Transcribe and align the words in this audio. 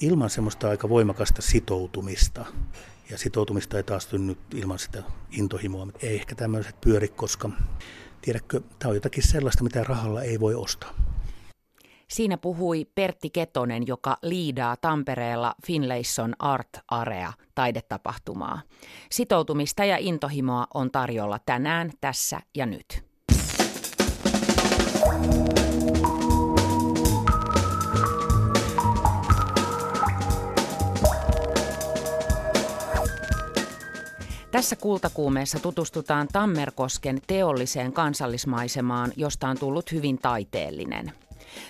ilman 0.00 0.30
semmoista 0.30 0.68
aika 0.68 0.88
voimakasta 0.88 1.42
sitoutumista. 1.42 2.46
Ja 3.10 3.18
sitoutumista 3.18 3.76
ei 3.76 3.82
taas 3.82 4.12
nyt 4.12 4.38
ilman 4.54 4.78
sitä 4.78 5.02
intohimoa. 5.30 5.86
Ei 6.02 6.14
ehkä 6.14 6.34
tämmöiset 6.34 6.80
pyöri, 6.80 7.08
koska 7.08 7.50
tiedätkö, 8.20 8.60
tämä 8.78 8.90
on 8.90 8.94
jotakin 8.94 9.28
sellaista, 9.28 9.64
mitä 9.64 9.84
rahalla 9.84 10.22
ei 10.22 10.40
voi 10.40 10.54
ostaa. 10.54 10.94
Siinä 12.08 12.36
puhui 12.36 12.86
Pertti 12.94 13.30
Ketonen, 13.30 13.86
joka 13.86 14.16
liidaa 14.22 14.76
Tampereella 14.76 15.54
Finlayson 15.66 16.34
Art 16.38 16.68
Area 16.88 17.32
taidetapahtumaa. 17.54 18.62
Sitoutumista 19.10 19.84
ja 19.84 19.96
intohimoa 19.96 20.66
on 20.74 20.90
tarjolla 20.90 21.38
tänään, 21.46 21.90
tässä 22.00 22.40
ja 22.54 22.66
nyt. 22.66 23.09
Tässä 34.50 34.76
kultakuumeessa 34.76 35.58
tutustutaan 35.58 36.28
Tammerkosken 36.32 37.20
teolliseen 37.26 37.92
kansallismaisemaan, 37.92 39.12
josta 39.16 39.48
on 39.48 39.58
tullut 39.58 39.92
hyvin 39.92 40.18
taiteellinen. 40.18 41.12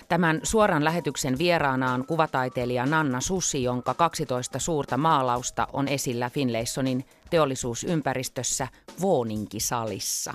Tämän 0.09 0.39
suoran 0.43 0.83
lähetyksen 0.83 1.37
vieraana 1.37 1.93
on 1.93 2.05
kuvataiteilija 2.05 2.85
Nanna 2.85 3.21
Susi, 3.21 3.63
jonka 3.63 3.93
12 3.93 4.59
suurta 4.59 4.97
maalausta 4.97 5.67
on 5.73 5.87
esillä 5.87 6.29
Finlaysonin 6.29 7.05
teollisuusympäristössä 7.29 8.67
Vuoninkisalissa. 9.01 10.33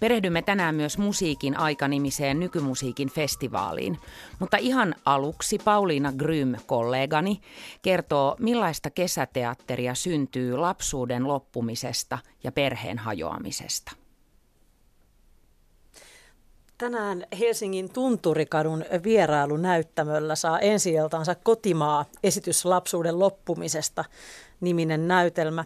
Perehdymme 0.00 0.42
tänään 0.42 0.74
myös 0.74 0.98
musiikin 0.98 1.56
aikanimiseen 1.56 2.40
nykymusiikin 2.40 3.10
festivaaliin. 3.10 3.98
Mutta 4.38 4.56
ihan 4.56 4.94
aluksi 5.04 5.58
Pauliina 5.64 6.12
Grym, 6.12 6.54
kollegani, 6.66 7.40
kertoo 7.82 8.36
millaista 8.38 8.90
kesäteatteria 8.90 9.94
syntyy 9.94 10.56
lapsuuden 10.56 11.28
loppumisesta 11.28 12.18
ja 12.44 12.52
perheen 12.52 12.98
hajoamisesta. 12.98 13.92
Tänään 16.78 17.26
Helsingin 17.38 17.92
Tunturikadun 17.92 18.84
vierailunäyttämöllä 19.04 20.34
saa 20.34 20.60
ensi 20.60 20.94
Kotimaa 21.42 22.04
esitys 22.22 22.64
lapsuuden 22.64 23.18
loppumisesta 23.18 24.04
niminen 24.60 25.08
näytelmä. 25.08 25.64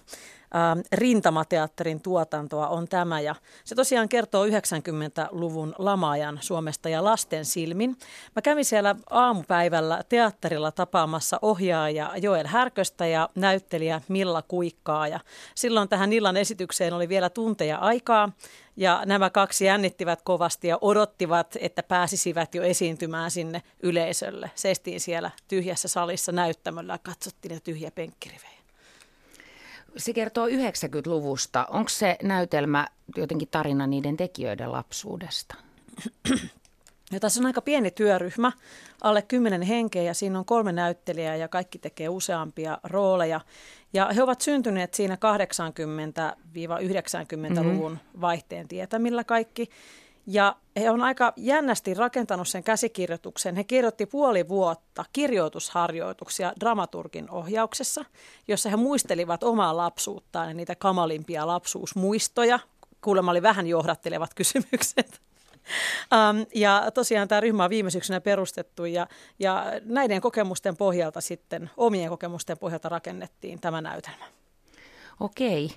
Ähm, 0.57 0.81
rintamateatterin 0.93 2.01
tuotantoa 2.01 2.69
on 2.69 2.89
tämä 2.89 3.21
ja 3.21 3.35
se 3.65 3.75
tosiaan 3.75 4.09
kertoo 4.09 4.47
90-luvun 4.47 5.75
lamaajan 5.79 6.39
Suomesta 6.41 6.89
ja 6.89 7.05
lasten 7.05 7.45
silmin. 7.45 7.97
Mä 8.37 8.43
kävin 8.43 8.65
siellä 8.65 8.95
aamupäivällä 9.11 10.03
teatterilla 10.09 10.73
tapaamassa 10.73 11.39
ohjaaja 11.43 12.13
Joel 12.23 12.47
Härköstä 12.47 13.07
ja 13.07 13.29
näyttelijä 13.35 14.01
Milla 14.09 14.43
Kuikkaa 14.43 15.09
ja 15.09 15.21
silloin 15.55 15.89
tähän 15.89 16.13
illan 16.13 16.37
esitykseen 16.37 16.93
oli 16.93 17.09
vielä 17.09 17.31
tunteja 17.31 17.79
aikaa 17.79 18.33
ja 18.77 19.03
nämä 19.07 19.31
kaksi 19.31 19.65
jännittivät 19.65 20.23
kovasti 20.23 20.69
ja 20.69 20.79
odottivat, 20.81 21.57
että 21.61 21.83
pääsisivät 21.83 22.55
jo 22.55 22.63
esiintymään 22.63 23.31
sinne 23.31 23.63
yleisölle. 23.83 24.51
Seistiin 24.55 25.01
siellä 25.01 25.31
tyhjässä 25.49 25.89
salissa 25.89 26.33
näyttämöllä 26.33 26.93
ja 26.93 26.99
katsottiin 26.99 27.55
ne 27.55 27.61
tyhjä 27.61 27.91
penkkirivejä 27.91 28.56
se 29.97 30.13
kertoo 30.13 30.47
90-luvusta. 30.47 31.67
Onko 31.71 31.89
se 31.89 32.17
näytelmä 32.23 32.87
jotenkin 33.17 33.49
tarina 33.51 33.87
niiden 33.87 34.17
tekijöiden 34.17 34.73
lapsuudesta? 34.73 35.55
Ja 37.13 37.21
tässä 37.21 37.41
on 37.41 37.47
aika 37.47 37.63
pieni 37.63 37.91
työryhmä, 37.91 38.53
alle 39.01 39.23
kymmenen 39.23 39.63
henkeä 39.63 40.03
ja 40.03 40.15
siinä 40.15 40.39
on 40.39 40.45
kolme 40.45 40.73
näyttelijää 40.73 41.37
ja 41.37 41.49
kaikki 41.49 41.79
tekee 41.79 42.09
useampia 42.09 42.79
rooleja. 42.85 43.41
Ja 43.93 44.11
he 44.15 44.23
ovat 44.23 44.41
syntyneet 44.41 44.95
siinä 44.95 45.15
80-90-luvun 45.15 47.93
mm-hmm. 47.93 48.21
vaihteen 48.21 48.69
tietämillä 48.69 49.25
kaikki. 49.25 49.71
Ja 50.27 50.57
he 50.81 50.91
on 50.91 51.01
aika 51.01 51.33
jännästi 51.37 51.95
rakentanut 51.95 52.49
sen 52.49 52.65
käsikirjoituksen. 52.65 53.57
He 53.57 53.65
kirjoitti 53.65 54.07
puoli 54.07 54.49
vuotta 54.49 55.05
kirjoitusharjoituksia 55.13 56.53
dramaturgin 56.61 57.31
ohjauksessa, 57.31 58.05
jossa 58.49 58.71
he 58.71 58.77
muistelivat 58.77 59.43
omaa 59.43 59.77
lapsuuttaan 59.77 60.49
ja 60.49 60.55
niitä 60.55 60.75
kamalimpia 60.75 61.47
lapsuusmuistoja. 61.47 62.59
Kuulemma 63.01 63.31
oli 63.31 63.43
vähän 63.43 63.67
johdattelevat 63.67 64.35
kysymykset. 64.35 65.21
Um, 66.13 66.47
ja 66.55 66.91
tosiaan 66.95 67.29
tämä 67.29 67.41
ryhmä 67.41 67.65
on 67.65 67.71
viime 67.71 67.91
syksynä 67.91 68.21
perustettu 68.21 68.85
ja, 68.85 69.07
ja 69.39 69.65
näiden 69.85 70.21
kokemusten 70.21 70.77
pohjalta 70.77 71.21
sitten, 71.21 71.71
omien 71.77 72.09
kokemusten 72.09 72.59
pohjalta 72.59 72.89
rakennettiin 72.89 73.61
tämä 73.61 73.81
näytelmä. 73.81 74.25
Okei. 75.21 75.71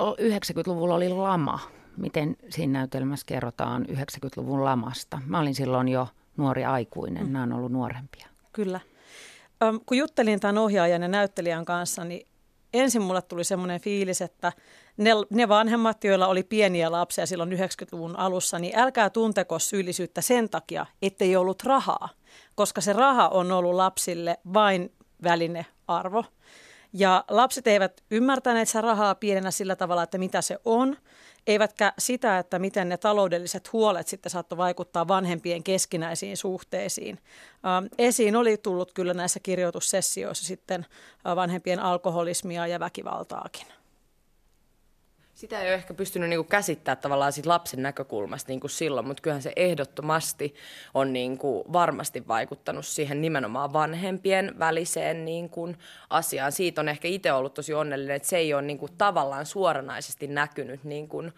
90-luvulla 0.00 0.94
oli 0.94 1.08
lama 1.08 1.60
miten 1.96 2.36
siinä 2.48 2.78
näytelmässä 2.78 3.26
kerrotaan 3.26 3.86
90-luvun 3.86 4.64
lamasta. 4.64 5.20
Mä 5.26 5.40
olin 5.40 5.54
silloin 5.54 5.88
jo 5.88 6.08
nuori 6.36 6.64
aikuinen, 6.64 7.26
mm. 7.26 7.32
nämä 7.32 7.42
on 7.42 7.52
ollut 7.52 7.72
nuorempia. 7.72 8.28
Kyllä. 8.52 8.80
Öm, 9.62 9.80
kun 9.86 9.96
juttelin 9.96 10.40
tämän 10.40 10.58
ohjaajan 10.58 11.02
ja 11.02 11.08
näyttelijän 11.08 11.64
kanssa, 11.64 12.04
niin 12.04 12.26
ensin 12.74 13.02
mulle 13.02 13.22
tuli 13.22 13.44
semmoinen 13.44 13.80
fiilis, 13.80 14.22
että 14.22 14.52
ne, 14.96 15.10
ne 15.30 15.48
vanhemmat, 15.48 16.04
joilla 16.04 16.26
oli 16.26 16.42
pieniä 16.42 16.92
lapsia 16.92 17.26
silloin 17.26 17.52
90-luvun 17.52 18.18
alussa, 18.18 18.58
niin 18.58 18.78
älkää 18.78 19.10
tunteko 19.10 19.58
syyllisyyttä 19.58 20.20
sen 20.20 20.48
takia, 20.50 20.86
ettei 21.02 21.36
ollut 21.36 21.62
rahaa, 21.62 22.08
koska 22.54 22.80
se 22.80 22.92
raha 22.92 23.28
on 23.28 23.52
ollut 23.52 23.74
lapsille 23.74 24.38
vain 24.54 24.92
välinearvo. 25.22 26.24
Ja 26.96 27.24
lapset 27.28 27.66
eivät 27.66 28.00
ymmärtäneet 28.10 28.68
sitä 28.68 28.80
rahaa 28.80 29.14
pienenä 29.14 29.50
sillä 29.50 29.76
tavalla, 29.76 30.02
että 30.02 30.18
mitä 30.18 30.42
se 30.42 30.58
on, 30.64 30.96
eivätkä 31.46 31.92
sitä, 31.98 32.38
että 32.38 32.58
miten 32.58 32.88
ne 32.88 32.96
taloudelliset 32.96 33.72
huolet 33.72 34.08
sitten 34.08 34.30
saattoi 34.30 34.58
vaikuttaa 34.58 35.08
vanhempien 35.08 35.62
keskinäisiin 35.62 36.36
suhteisiin. 36.36 37.18
Ähm, 37.66 37.86
esiin 37.98 38.36
oli 38.36 38.56
tullut 38.56 38.92
kyllä 38.92 39.14
näissä 39.14 39.40
kirjoitussessioissa 39.40 40.46
sitten 40.46 40.86
äh, 41.26 41.36
vanhempien 41.36 41.80
alkoholismia 41.80 42.66
ja 42.66 42.80
väkivaltaakin 42.80 43.66
sitä 45.34 45.60
ei 45.60 45.66
ole 45.66 45.74
ehkä 45.74 45.94
pystynyt 45.94 46.28
niinku 46.28 46.44
käsittämään 46.44 46.98
tavallaan 46.98 47.32
sit 47.32 47.46
lapsen 47.46 47.82
näkökulmasta 47.82 48.48
niinku 48.48 48.68
silloin, 48.68 49.06
mutta 49.06 49.20
kyllähän 49.20 49.42
se 49.42 49.52
ehdottomasti 49.56 50.54
on 50.94 51.12
niinku 51.12 51.64
varmasti 51.72 52.28
vaikuttanut 52.28 52.86
siihen 52.86 53.20
nimenomaan 53.20 53.72
vanhempien 53.72 54.58
väliseen 54.58 55.24
niinku 55.24 55.74
asiaan. 56.10 56.52
Siitä 56.52 56.80
on 56.80 56.88
ehkä 56.88 57.08
itse 57.08 57.32
ollut 57.32 57.54
tosi 57.54 57.74
onnellinen, 57.74 58.16
että 58.16 58.28
se 58.28 58.36
ei 58.36 58.54
ole 58.54 58.62
niinku 58.62 58.88
tavallaan 58.98 59.46
suoranaisesti 59.46 60.26
näkynyt 60.26 60.84
niinku, 60.84 61.22
ö, 61.22 61.30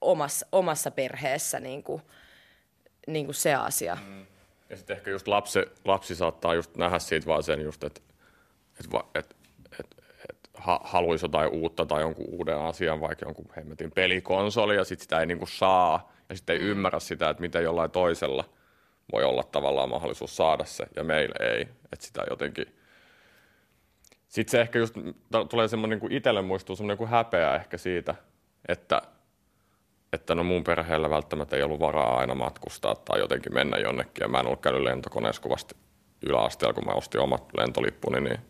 omassa, 0.00 0.46
omassa 0.52 0.90
perheessä 0.90 1.60
niinku, 1.60 2.00
niinku 3.06 3.32
se 3.32 3.54
asia. 3.54 3.98
Mm. 4.06 4.26
Ja 4.70 4.76
sitten 4.76 4.96
ehkä 4.96 5.10
just 5.10 5.28
lapsi, 5.28 5.58
lapsi 5.84 6.14
saattaa 6.14 6.54
just 6.54 6.76
nähdä 6.76 6.98
siitä 6.98 7.26
vaan 7.26 7.42
sen 7.42 7.60
just, 7.60 7.84
että 7.84 8.00
että 8.80 8.98
että 9.14 9.34
ha- 10.54 10.80
haluaisi 10.84 11.24
jotain 11.24 11.50
uutta 11.50 11.86
tai 11.86 12.00
jonkun 12.00 12.26
uuden 12.28 12.58
asian, 12.58 13.00
vaikka 13.00 13.26
jonkun 13.26 13.48
hemmetin 13.56 13.90
pelikonsoli, 13.90 14.76
ja 14.76 14.84
sitten 14.84 15.02
sitä 15.02 15.20
ei 15.20 15.26
niinku 15.26 15.46
saa, 15.46 16.12
ja 16.28 16.36
sitten 16.36 16.56
ei 16.56 16.62
mm. 16.62 16.68
ymmärrä 16.68 17.00
sitä, 17.00 17.30
että 17.30 17.40
miten 17.40 17.64
jollain 17.64 17.90
toisella 17.90 18.44
voi 19.12 19.24
olla 19.24 19.42
tavallaan 19.42 19.88
mahdollisuus 19.88 20.36
saada 20.36 20.64
se, 20.64 20.86
ja 20.96 21.04
meillä 21.04 21.34
ei. 21.40 21.60
Että 21.92 22.06
sitä 22.06 22.24
jotenkin... 22.30 22.66
Sitten 24.28 24.50
se 24.50 24.60
ehkä 24.60 24.78
just 24.78 24.94
tulee 25.48 25.68
semmoinen, 25.68 25.98
niin 25.98 26.12
itselle 26.12 26.42
muistuu 26.42 26.76
semmoinen 26.76 26.98
kuin 26.98 27.10
häpeä 27.10 27.54
ehkä 27.54 27.78
siitä, 27.78 28.14
että, 28.68 29.02
että 30.12 30.34
no 30.34 30.44
mun 30.44 30.64
perheellä 30.64 31.10
välttämättä 31.10 31.56
ei 31.56 31.62
ollut 31.62 31.80
varaa 31.80 32.18
aina 32.18 32.34
matkustaa 32.34 32.94
tai 32.94 33.18
jotenkin 33.18 33.54
mennä 33.54 33.78
jonnekin. 33.78 34.22
Ja 34.22 34.28
mä 34.28 34.40
en 34.40 34.46
ollut 34.46 34.60
käynyt 34.60 34.82
lentokoneessa 34.82 35.42
kuvasti 35.42 35.74
yläasteella, 36.26 36.74
kun 36.74 36.84
mä 36.86 36.92
ostin 36.92 37.20
omat 37.20 37.44
lentolippuni, 37.56 38.20
niin, 38.20 38.40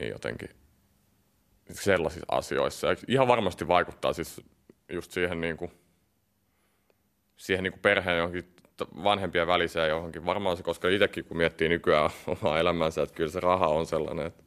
niin 0.00 0.10
jotenkin 0.10 0.48
sellaisissa 1.70 2.26
asioissa. 2.28 2.86
Ja 2.86 2.96
ihan 3.08 3.28
varmasti 3.28 3.68
vaikuttaa 3.68 4.12
siis 4.12 4.40
just 4.92 5.12
siihen, 5.12 5.40
niin 5.40 5.56
kuin, 5.56 5.70
siihen 7.36 7.62
niin 7.62 7.72
kuin 7.72 7.82
perheen 7.82 8.18
johonkin 8.18 8.54
vanhempien 9.04 9.46
väliseen 9.46 9.88
johonkin. 9.88 10.26
Varmaan 10.26 10.56
se, 10.56 10.62
koska 10.62 10.88
itsekin 10.88 11.24
kun 11.24 11.36
miettii 11.36 11.68
nykyään 11.68 12.10
omaa 12.42 12.58
elämänsä, 12.58 13.02
että 13.02 13.14
kyllä 13.14 13.30
se 13.30 13.40
raha 13.40 13.68
on 13.68 13.86
sellainen, 13.86 14.26
että 14.26 14.44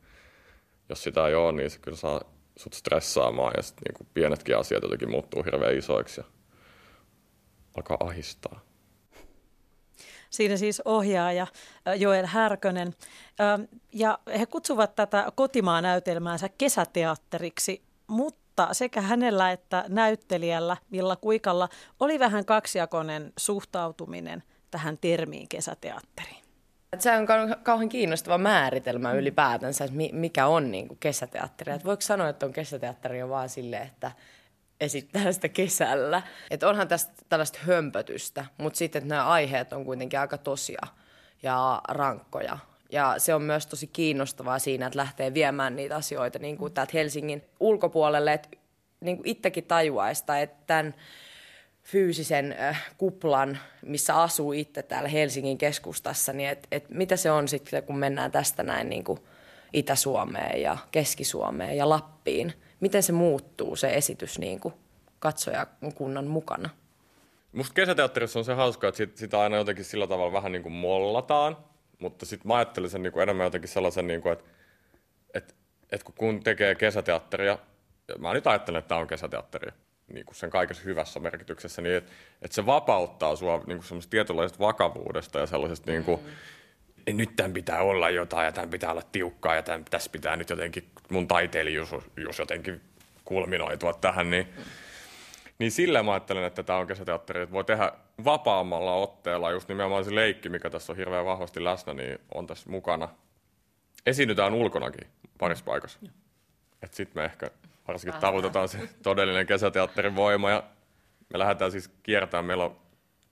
jos 0.90 1.04
sitä 1.04 1.28
ei 1.28 1.36
ole, 1.36 1.52
niin 1.52 1.70
se 1.70 1.80
kyllä 1.80 1.98
saa 1.98 2.22
sut 2.56 2.74
stressaamaan 2.74 3.54
ja 3.58 3.64
sitten 3.64 3.96
niin 4.00 4.10
pienetkin 4.14 4.58
asiat 4.58 4.84
jotenkin 4.84 5.10
muuttuu 5.10 5.44
hirveän 5.44 5.78
isoiksi 5.78 6.22
ja 6.22 6.26
alkaa 7.78 7.98
ahistaa. 8.00 8.71
Siinä 10.32 10.58
siis 10.58 10.82
ohjaaja 10.86 11.48
Joel 11.98 12.26
Härkönen. 12.26 12.94
Ja 13.94 14.20
he 14.40 14.46
kutsuvat 14.46 14.96
tätä 14.96 15.32
kotimaa-näytelmäänsä 15.36 16.50
kesäteatteriksi, 16.58 17.82
mutta 18.08 18.68
sekä 18.72 19.02
hänellä 19.02 19.52
että 19.52 19.86
näyttelijällä 19.88 20.78
Milla 20.90 21.16
Kuikalla 21.16 21.70
oli 22.00 22.20
vähän 22.20 22.46
kaksijakoinen 22.46 23.34
suhtautuminen 23.38 24.44
tähän 24.72 24.98
termiin 24.98 25.48
kesäteatteriin. 25.48 26.42
Se 27.00 27.12
on 27.12 27.28
kauhean 27.64 27.90
kiinnostava 27.90 28.38
määritelmä 28.38 29.12
ylipäätänsä, 29.12 29.84
että 29.84 29.98
mikä 30.12 30.48
on 30.48 30.72
niin 30.72 30.88
kuin 30.88 30.98
kesäteatteri. 31.00 31.72
Että 31.72 31.86
voiko 31.86 32.02
sanoa, 32.02 32.30
että 32.30 32.46
on 32.46 32.54
kesäteatteri 32.54 33.30
vaan 33.30 33.50
sille, 33.50 33.78
että 33.78 34.12
esittää 34.82 35.32
sitä 35.32 35.50
kesällä. 35.50 36.22
Että 36.52 36.70
onhan 36.70 36.88
tästä 36.88 37.14
tällaista 37.30 37.60
hömpötystä, 37.62 38.46
mutta 38.58 38.78
sitten 38.78 39.08
nämä 39.08 39.26
aiheet 39.26 39.74
on 39.74 39.86
kuitenkin 39.86 40.20
aika 40.20 40.38
tosia 40.38 40.82
ja 41.44 41.82
rankkoja. 41.88 42.58
Ja 42.92 43.16
se 43.18 43.34
on 43.34 43.42
myös 43.42 43.68
tosi 43.68 43.88
kiinnostavaa 43.88 44.60
siinä, 44.60 44.86
että 44.86 45.00
lähtee 45.00 45.34
viemään 45.34 45.76
niitä 45.76 45.96
asioita 45.96 46.40
niin 46.40 46.58
kuin 46.58 46.74
täältä 46.74 46.92
Helsingin 46.94 47.44
ulkopuolelle, 47.60 48.34
että 48.34 48.50
niin 49.00 49.18
kuin 49.18 49.28
itsekin 49.28 49.64
tajuaista, 49.64 50.40
että 50.40 50.64
tämän 50.68 50.96
fyysisen 51.84 52.56
äh, 52.60 52.92
kuplan, 52.98 53.58
missä 53.86 54.22
asuu 54.22 54.54
itse 54.54 54.84
täällä 54.84 55.10
Helsingin 55.10 55.58
keskustassa, 55.58 56.34
niin 56.34 56.50
että 56.50 56.68
et 56.72 56.90
mitä 56.90 57.16
se 57.16 57.32
on 57.32 57.48
sitten, 57.48 57.84
kun 57.84 57.98
mennään 57.98 58.32
tästä 58.32 58.64
näin 58.64 58.90
niin 58.90 59.04
kuin 59.04 59.20
Itä-Suomeen 59.74 60.62
ja 60.62 60.78
Keski-Suomeen 60.92 61.78
ja 61.78 61.90
Lappiin. 61.90 62.54
Miten 62.82 63.04
se 63.04 63.12
muuttuu 63.12 63.76
se 63.76 63.94
esitys 63.94 64.40
niin 64.40 64.60
kuin 64.60 64.74
katsojakunnan 65.20 66.28
mukana? 66.28 66.70
Musta 67.52 67.74
kesäteatterissa 67.74 68.40
on 68.40 68.46
se 68.46 68.54
hauska, 68.54 68.88
että 68.88 68.98
sit, 68.98 69.18
sitä 69.18 69.40
aina 69.40 69.58
jotenkin 69.58 69.86
sillä 69.86 70.08
tavalla 70.08 70.34
vähän 70.34 70.52
niin 70.52 70.64
kuin 70.64 70.74
mollataan, 70.74 71.58
mutta 72.00 72.26
sitten 72.26 72.48
mä 72.48 72.56
ajattelin 72.56 72.90
sen 72.90 73.04
niin 73.04 73.14
kuin 73.14 73.24
enemmän 73.24 73.44
jotenkin 73.44 73.70
sellaisen, 73.70 74.08
niin 74.08 74.22
kuin, 74.22 74.34
että, 74.34 74.46
että, 75.34 75.54
että 75.92 76.12
kun 76.16 76.44
tekee 76.44 76.76
kesäteatteria, 76.76 77.58
mä 78.20 78.34
nyt 78.34 78.48
ajattelen, 78.48 78.80
että 78.80 78.90
tämä 78.90 79.02
on 79.02 79.08
kesäteatteria, 79.08 79.72
niin 80.14 80.26
kuin 80.26 80.36
sen 80.36 80.50
kaikessa 80.50 80.84
hyvässä 80.84 81.20
merkityksessä, 81.20 81.82
niin 81.82 81.96
että, 81.96 82.12
että 82.42 82.56
se 82.56 82.66
vapauttaa 82.66 83.36
sua 83.36 83.64
niin 83.68 83.82
kuin 83.90 84.02
tietynlaisesta 84.10 84.60
vakavuudesta 84.60 85.40
ja 85.40 85.46
sellaisesta 85.46 85.92
niin 85.92 86.04
kuin, 86.04 86.20
mm. 86.20 86.30
Nyt 87.08 87.36
tämän 87.36 87.54
pitää 87.54 87.82
olla 87.82 88.10
jotain 88.10 88.46
ja 88.46 88.52
tämän 88.52 88.70
pitää 88.70 88.92
olla 88.92 89.04
tiukkaa 89.12 89.56
ja 89.56 89.64
tämän, 89.64 89.86
tässä 89.86 90.12
pitää 90.12 90.36
nyt 90.36 90.50
jotenkin 90.50 90.90
mun 91.10 91.28
taiteilijuus 91.28 92.40
jotenkin 92.40 92.82
kulminoitua 93.26 93.94
tähän, 93.94 94.30
niin, 94.30 94.48
niin 95.60 95.72
sillä 95.72 96.04
mä 96.04 96.12
ajattelen, 96.12 96.44
että 96.44 96.64
tämä 96.64 96.80
on 96.80 96.88
kesäteatteri, 96.88 97.42
että 97.42 97.54
voi 97.54 97.64
tehdä 97.64 97.92
vapaammalla 98.26 98.94
otteella 98.94 99.52
just 99.52 99.70
nimenomaan 99.70 100.06
se 100.06 100.16
leikki, 100.16 100.50
mikä 100.50 100.70
tässä 100.70 100.94
on 100.94 100.98
hirveän 100.98 101.26
vahvasti 101.26 101.64
läsnä, 101.64 101.94
niin 101.94 102.20
on 102.34 102.48
tässä 102.48 102.70
mukana. 102.70 103.10
Esiinnytään 104.06 104.54
ulkonakin 104.54 105.08
parissa 105.38 105.66
paikassa. 105.66 106.00
Että 106.82 106.98
sitten 106.98 107.22
me 107.22 107.26
ehkä 107.26 107.52
varsinkin 107.88 108.22
tavoitetaan 108.22 108.70
se 108.70 108.90
todellinen 109.04 109.48
kesäteatterin 109.48 110.16
voima 110.16 110.50
ja 110.50 110.64
me 111.34 111.40
lähdetään 111.40 111.72
siis 111.72 111.88
kiertämään. 112.04 112.46
Meillä 112.46 112.64
on 112.64 112.78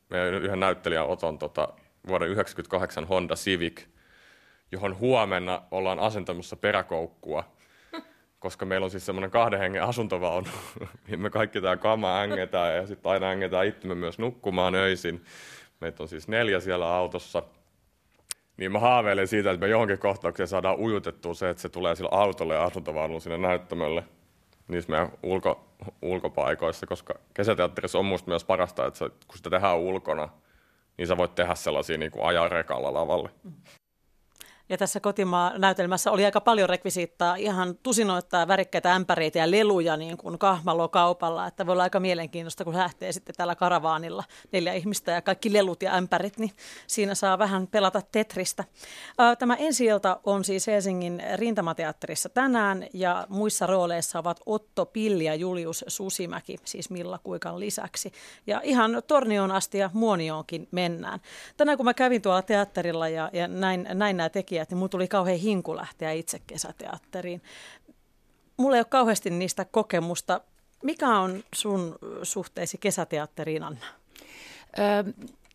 meidän 0.10 0.33
yhden 0.33 0.60
näyttelijän 0.60 1.06
Oton 1.06 1.38
tota, 1.38 1.68
vuoden 2.07 2.27
1998 2.27 3.07
Honda 3.07 3.35
Civic, 3.35 3.85
johon 4.71 4.99
huomenna 4.99 5.61
ollaan 5.71 5.99
asentamassa 5.99 6.55
peräkoukkua, 6.55 7.43
koska 8.39 8.65
meillä 8.65 8.85
on 8.85 8.91
siis 8.91 9.05
semmoinen 9.05 9.31
kahden 9.31 9.59
hengen 9.59 9.83
asuntovaunu, 9.83 10.47
mihin 11.03 11.21
me 11.23 11.29
kaikki 11.29 11.61
tämä 11.61 11.77
kama 11.77 12.21
ängetään 12.21 12.75
ja 12.75 12.87
sitten 12.87 13.11
aina 13.11 13.29
ängetään 13.29 13.67
itsemme 13.67 13.95
myös 13.95 14.19
nukkumaan 14.19 14.75
öisin. 14.75 15.25
Meitä 15.81 16.03
on 16.03 16.09
siis 16.09 16.27
neljä 16.27 16.59
siellä 16.59 16.95
autossa. 16.95 17.43
Niin 18.57 18.71
mä 18.71 18.79
haaveilen 18.79 19.27
siitä, 19.27 19.51
että 19.51 19.65
me 19.65 19.71
johonkin 19.71 19.99
kohtaukseen 19.99 20.47
saadaan 20.47 20.79
ujutettua 20.79 21.33
se, 21.33 21.49
että 21.49 21.61
se 21.61 21.69
tulee 21.69 21.95
sillä 21.95 22.09
autolle 22.11 22.53
ja 22.53 22.63
asuntovaunulla 22.63 23.19
sinne 23.19 23.37
näyttämölle 23.37 24.03
niissä 24.69 24.91
meidän 24.91 25.11
ulko, 25.23 25.65
ulkopaikoissa, 26.01 26.87
koska 26.87 27.13
kesäteatterissa 27.33 27.99
on 27.99 28.05
musta 28.05 28.29
myös 28.29 28.45
parasta, 28.45 28.85
että 28.85 28.97
se, 28.97 29.09
kun 29.09 29.37
sitä 29.37 29.49
tehdään 29.49 29.77
ulkona, 29.77 30.29
niin 30.99 31.07
sä 31.07 31.17
voit 31.17 31.35
tehdä 31.35 31.55
sellaisia 31.55 31.97
niin 31.97 32.11
kuin 32.11 32.25
ajaa 32.25 32.49
rekalla 32.49 32.93
lavalle. 32.93 33.29
Ja 34.69 34.77
tässä 34.77 35.00
kotimaa-näytelmässä 35.00 36.12
oli 36.12 36.25
aika 36.25 36.42
paljon 36.42 36.69
rekvisiittaa, 36.69 37.36
ihan 37.36 37.75
tusinoittaa 37.83 38.48
värikkäitä 38.48 38.94
ämpäreitä 38.94 39.39
ja 39.39 39.51
leluja 39.51 39.98
niin 39.98 40.18
kuin 40.18 40.39
kahmalokaupalla. 40.39 41.48
Että 41.48 41.66
voi 41.66 41.74
olla 41.74 41.83
aika 41.83 42.00
mielenkiintoista, 42.00 42.63
kun 42.63 42.74
lähtee 42.74 43.12
sitten 43.12 43.36
tällä 43.36 43.56
karavaanilla 43.56 44.24
neljä 44.51 44.74
ihmistä 44.74 45.12
ja 45.12 45.21
kaikki 45.21 45.54
lelut 45.54 45.83
ja 45.83 45.95
ämpärit, 45.95 46.38
niin 46.38 46.51
siinä 46.88 47.16
saa 47.16 47.39
vähän 47.39 47.68
pelata 47.68 48.01
Tetristä. 48.12 48.63
Tämä 49.39 49.56
ensi 49.56 49.86
on 50.24 50.44
siis 50.44 50.68
Helsingin 50.68 51.24
rintamateatterissa 51.36 52.30
tänään 52.30 52.88
ja 52.94 53.25
muissa 53.30 53.68
rooleissa 53.68 54.19
ovat 54.19 54.39
Otto 54.45 54.86
Pilli 54.86 55.25
ja 55.25 55.36
Julius 55.36 55.86
Susimäki, 55.88 56.56
siis 56.66 56.89
Milla 56.89 57.19
Kuikan 57.24 57.60
lisäksi. 57.60 58.12
Ja 58.48 58.62
ihan 58.63 59.01
Tornioon 59.07 59.51
asti 59.51 59.77
ja 59.77 59.89
Muonioonkin 59.94 60.68
mennään. 60.71 61.19
Tänään 61.57 61.77
kun 61.77 61.86
mä 61.86 61.94
kävin 61.94 62.21
tuolla 62.21 62.42
teatterilla 62.42 63.07
ja, 63.07 63.30
ja 63.33 63.48
näin, 63.48 63.88
näin 63.94 64.18
nämä 64.18 64.30
tekijät, 64.30 64.58
tekijät, 64.59 64.69
niin 64.69 64.77
mulla 64.77 64.89
tuli 64.89 65.07
kauhean 65.07 65.39
hinku 65.39 65.75
lähteä 65.75 66.11
itse 66.11 66.39
kesäteatteriin. 66.47 67.41
Mulla 68.57 68.75
ei 68.75 68.79
ole 68.79 68.85
kauheasti 68.85 69.29
niistä 69.29 69.65
kokemusta. 69.65 70.41
Mikä 70.83 71.07
on 71.07 71.44
sun 71.56 71.95
suhteesi 72.23 72.77
kesäteatteriin, 72.77 73.63
Anna? 73.63 73.85
Öö, 74.79 75.03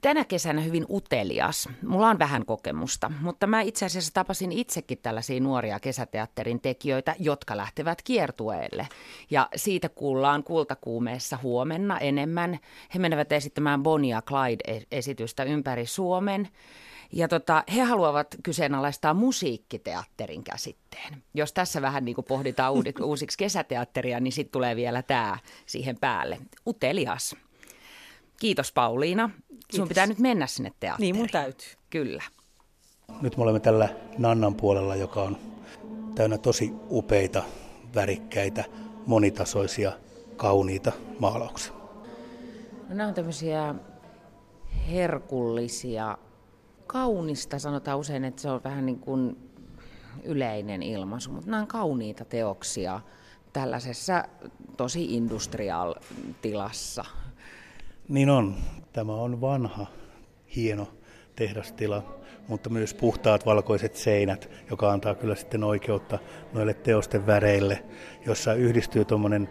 tänä 0.01 0.25
kesänä 0.25 0.61
hyvin 0.61 0.87
utelias. 0.91 1.69
Mulla 1.87 2.09
on 2.09 2.19
vähän 2.19 2.47
kokemusta, 2.47 3.13
mutta 3.21 3.47
mä 3.47 3.61
itse 3.61 3.87
asiassa 3.87 4.15
tapasin 4.15 4.53
itsekin 4.53 4.99
tällaisia 4.99 5.41
nuoria 5.41 5.81
kesäteatterin 5.81 6.61
tekijöitä, 6.61 7.15
jotka 7.19 7.57
lähtevät 7.57 8.03
kiertueelle. 8.03 8.89
Ja 9.31 9.49
siitä 9.57 9.89
kuullaan 9.89 10.45
kultakuumeessa 10.45 11.39
huomenna 11.43 11.99
enemmän. 11.99 12.59
He 12.95 12.99
menevät 12.99 13.33
esittämään 13.33 13.83
Bonnie 13.83 14.15
ja 14.15 14.23
Clyde-esitystä 14.23 15.45
ympäri 15.45 15.87
Suomen. 15.87 16.49
Ja 17.17 17.29
tota, 17.29 17.65
he 17.75 17.83
haluavat 17.83 18.37
kyseenalaistaa 18.43 19.15
musiikkiteatterin 19.15 20.45
käsitteen. 20.45 21.23
Jos 21.35 21.53
tässä 21.53 21.83
vähän 21.83 22.05
niin 22.05 22.15
kuin 22.15 22.25
pohditaan 22.25 22.73
uusiksi 23.05 23.39
kesäteatteria, 23.39 24.21
niin 24.21 24.33
sitten 24.33 24.53
tulee 24.53 24.77
vielä 24.77 25.03
tämä 25.03 25.39
siihen 25.67 25.97
päälle. 26.01 26.39
Utelias. 26.67 27.37
Kiitos 28.41 28.73
Pauliina. 28.73 29.31
Kiitos. 29.49 29.77
Sun 29.77 29.89
pitää 29.89 30.07
nyt 30.07 30.19
mennä 30.19 30.47
sinne 30.47 30.73
teatteriin. 30.81 31.13
Niin 31.13 31.17
mun 31.17 31.29
täytyy. 31.33 31.69
Kyllä. 31.91 32.23
Nyt 33.21 33.37
me 33.37 33.43
olemme 33.43 33.61
tällä 33.61 33.89
Nannan 34.19 34.55
puolella, 34.55 34.97
joka 34.97 35.23
on 35.23 35.37
täynnä 36.15 36.39
tosi 36.39 36.73
upeita, 36.91 37.43
värikkäitä, 37.95 38.65
monitasoisia, 39.07 39.93
kauniita 40.37 40.93
maalauksia. 41.19 41.73
No, 42.89 42.95
nämä 42.95 43.09
on 43.09 43.15
tämmöisiä 43.15 43.75
herkullisia 44.91 46.19
kaunista 46.95 47.59
sanotaan 47.59 47.99
usein, 47.99 48.25
että 48.25 48.43
se 48.43 48.51
on 48.51 48.61
vähän 48.65 48.87
niin 48.87 48.99
kuin 48.99 49.37
yleinen 50.25 50.83
ilmaisu, 50.83 51.31
mutta 51.31 51.51
nämä 51.51 51.61
on 51.61 51.69
kauniita 51.69 52.25
teoksia 52.25 53.01
tällaisessa 53.53 54.25
tosi 54.77 55.15
industrial-tilassa. 55.17 57.05
Niin 58.09 58.31
on. 58.31 58.55
Tämä 58.93 59.13
on 59.13 59.41
vanha, 59.41 59.87
hieno 60.57 60.89
tehdastila, 61.37 62.03
mutta 62.49 62.71
myös 62.71 62.95
puhtaat 62.95 63.47
valkoiset 63.47 63.97
seinät, 63.97 64.51
joka 64.71 64.93
antaa 64.93 65.15
kyllä 65.15 65.35
sitten 65.35 65.65
oikeutta 65.65 66.19
noille 66.53 66.75
teosten 66.75 67.27
väreille, 67.27 67.85
jossa 68.27 68.55
yhdistyy 68.55 69.05
tuommoinen 69.05 69.49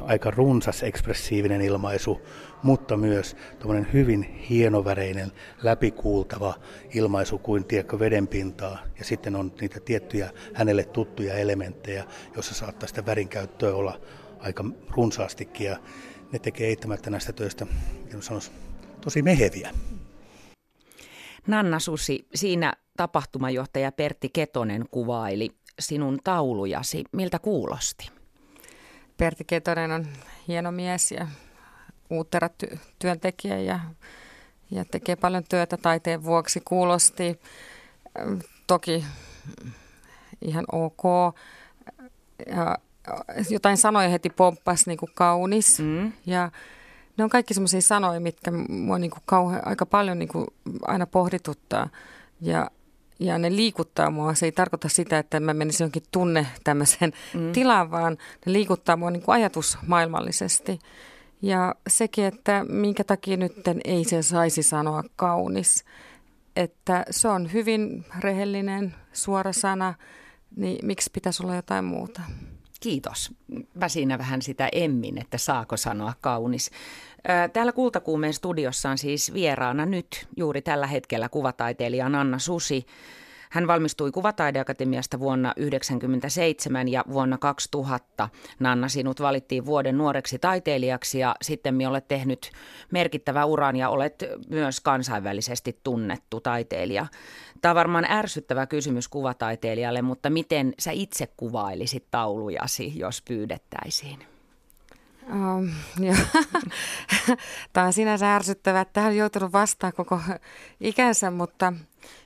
aika 0.00 0.30
runsas 0.30 0.82
ekspressiivinen 0.82 1.60
ilmaisu, 1.60 2.20
mutta 2.62 2.96
myös 2.96 3.36
tuommoinen 3.58 3.92
hyvin 3.92 4.22
hienoväreinen, 4.22 5.32
läpikuultava 5.62 6.54
ilmaisu 6.94 7.38
kuin 7.38 7.64
tiedätkö 7.64 7.98
vedenpintaa. 7.98 8.78
Ja 8.98 9.04
sitten 9.04 9.36
on 9.36 9.52
niitä 9.60 9.80
tiettyjä 9.80 10.30
hänelle 10.54 10.84
tuttuja 10.84 11.34
elementtejä, 11.34 12.04
joissa 12.34 12.54
saattaa 12.54 12.88
sitä 12.88 13.06
värinkäyttöä 13.06 13.74
olla 13.74 14.00
aika 14.38 14.64
runsaastikin. 14.90 15.66
Ja 15.66 15.76
ne 16.32 16.38
tekee 16.38 16.68
eittämättä 16.68 17.10
näistä 17.10 17.32
töistä, 17.32 17.66
sanoisi, 18.20 18.50
tosi 19.00 19.22
meheviä. 19.22 19.70
Nanna 21.46 21.78
Susi, 21.78 22.28
siinä 22.34 22.72
tapahtumajohtaja 22.96 23.92
Pertti 23.92 24.28
Ketonen 24.28 24.84
kuvaili 24.90 25.50
sinun 25.78 26.18
taulujasi. 26.24 27.04
Miltä 27.12 27.38
kuulosti? 27.38 28.10
Pertti 29.16 29.44
Ketonen 29.44 29.90
on 29.90 30.06
hieno 30.48 30.72
mies 30.72 31.12
ja 31.12 31.26
uuttera 32.10 32.48
ty- 32.48 32.78
työntekijä 32.98 33.58
ja, 33.58 33.80
ja 34.70 34.84
tekee 34.84 35.16
paljon 35.16 35.44
työtä 35.48 35.76
taiteen 35.76 36.24
vuoksi. 36.24 36.60
Kuulosti 36.64 37.40
toki 38.66 39.04
ihan 40.42 40.64
ok. 40.72 41.02
Ja 42.46 42.78
jotain 43.50 43.76
sanoja 43.76 44.08
heti 44.08 44.30
pomppasi 44.30 44.84
niin 44.86 44.98
kuin 44.98 45.10
kaunis. 45.14 45.80
Mm. 45.80 46.12
Ja 46.26 46.50
ne 47.16 47.24
on 47.24 47.30
kaikki 47.30 47.54
sellaisia 47.54 47.80
sanoja, 47.80 48.20
mitkä 48.20 48.50
mua 48.68 48.98
niin 48.98 49.10
kuin 49.10 49.22
kauhean, 49.26 49.66
aika 49.66 49.86
paljon 49.86 50.18
niin 50.18 50.28
kuin 50.28 50.46
aina 50.82 51.06
pohdituttaa. 51.06 51.88
Ja 52.40 52.70
ja 53.18 53.38
ne 53.38 53.56
liikuttaa 53.56 54.10
mua. 54.10 54.34
Se 54.34 54.46
ei 54.46 54.52
tarkoita 54.52 54.88
sitä, 54.88 55.18
että 55.18 55.40
mä 55.40 55.54
menisin 55.54 55.84
jonkin 55.84 56.02
tunne 56.10 56.46
tämmöisen 56.64 57.12
mm. 57.34 57.52
tilaan, 57.52 57.90
vaan 57.90 58.18
ne 58.46 58.52
liikuttaa 58.52 58.96
mua 58.96 59.10
niin 59.10 59.22
kuin 59.22 59.34
ajatusmaailmallisesti. 59.34 60.78
Ja 61.42 61.74
sekin, 61.88 62.24
että 62.24 62.64
minkä 62.68 63.04
takia 63.04 63.36
nyt 63.36 63.52
ei 63.84 64.04
se 64.04 64.22
saisi 64.22 64.62
sanoa 64.62 65.04
kaunis. 65.16 65.84
että 66.56 67.04
se 67.10 67.28
on 67.28 67.52
hyvin 67.52 68.04
rehellinen, 68.18 68.94
suora 69.12 69.52
sana, 69.52 69.94
niin 70.56 70.86
miksi 70.86 71.10
pitäisi 71.12 71.42
olla 71.42 71.54
jotain 71.54 71.84
muuta? 71.84 72.20
Kiitos. 72.80 73.34
Mä 73.74 73.88
siinä 73.88 74.18
vähän 74.18 74.42
sitä 74.42 74.68
emmin, 74.72 75.18
että 75.18 75.38
saako 75.38 75.76
sanoa 75.76 76.12
kaunis. 76.20 76.70
Täällä 77.52 77.72
Kultakuumeen 77.72 78.34
studiossa 78.34 78.90
on 78.90 78.98
siis 78.98 79.34
vieraana 79.34 79.86
nyt 79.86 80.28
juuri 80.36 80.62
tällä 80.62 80.86
hetkellä 80.86 81.28
kuvataiteilija 81.28 82.06
Anna 82.06 82.38
Susi. 82.38 82.86
Hän 83.50 83.66
valmistui 83.66 84.10
Kuvataideakatemiasta 84.10 85.20
vuonna 85.20 85.48
1997 85.48 86.88
ja 86.88 87.04
vuonna 87.12 87.38
2000 87.38 88.28
Nanna 88.58 88.88
sinut 88.88 89.20
valittiin 89.20 89.66
vuoden 89.66 89.98
nuoreksi 89.98 90.38
taiteilijaksi 90.38 91.18
ja 91.18 91.36
sitten 91.42 91.88
olet 91.88 92.08
tehnyt 92.08 92.50
merkittävä 92.90 93.44
uran 93.44 93.76
ja 93.76 93.88
olet 93.88 94.24
myös 94.48 94.80
kansainvälisesti 94.80 95.80
tunnettu 95.84 96.40
taiteilija. 96.40 97.06
Tämä 97.60 97.70
on 97.70 97.76
varmaan 97.76 98.10
ärsyttävä 98.10 98.66
kysymys 98.66 99.08
kuvataiteilijalle, 99.08 100.02
mutta 100.02 100.30
miten 100.30 100.72
sä 100.78 100.90
itse 100.90 101.26
kuvailisit 101.36 102.04
taulujasi, 102.10 102.98
jos 102.98 103.22
pyydettäisiin? 103.22 104.18
Um, 105.32 105.70
Tämä 107.72 107.86
on 107.86 107.92
sinänsä 107.92 108.34
ärsyttävää, 108.34 108.80
että 108.80 108.92
tähän 108.92 109.10
on 109.10 109.16
joutunut 109.16 109.52
vastaan 109.52 109.92
koko 109.92 110.20
ikänsä, 110.80 111.30
mutta 111.30 111.72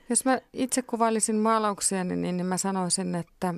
jos 0.08 0.25
mä 0.25 0.38
itse 0.52 0.82
kuvailisin 0.82 1.37
maalauksia, 1.37 2.04
niin, 2.04 2.23
niin 2.23 2.46
mä 2.46 2.56
sanoisin, 2.56 3.14
että 3.14 3.54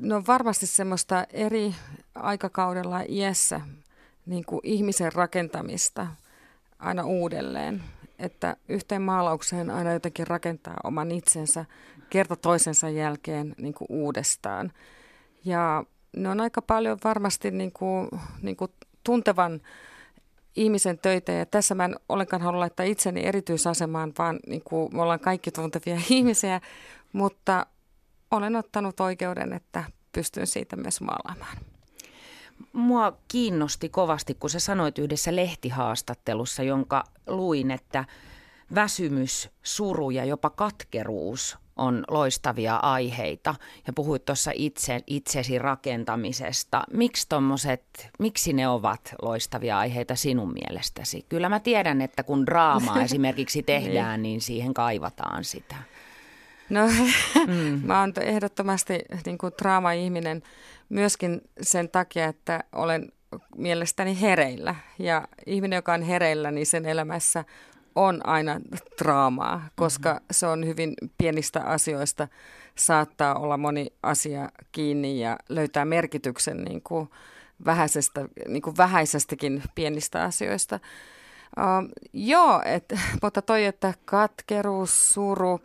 ne 0.00 0.14
on 0.14 0.26
varmasti 0.26 0.66
semmoista 0.66 1.26
eri 1.32 1.74
aikakaudella 2.14 3.00
iässä 3.08 3.60
niin 4.26 4.44
kuin 4.44 4.60
ihmisen 4.62 5.12
rakentamista 5.12 6.06
aina 6.78 7.04
uudelleen. 7.04 7.82
Että 8.18 8.56
yhteen 8.68 9.02
maalaukseen 9.02 9.70
aina 9.70 9.92
jotenkin 9.92 10.26
rakentaa 10.26 10.76
oman 10.84 11.10
itsensä 11.10 11.64
kerta 12.10 12.36
toisensa 12.36 12.88
jälkeen 12.88 13.54
niin 13.58 13.74
kuin 13.74 13.86
uudestaan. 13.90 14.72
Ja 15.44 15.84
ne 16.16 16.28
on 16.28 16.40
aika 16.40 16.62
paljon 16.62 16.98
varmasti 17.04 17.50
niin 17.50 17.72
kuin, 17.72 18.08
niin 18.42 18.56
kuin 18.56 18.70
tuntevan 19.04 19.60
ihmisen 20.56 20.98
töitä 20.98 21.32
ja 21.32 21.46
tässä 21.46 21.74
mä 21.74 21.84
en 21.84 21.96
ollenkaan 22.08 22.42
halua 22.42 22.60
laittaa 22.60 22.86
itseni 22.86 23.26
erityisasemaan, 23.26 24.12
vaan 24.18 24.40
niin 24.46 24.62
kuin 24.64 24.96
me 24.96 25.02
ollaan 25.02 25.20
kaikki 25.20 25.50
tuntevia 25.50 26.00
ihmisiä, 26.10 26.60
mutta 27.12 27.66
olen 28.30 28.56
ottanut 28.56 29.00
oikeuden, 29.00 29.52
että 29.52 29.84
pystyn 30.12 30.46
siitä 30.46 30.76
myös 30.76 31.00
maalaamaan. 31.00 31.56
Mua 32.72 33.16
kiinnosti 33.28 33.88
kovasti, 33.88 34.34
kun 34.34 34.50
sä 34.50 34.60
sanoit 34.60 34.98
yhdessä 34.98 35.36
lehtihaastattelussa, 35.36 36.62
jonka 36.62 37.04
luin, 37.26 37.70
että 37.70 38.04
väsymys, 38.74 39.50
suru 39.62 40.10
ja 40.10 40.24
jopa 40.24 40.50
katkeruus 40.50 41.58
on 41.76 42.04
loistavia 42.08 42.76
aiheita 42.76 43.54
ja 43.86 43.92
puhuit 43.92 44.24
tuossa 44.24 44.50
itse, 44.54 45.00
itsesi 45.06 45.58
rakentamisesta. 45.58 46.82
Miksi, 46.92 47.28
tommoset, 47.28 48.08
miksi 48.18 48.52
ne 48.52 48.68
ovat 48.68 49.14
loistavia 49.22 49.78
aiheita 49.78 50.16
sinun 50.16 50.52
mielestäsi? 50.52 51.26
Kyllä 51.28 51.48
mä 51.48 51.60
tiedän, 51.60 52.00
että 52.00 52.22
kun 52.22 52.46
draamaa 52.46 53.02
esimerkiksi 53.12 53.62
tehdään, 53.62 54.22
niin 54.22 54.40
siihen 54.40 54.74
kaivataan 54.74 55.44
sitä. 55.44 55.76
No 56.70 56.86
mm. 57.46 57.80
mä 57.84 58.00
oon 58.00 58.12
ehdottomasti 58.20 58.98
niin 59.26 59.38
kuin 59.38 59.52
draama-ihminen 59.62 60.42
myöskin 60.88 61.40
sen 61.60 61.88
takia, 61.88 62.24
että 62.24 62.64
olen 62.72 63.12
mielestäni 63.56 64.20
hereillä. 64.20 64.74
Ja 64.98 65.28
ihminen, 65.46 65.76
joka 65.76 65.94
on 65.94 66.02
hereillä, 66.02 66.50
niin 66.50 66.66
sen 66.66 66.86
elämässä 66.86 67.44
on 67.94 68.26
aina 68.26 68.60
draamaa, 68.98 69.68
koska 69.76 70.12
mm-hmm. 70.12 70.26
se 70.30 70.46
on 70.46 70.66
hyvin 70.66 70.94
pienistä 71.18 71.60
asioista. 71.60 72.28
Saattaa 72.74 73.34
olla 73.34 73.56
moni 73.56 73.86
asia 74.02 74.48
kiinni 74.72 75.20
ja 75.20 75.38
löytää 75.48 75.84
merkityksen 75.84 76.64
niin 76.64 76.82
kuin 76.82 77.08
vähäisestä, 77.64 78.28
niin 78.48 78.62
kuin 78.62 78.76
vähäisestäkin 78.76 79.62
pienistä 79.74 80.22
asioista. 80.22 80.80
Uh, 81.58 81.90
joo, 82.12 82.62
et, 82.64 82.94
mutta 83.22 83.42
toi, 83.42 83.64
että 83.64 83.94
katkeruus, 84.04 85.14
suru, 85.14 85.60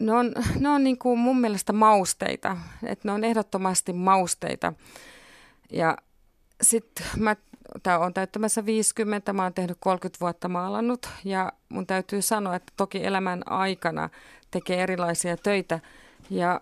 ne 0.00 0.12
on, 0.12 0.32
ne 0.58 0.68
on 0.68 0.84
niin 0.84 0.98
kuin 0.98 1.18
mun 1.18 1.40
mielestä 1.40 1.72
mausteita. 1.72 2.56
että 2.82 3.08
ne 3.08 3.12
on 3.12 3.24
ehdottomasti 3.24 3.92
mausteita. 3.92 4.72
Ja 5.72 5.96
sitten 6.62 7.06
mä 7.16 7.36
tämä 7.82 7.98
on 7.98 8.14
täyttämässä 8.14 8.66
50, 8.66 9.32
mä 9.32 9.42
oon 9.42 9.54
tehnyt 9.54 9.76
30 9.80 10.20
vuotta 10.20 10.48
maalannut 10.48 11.08
ja 11.24 11.52
mun 11.68 11.86
täytyy 11.86 12.22
sanoa, 12.22 12.56
että 12.56 12.72
toki 12.76 13.04
elämän 13.04 13.42
aikana 13.46 14.10
tekee 14.50 14.82
erilaisia 14.82 15.36
töitä 15.36 15.80
ja 16.30 16.60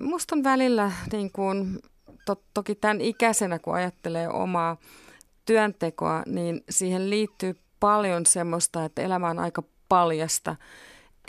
musta 0.00 0.36
on 0.36 0.44
välillä 0.44 0.92
niin 1.12 1.32
kuin, 1.32 1.78
to, 2.24 2.42
toki 2.54 2.74
tämän 2.74 3.00
ikäisenä, 3.00 3.58
kun 3.58 3.74
ajattelee 3.74 4.28
omaa 4.28 4.76
työntekoa, 5.44 6.22
niin 6.26 6.64
siihen 6.70 7.10
liittyy 7.10 7.56
paljon 7.80 8.26
semmoista, 8.26 8.84
että 8.84 9.02
elämä 9.02 9.28
on 9.30 9.38
aika 9.38 9.62
paljasta. 9.88 10.56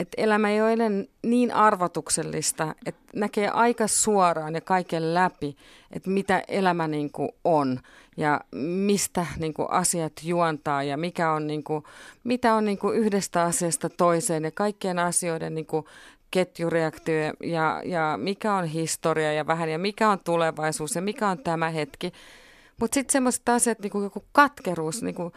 Että 0.00 0.22
elämä 0.22 0.50
ei 0.50 0.62
ole 0.62 0.72
enää 0.72 0.90
niin 1.22 1.52
arvotuksellista, 1.54 2.74
että 2.86 3.02
näkee 3.14 3.48
aika 3.48 3.86
suoraan 3.86 4.54
ja 4.54 4.60
kaiken 4.60 5.14
läpi, 5.14 5.56
että 5.90 6.10
mitä 6.10 6.42
elämä 6.48 6.88
niin 6.88 7.12
kuin 7.12 7.28
on 7.44 7.80
ja 8.18 8.40
mistä 8.52 9.26
niin 9.38 9.54
kuin 9.54 9.70
asiat 9.70 10.12
juontaa 10.22 10.82
ja 10.82 10.96
mikä 10.96 11.32
on, 11.32 11.46
niin 11.46 11.64
kuin, 11.64 11.84
mitä 12.24 12.54
on 12.54 12.64
niin 12.64 12.78
kuin 12.78 12.98
yhdestä 12.98 13.42
asiasta 13.42 13.88
toiseen 13.88 14.44
ja 14.44 14.50
kaikkien 14.50 14.98
asioiden 14.98 15.54
niin 15.54 15.66
kuin 15.66 15.84
ketjureaktio 16.30 17.32
ja, 17.42 17.82
ja 17.84 18.18
mikä 18.22 18.54
on 18.54 18.64
historia 18.64 19.32
ja 19.32 19.46
vähän 19.46 19.68
ja 19.68 19.78
mikä 19.78 20.10
on 20.10 20.18
tulevaisuus 20.24 20.94
ja 20.94 21.02
mikä 21.02 21.28
on 21.28 21.38
tämä 21.38 21.70
hetki. 21.70 22.12
Mutta 22.80 22.94
sitten 22.94 23.12
semmoiset 23.12 23.48
asiat, 23.48 23.78
niin 23.78 23.90
kuin 23.90 24.04
joku 24.04 24.24
katkeruus, 24.32 25.02
niin 25.02 25.14
kuin, 25.14 25.32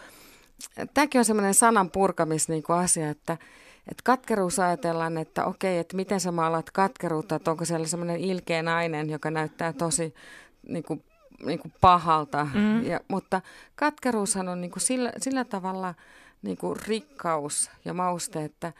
tämäkin 0.93 1.19
on 1.19 1.25
semmoinen 1.25 1.53
sanan 1.53 1.91
purkamis 1.91 2.49
niin 2.49 2.63
kuin 2.63 2.79
asia, 2.79 3.09
että– 3.09 3.37
että 3.87 4.01
katkeruus 4.03 4.59
ajatellaan, 4.59 5.17
että 5.17 5.45
okei, 5.45 5.77
että 5.77 5.95
miten 5.95 6.19
sä 6.19 6.31
maalat 6.31 6.71
katkeruutta, 6.71 7.35
että 7.35 7.51
onko 7.51 7.65
siellä 7.65 7.87
semmoinen 7.87 8.19
ilkeä 8.19 8.63
nainen, 8.63 9.09
joka 9.09 9.31
näyttää 9.31 9.73
tosi 9.73 10.13
niin 10.67 10.83
kuin, 10.83 11.03
niin 11.45 11.59
kuin 11.59 11.73
pahalta. 11.81 12.47
Mm. 12.53 12.85
Ja, 12.85 12.99
mutta 13.07 13.41
katkeruushan 13.75 14.49
on 14.49 14.61
niin 14.61 14.71
kuin 14.71 14.81
sillä, 14.81 15.11
sillä 15.17 15.43
tavalla 15.43 15.93
niin 16.41 16.57
kuin 16.57 16.79
rikkaus 16.87 17.71
ja 17.85 17.93
mauste, 17.93 18.43
että, 18.43 18.73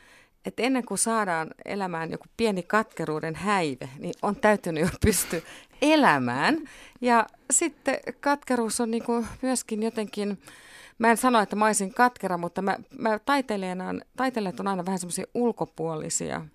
että 0.46 0.63
ennen 0.63 0.86
kuin 0.86 0.98
saadaan 0.98 1.48
elämään 1.65 2.12
joku 2.12 2.25
pieni 2.38 2.63
katkeruuden 2.63 3.36
häive, 3.36 3.89
niin 4.00 4.13
on 4.22 4.36
täytynyt 4.36 4.84
jo 4.84 4.89
pystyä 5.06 5.41
elämään. 5.82 6.58
Ja 7.01 7.25
sitten 7.51 7.98
katkeruus 8.20 8.82
on 8.82 8.91
niin 8.91 9.03
kuin 9.03 9.27
myöskin 9.41 9.84
jotenkin 9.84 10.38
Mä 11.01 11.12
en 11.12 11.18
sano, 11.18 11.39
että 11.39 11.56
mä 11.56 11.65
olisin 11.65 11.94
katkera, 11.94 12.38
mutta 12.38 12.62
mä, 12.62 12.77
mä 12.98 13.20
taiteilijana, 13.20 13.86
taiteilijat 14.18 14.60
on 14.60 14.68
aina 14.68 14.86
vähän 14.86 15.00
semmoisia 15.00 15.25
ulkopuolisia. 15.34 16.46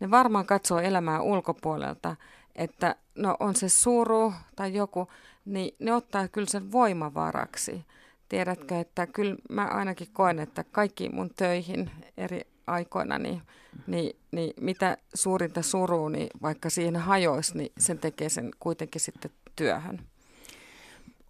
Ne 0.00 0.10
varmaan 0.10 0.46
katsoo 0.46 0.78
elämää 0.78 1.22
ulkopuolelta, 1.22 2.16
että 2.60 2.96
no 3.14 3.36
on 3.40 3.54
se 3.54 3.68
suru 3.68 4.32
tai 4.56 4.74
joku, 4.74 5.08
niin 5.44 5.74
ne 5.78 5.94
ottaa 5.94 6.28
kyllä 6.28 6.46
sen 6.46 6.72
voimavaraksi. 6.72 7.84
Tiedätkö, 8.28 8.80
että 8.80 9.06
kyllä 9.06 9.36
mä 9.50 9.64
ainakin 9.64 10.08
koen, 10.12 10.38
että 10.38 10.64
kaikki 10.64 11.08
mun 11.08 11.30
töihin 11.36 11.90
eri 12.16 12.40
aikoina, 12.66 13.18
niin, 13.18 13.42
niin, 13.86 14.16
niin 14.32 14.52
mitä 14.60 14.96
suurinta 15.14 15.62
suruu, 15.62 16.08
niin 16.08 16.28
vaikka 16.42 16.70
siihen 16.70 16.96
hajoisi, 16.96 17.58
niin 17.58 17.72
sen 17.78 17.98
tekee 17.98 18.28
sen 18.28 18.50
kuitenkin 18.60 19.00
sitten 19.00 19.30
työhön. 19.56 20.00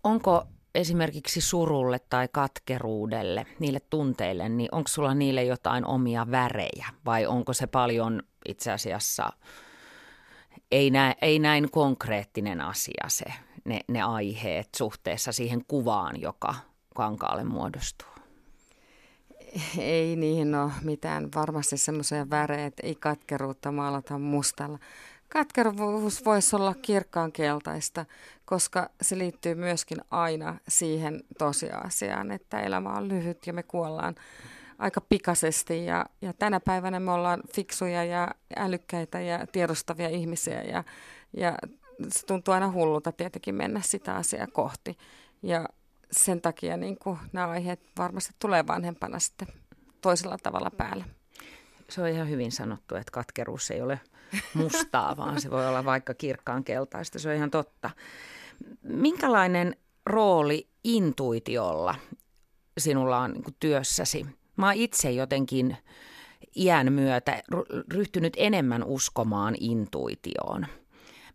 Onko 0.05 0.47
esimerkiksi 0.75 1.41
surulle 1.41 1.99
tai 2.11 2.29
katkeruudelle, 2.33 3.47
niille 3.59 3.81
tunteille, 3.91 4.49
niin 4.49 4.69
onko 4.73 4.89
sulla 4.89 5.15
niille 5.15 5.45
jotain 5.45 5.87
omia 5.87 6.31
värejä 6.31 6.87
vai 7.07 7.27
onko 7.27 7.53
se 7.53 7.67
paljon 7.67 8.23
itse 8.49 8.73
asiassa 8.73 9.33
ei 10.71 10.91
näin, 10.91 11.15
ei 11.23 11.39
näin 11.39 11.71
konkreettinen 11.71 12.61
asia 12.61 13.05
se, 13.09 13.25
ne, 13.65 13.81
ne 13.89 14.03
aiheet 14.03 14.69
suhteessa 14.77 15.33
siihen 15.33 15.65
kuvaan, 15.69 16.21
joka 16.21 16.55
kankaalle 16.95 17.45
muodostuu? 17.45 18.09
Ei 19.79 20.17
niihin 20.17 20.55
ole 20.55 20.73
mitään 20.83 21.29
varmasti 21.35 21.77
semmoisia 21.77 22.31
värejä, 22.31 22.67
että 22.67 22.87
ei 22.87 22.95
katkeruutta 22.95 23.73
maalata 23.73 24.19
mustalla. 24.19 24.79
Katkeruus 25.29 26.25
voisi 26.25 26.57
olla 26.57 26.75
kirkkaan 26.75 27.33
keltaista, 27.33 28.07
koska 28.45 28.91
se 29.03 29.19
liittyy 29.19 29.55
myöskin 29.55 29.99
aina 30.11 30.57
siihen 30.69 31.23
tosiasiaan, 31.39 32.31
että 32.31 32.61
elämä 32.61 32.93
on 32.93 33.09
lyhyt 33.09 33.47
ja 33.47 33.53
me 33.53 33.63
kuollaan 33.63 34.15
aika 34.81 35.01
pikaisesti. 35.01 35.85
Ja, 35.85 36.07
ja 36.23 36.33
tänä 36.33 36.61
päivänä 36.61 37.01
me 37.01 37.13
ollaan 37.13 37.41
fiksuja 37.55 38.05
ja 38.05 38.29
älykkäitä 38.57 39.21
ja 39.21 39.47
tiedostavia 39.47 40.09
ihmisiä 40.09 40.63
ja, 40.63 40.85
ja 41.37 41.59
se 42.09 42.27
tuntuu 42.27 42.55
aina 42.55 42.73
hullulta 42.73 43.13
tietenkin 43.13 43.55
mennä 43.55 43.81
sitä 43.85 44.15
asiaa 44.15 44.47
kohti. 44.47 44.99
Ja 45.43 45.69
sen 46.13 46.41
takia 46.41 46.77
niin 46.77 46.99
kuin 46.99 47.19
nämä 47.33 47.49
aiheet 47.49 47.81
varmasti 47.99 48.35
tulee 48.39 48.67
vanhempana 48.67 49.19
sitten 49.19 49.49
toisella 50.01 50.37
tavalla 50.43 50.71
päälle. 50.71 51.05
Se 51.91 52.03
on 52.03 52.09
ihan 52.09 52.29
hyvin 52.29 52.53
sanottu, 52.53 52.95
että 52.95 53.13
katkeruus 53.13 53.71
ei 53.71 53.83
ole 53.83 54.01
mustaa, 54.55 55.17
vaan 55.17 55.41
se 55.41 55.51
voi 55.51 55.69
olla 55.69 55.85
vaikka 55.85 56.15
kirkkaan 56.15 56.65
keltaista. 56.65 57.19
Se 57.19 57.29
on 57.29 57.35
ihan 57.35 57.51
totta. 57.51 57.91
Minkälainen 58.83 59.77
rooli 60.07 60.69
intuitiolla 60.85 61.95
sinulla 62.79 63.19
on 63.19 63.33
niin 63.33 63.57
työssäsi? 63.61 64.27
Mä 64.61 64.67
oon 64.67 64.75
itse 64.75 65.11
jotenkin 65.11 65.77
iän 66.57 66.93
myötä 66.93 67.43
ryhtynyt 67.93 68.35
enemmän 68.37 68.85
uskomaan 68.85 69.55
intuitioon. 69.61 70.67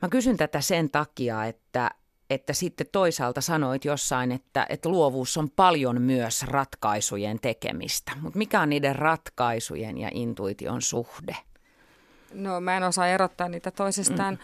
Mä 0.01 0.09
kysyn 0.09 0.37
tätä 0.37 0.61
sen 0.61 0.89
takia, 0.89 1.45
että, 1.45 1.91
että 2.29 2.53
sitten 2.53 2.87
toisaalta 2.91 3.41
sanoit 3.41 3.85
jossain, 3.85 4.31
että, 4.31 4.65
että 4.69 4.89
luovuus 4.89 5.37
on 5.37 5.49
paljon 5.49 6.01
myös 6.01 6.43
ratkaisujen 6.43 7.39
tekemistä. 7.39 8.11
Mutta 8.21 8.37
mikä 8.37 8.61
on 8.61 8.69
niiden 8.69 8.95
ratkaisujen 8.95 9.97
ja 9.97 10.09
intuition 10.13 10.81
suhde? 10.81 11.35
No 12.33 12.61
mä 12.61 12.77
en 12.77 12.83
osaa 12.83 13.07
erottaa 13.07 13.49
niitä 13.49 13.71
toisistaan. 13.71 14.33
Mm. 14.33 14.39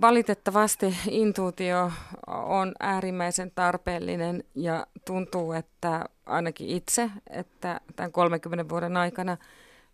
Valitettavasti 0.00 0.96
intuitio 1.10 1.92
on 2.26 2.72
äärimmäisen 2.80 3.52
tarpeellinen 3.54 4.44
ja 4.54 4.86
tuntuu, 5.04 5.52
että 5.52 6.04
ainakin 6.26 6.68
itse, 6.68 7.10
että 7.30 7.80
tämän 7.96 8.12
30 8.12 8.68
vuoden 8.68 8.96
aikana 8.96 9.36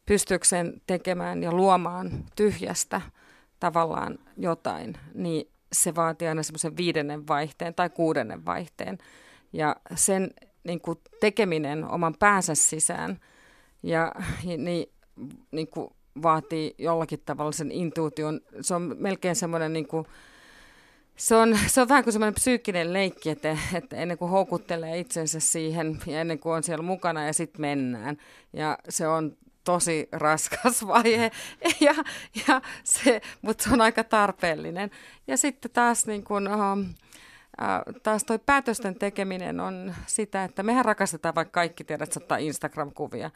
pystyksen 0.07 0.83
tekemään 0.87 1.43
ja 1.43 1.53
luomaan 1.53 2.11
tyhjästä 2.37 3.01
tavallaan 3.61 4.19
jotain, 4.37 4.97
niin 5.15 5.49
se 5.73 5.95
vaatii 5.95 6.29
aina 6.29 6.43
semmoisen 6.43 6.77
viidennen 6.77 7.29
vaihteen 7.29 7.75
tai 7.75 7.91
kuudennen 7.91 8.45
vaihteen. 8.45 8.99
Ja 9.53 9.77
sen 9.95 10.31
niin 10.65 10.81
kuin 10.81 10.99
tekeminen 11.21 11.85
oman 11.85 12.15
päänsä 12.19 12.55
sisään 12.55 13.21
ja, 13.83 14.13
niin, 14.57 14.87
niin 15.51 15.69
kuin 15.69 15.94
vaatii 16.23 16.75
jollakin 16.79 17.23
tavalla 17.25 17.53
sen 17.53 17.73
intuition. 17.73 18.41
Se 18.61 18.75
on 18.75 18.97
melkein 18.99 19.37
semmoinen 19.37 19.73
niin 19.73 19.89
kuin, 19.89 20.07
se 21.17 21.35
on, 21.35 21.59
se 21.67 21.81
on 21.81 21.89
vähän 21.89 22.05
kuin 22.05 22.13
semmoinen 22.13 22.35
psyykkinen 22.35 22.93
leikki, 22.93 23.31
että, 23.31 23.59
että 23.75 23.97
ennen 23.97 24.19
kuin 24.19 24.31
houkuttelee 24.31 24.99
itsensä 24.99 25.41
siihen 25.41 25.99
ja 26.07 26.21
ennen 26.21 26.39
kuin 26.39 26.55
on 26.55 26.63
siellä 26.63 26.83
mukana 26.83 27.27
ja 27.27 27.33
sitten 27.33 27.61
mennään. 27.61 28.17
Ja 28.53 28.79
se 28.89 29.09
on 29.09 29.37
tosi 29.65 30.09
raskas 30.13 30.87
vaihe, 30.87 31.31
ja, 31.81 31.95
ja 32.49 32.61
se, 32.85 33.21
mutta 33.43 33.65
se 33.65 33.71
on 33.71 33.81
aika 33.81 34.05
tarpeellinen. 34.05 34.91
Ja 35.27 35.37
sitten 35.37 35.71
taas 35.71 36.07
niin 36.07 36.25
kuin, 36.25 36.49
um, 36.49 36.95
Taas 38.03 38.25
toi 38.25 38.39
päätösten 38.39 38.95
tekeminen 38.95 39.61
on 39.61 39.95
sitä, 40.07 40.45
että 40.45 40.63
mehän 40.63 40.85
rakastetaan 40.85 41.35
vaikka 41.35 41.53
kaikki 41.53 41.85
tiedät, 41.85 42.17
ottaa 42.17 42.39
Instagram-kuvia, 42.39 43.31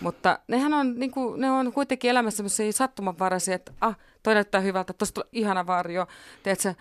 mutta 0.00 0.38
nehän 0.48 0.74
on, 0.74 0.98
niin 0.98 1.10
kuin, 1.10 1.40
ne 1.40 1.50
on 1.50 1.72
kuitenkin 1.72 2.10
elämässä 2.10 2.36
sellaisia 2.36 2.72
sattumanvaraisia, 2.72 3.54
että 3.54 3.72
ah, 3.80 3.96
toi 4.24 4.34
näyttää 4.34 4.60
hyvältä, 4.60 4.92
tuosta 4.92 5.20
on 5.20 5.28
ihana 5.32 5.66
varjo, 5.66 6.06
tiedätkö, 6.42 6.68
äh, 6.68 6.76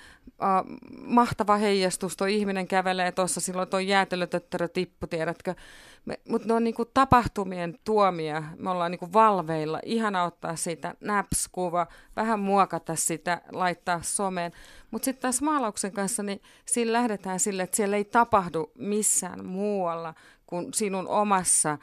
mahtava 1.05 1.57
heijastus, 1.57 2.17
tuo 2.17 2.27
ihminen 2.27 2.67
kävelee 2.67 3.11
tuossa, 3.11 3.41
silloin 3.41 3.67
tuo 3.69 3.79
jäätelötöttörö 3.79 4.67
tippu, 4.67 5.07
tiedätkö, 5.07 5.55
mutta 6.29 6.47
ne 6.47 6.53
on 6.53 6.63
niin 6.63 6.73
kuin 6.73 6.89
tapahtumien 6.93 7.79
tuomia, 7.83 8.43
me 8.57 8.69
ollaan 8.69 8.91
niin 8.91 8.99
kuin 8.99 9.13
valveilla, 9.13 9.79
ihana 9.85 10.23
ottaa 10.23 10.55
siitä 10.55 10.95
naps-kuva, 11.01 11.87
vähän 12.15 12.39
muokata 12.39 12.95
sitä, 12.95 13.41
laittaa 13.51 13.99
someen, 14.01 14.51
mutta 14.91 15.05
sitten 15.05 15.21
taas 15.21 15.41
maalauksen 15.41 15.91
kanssa, 15.91 16.23
niin 16.23 16.41
siinä 16.65 16.93
lähdetään 16.93 17.39
sille, 17.39 17.63
että 17.63 17.77
siellä 17.77 17.97
ei 17.97 18.05
tapahdu 18.05 18.71
missään 18.77 19.45
muualla 19.45 20.13
kuin 20.53 20.73
sinun 20.73 21.07
omassa 21.07 21.77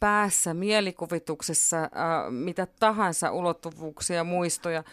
päässä, 0.00 0.54
mielikuvituksessa, 0.54 1.76
mitä 2.30 2.66
tahansa 2.80 3.32
ulottuvuuksia, 3.32 4.24
muistoja 4.24 4.84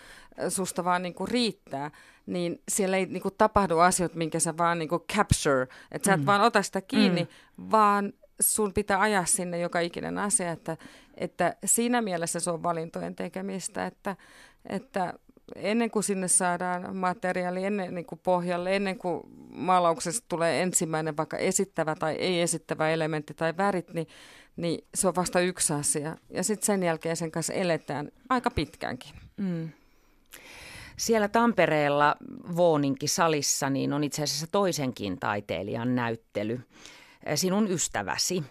susta 0.50 0.84
vaan 0.84 1.04
niin 1.04 1.14
kuin 1.14 1.28
riittää, 1.28 1.92
niin 2.26 2.62
siellä 2.70 2.98
ei 2.98 3.06
niin 3.06 3.22
kuin 3.22 3.36
tapahdu 3.38 3.78
asioita, 3.78 4.18
minkä 4.18 4.40
sä 4.40 4.58
vaan 4.58 4.80
niin 4.80 4.90
kuin 4.90 5.02
capture, 5.14 5.68
että 5.92 6.06
sä 6.06 6.14
et 6.14 6.20
mm. 6.20 6.26
vaan 6.26 6.42
ota 6.42 6.62
sitä 6.62 6.82
kiinni, 6.82 7.24
mm. 7.24 7.72
vaan 7.72 8.14
sun 8.40 8.74
pitää 8.74 9.02
ajaa 9.02 9.26
sinne 9.26 9.60
joka 9.60 9.80
ikinen 9.80 10.18
asia, 10.18 10.52
että, 10.52 10.78
että 11.18 11.56
siinä 11.66 12.02
mielessä 12.02 12.40
se 12.40 12.52
on 12.52 12.64
valintojen 12.64 13.16
tekemistä, 13.16 13.86
että, 13.86 14.16
että 14.66 15.14
ennen 15.56 15.92
kuin 15.92 16.04
sinne 16.04 16.28
saadaan 16.28 16.96
materiaali, 16.96 17.66
ennen 17.66 17.96
niin 17.96 18.06
kuin 18.06 18.20
pohjalle, 18.24 18.76
ennen 18.76 18.98
kuin 18.98 19.22
maalauksesta 19.50 20.26
tulee 20.30 20.62
ensimmäinen 20.62 21.18
vaikka 21.18 21.38
esittävä 21.38 21.96
tai 21.96 22.16
ei 22.16 22.42
esittävä 22.42 22.90
elementti 22.90 23.34
tai 23.34 23.58
värit, 23.58 23.94
niin, 23.94 24.08
niin 24.56 24.88
se 24.96 25.08
on 25.08 25.16
vasta 25.16 25.40
yksi 25.40 25.74
asia. 25.74 26.18
Ja 26.30 26.44
sitten 26.44 26.66
sen 26.66 26.84
jälkeen 26.84 27.18
sen 27.18 27.32
kanssa 27.32 27.54
eletään 27.54 28.12
aika 28.30 28.52
pitkäänkin. 28.52 29.12
Mm. 29.38 29.70
Siellä 30.98 31.28
Tampereella 31.28 32.16
Vooninki 32.56 33.08
salissa 33.08 33.70
niin 33.70 33.94
on 33.94 34.04
itse 34.04 34.24
asiassa 34.24 34.48
toisenkin 34.48 35.20
taiteilijan 35.20 35.96
näyttely. 35.96 36.60
Sinun 37.36 37.72
ystäväsi, 37.72 38.44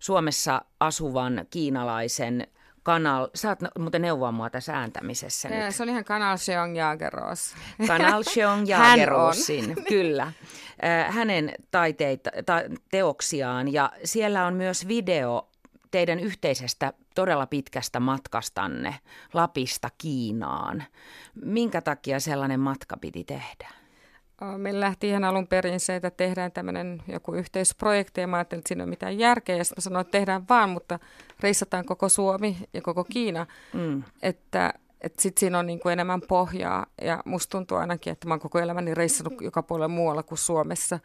Suomessa 0.00 0.62
asuvan 0.80 1.46
kiinalaisen 1.50 2.46
Kanal, 2.82 3.28
saat 3.34 3.58
muuten 3.78 4.02
neuvoa 4.02 4.32
mua 4.32 4.50
tässä 4.50 4.76
ääntämisessä 4.76 5.48
ja, 5.48 5.64
nyt. 5.64 5.74
Se 5.74 5.82
oli 5.82 5.90
ihan 5.90 6.04
Kanal 6.04 6.36
Seong 6.36 6.76
Jageros. 6.76 7.54
Kanal 7.86 8.22
Seong 8.22 8.68
Jagerosin, 8.68 9.76
kyllä. 9.88 10.32
Hänen 11.08 11.54
taiteita, 11.70 12.30
ta, 12.46 12.54
teoksiaan 12.90 13.72
ja 13.72 13.92
siellä 14.04 14.46
on 14.46 14.54
myös 14.54 14.88
video 14.88 15.48
teidän 15.90 16.20
yhteisestä 16.20 16.92
todella 17.14 17.46
pitkästä 17.46 18.00
matkastanne 18.00 18.98
Lapista 19.32 19.88
Kiinaan. 19.98 20.84
Minkä 21.34 21.80
takia 21.80 22.20
sellainen 22.20 22.60
matka 22.60 22.96
piti 22.96 23.24
tehdä? 23.24 23.81
Meillä 24.56 24.80
lähti 24.80 25.08
ihan 25.08 25.24
alun 25.24 25.46
perin 25.46 25.80
se, 25.80 25.96
että 25.96 26.10
tehdään 26.10 26.52
tämmöinen 26.52 27.02
joku 27.08 27.34
yhteisprojekti 27.34 28.20
ja 28.20 28.26
mä 28.26 28.36
ajattelin, 28.36 28.60
että 28.60 28.68
siinä 28.68 28.82
on 28.82 28.88
mitään 28.90 29.18
järkeä. 29.18 29.56
Ja 29.56 29.64
sitten 29.64 29.82
sanoin, 29.82 30.00
että 30.00 30.18
tehdään 30.18 30.44
vaan, 30.48 30.70
mutta 30.70 30.98
reissataan 31.40 31.84
koko 31.84 32.08
Suomi 32.08 32.56
ja 32.74 32.82
koko 32.82 33.04
Kiina. 33.04 33.46
Mm. 33.72 34.02
Että 34.22 34.74
että 35.02 35.22
sitten 35.22 35.40
siinä 35.40 35.58
on 35.58 35.66
niin 35.66 35.80
kuin 35.80 35.92
enemmän 35.92 36.20
pohjaa 36.20 36.86
ja 37.02 37.22
musta 37.24 37.50
tuntuu 37.50 37.78
ainakin, 37.78 38.12
että 38.12 38.28
mä 38.28 38.34
oon 38.34 38.40
koko 38.40 38.58
elämäni 38.58 38.94
reissannut 38.94 39.40
joka 39.40 39.62
puolella 39.62 39.88
muualla 39.88 40.22
kuin 40.22 40.38
Suomessa 40.38 40.98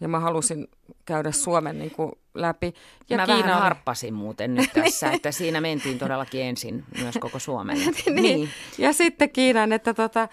ja 0.00 0.08
mä 0.08 0.20
halusin 0.20 0.68
käydä 1.04 1.32
Suomen 1.32 1.78
niin 1.78 1.90
kuin 1.90 2.12
läpi. 2.34 2.74
Ja 3.08 3.16
mä 3.16 3.26
Kiina 3.26 3.42
vähän 3.42 3.62
harppasin 3.62 4.14
muuten 4.14 4.54
nyt 4.54 4.70
tässä, 4.72 5.10
että 5.12 5.32
siinä 5.32 5.60
mentiin 5.60 5.98
todellakin 5.98 6.42
ensin 6.42 6.84
myös 7.00 7.18
koko 7.20 7.38
Suomelle. 7.38 7.84
niin. 8.06 8.14
niin. 8.14 8.48
Ja 8.78 8.92
sitten 8.92 9.30
Kiinan, 9.30 9.72
että 9.72 9.94
tota, 9.94 10.28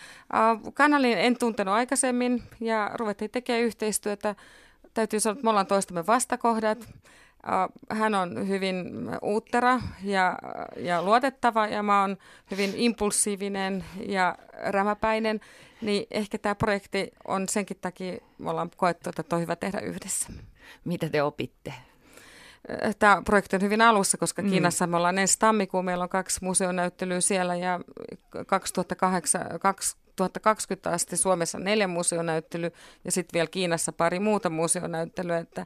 kanalin 0.74 1.18
en 1.18 1.38
tuntenut 1.38 1.74
aikaisemmin 1.74 2.44
ja 2.60 2.92
ruvettiin 2.94 3.32
tekemään 3.32 3.64
yhteistyötä. 3.64 4.36
Täytyy 4.94 5.20
sanoa, 5.20 5.34
että 5.34 5.44
me 5.44 5.50
ollaan 5.50 5.68
toistamme 5.68 6.08
vastakohdat. 6.08 6.88
Hän 7.90 8.16
on 8.16 8.48
hyvin 8.48 8.86
uuttera 9.22 9.80
ja, 10.04 10.38
ja 10.78 11.04
luotettava 11.04 11.68
ja 11.68 11.84
mä 11.84 12.02
oon 12.02 12.18
hyvin 12.52 12.74
impulsiivinen 12.76 13.86
ja 14.08 14.36
rämäpäinen 14.64 15.40
niin 15.86 16.08
ehkä 16.12 16.38
tämä 16.38 16.56
projekti 16.56 17.12
on 17.28 17.50
senkin 17.50 17.78
takia, 17.82 18.18
me 18.38 18.50
ollaan 18.50 18.72
koettu, 18.78 19.10
että 19.10 19.36
on 19.36 19.42
hyvä 19.42 19.56
tehdä 19.56 19.80
yhdessä. 19.80 20.30
Mitä 20.86 21.10
te 21.10 21.24
opitte? 21.24 21.74
Tämä 23.00 23.22
projekti 23.26 23.56
on 23.56 23.62
hyvin 23.62 23.82
alussa, 23.82 24.18
koska 24.18 24.42
mm. 24.42 24.50
Kiinassa 24.50 24.88
me 24.88 24.98
ollaan 24.98 25.18
ensi 25.18 25.40
tammikuun, 25.40 25.86
meillä 25.86 26.04
on 26.04 26.10
kaksi 26.10 26.40
museonäyttelyä 26.42 27.22
siellä 27.22 27.56
ja 27.56 27.80
2008, 28.48 29.60
2020 29.60 30.90
asti 30.90 31.18
Suomessa 31.18 31.60
neljä 31.60 31.88
museonäyttelyä 31.88 32.72
ja 33.04 33.12
sitten 33.12 33.34
vielä 33.34 33.48
Kiinassa 33.48 33.92
pari 33.92 34.20
muuta 34.20 34.50
museonäyttelyä, 34.50 35.38
että, 35.38 35.66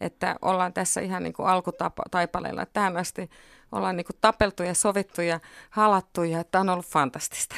että 0.00 0.36
ollaan 0.42 0.72
tässä 0.72 1.00
ihan 1.00 1.22
niin 1.22 1.32
kuin 1.32 1.48
alkutaipaleilla. 1.48 2.66
Tähän 2.66 2.96
asti 2.96 3.30
ollaan 3.72 3.96
niin 3.96 4.06
kuin 4.06 4.16
tapeltu 4.20 4.62
ja 4.62 4.74
sovittu 4.74 5.22
ja 5.22 5.40
halattu 5.70 6.22
ja 6.22 6.44
tämä 6.44 6.60
on 6.60 6.68
ollut 6.68 6.86
fantastista 6.86 7.56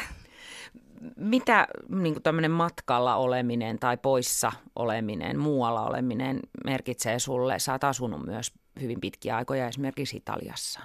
mitä 1.16 1.68
niin 1.88 2.22
tämmöinen 2.22 2.50
matkalla 2.50 3.16
oleminen 3.16 3.78
tai 3.78 3.96
poissa 3.96 4.52
oleminen, 4.76 5.38
muualla 5.38 5.86
oleminen 5.86 6.40
merkitsee 6.64 7.18
sulle? 7.18 7.58
Sä 7.58 7.72
oot 7.72 7.84
asunut 7.84 8.26
myös 8.26 8.52
hyvin 8.80 9.00
pitkiä 9.00 9.36
aikoja 9.36 9.68
esimerkiksi 9.68 10.16
Italiassa. 10.16 10.80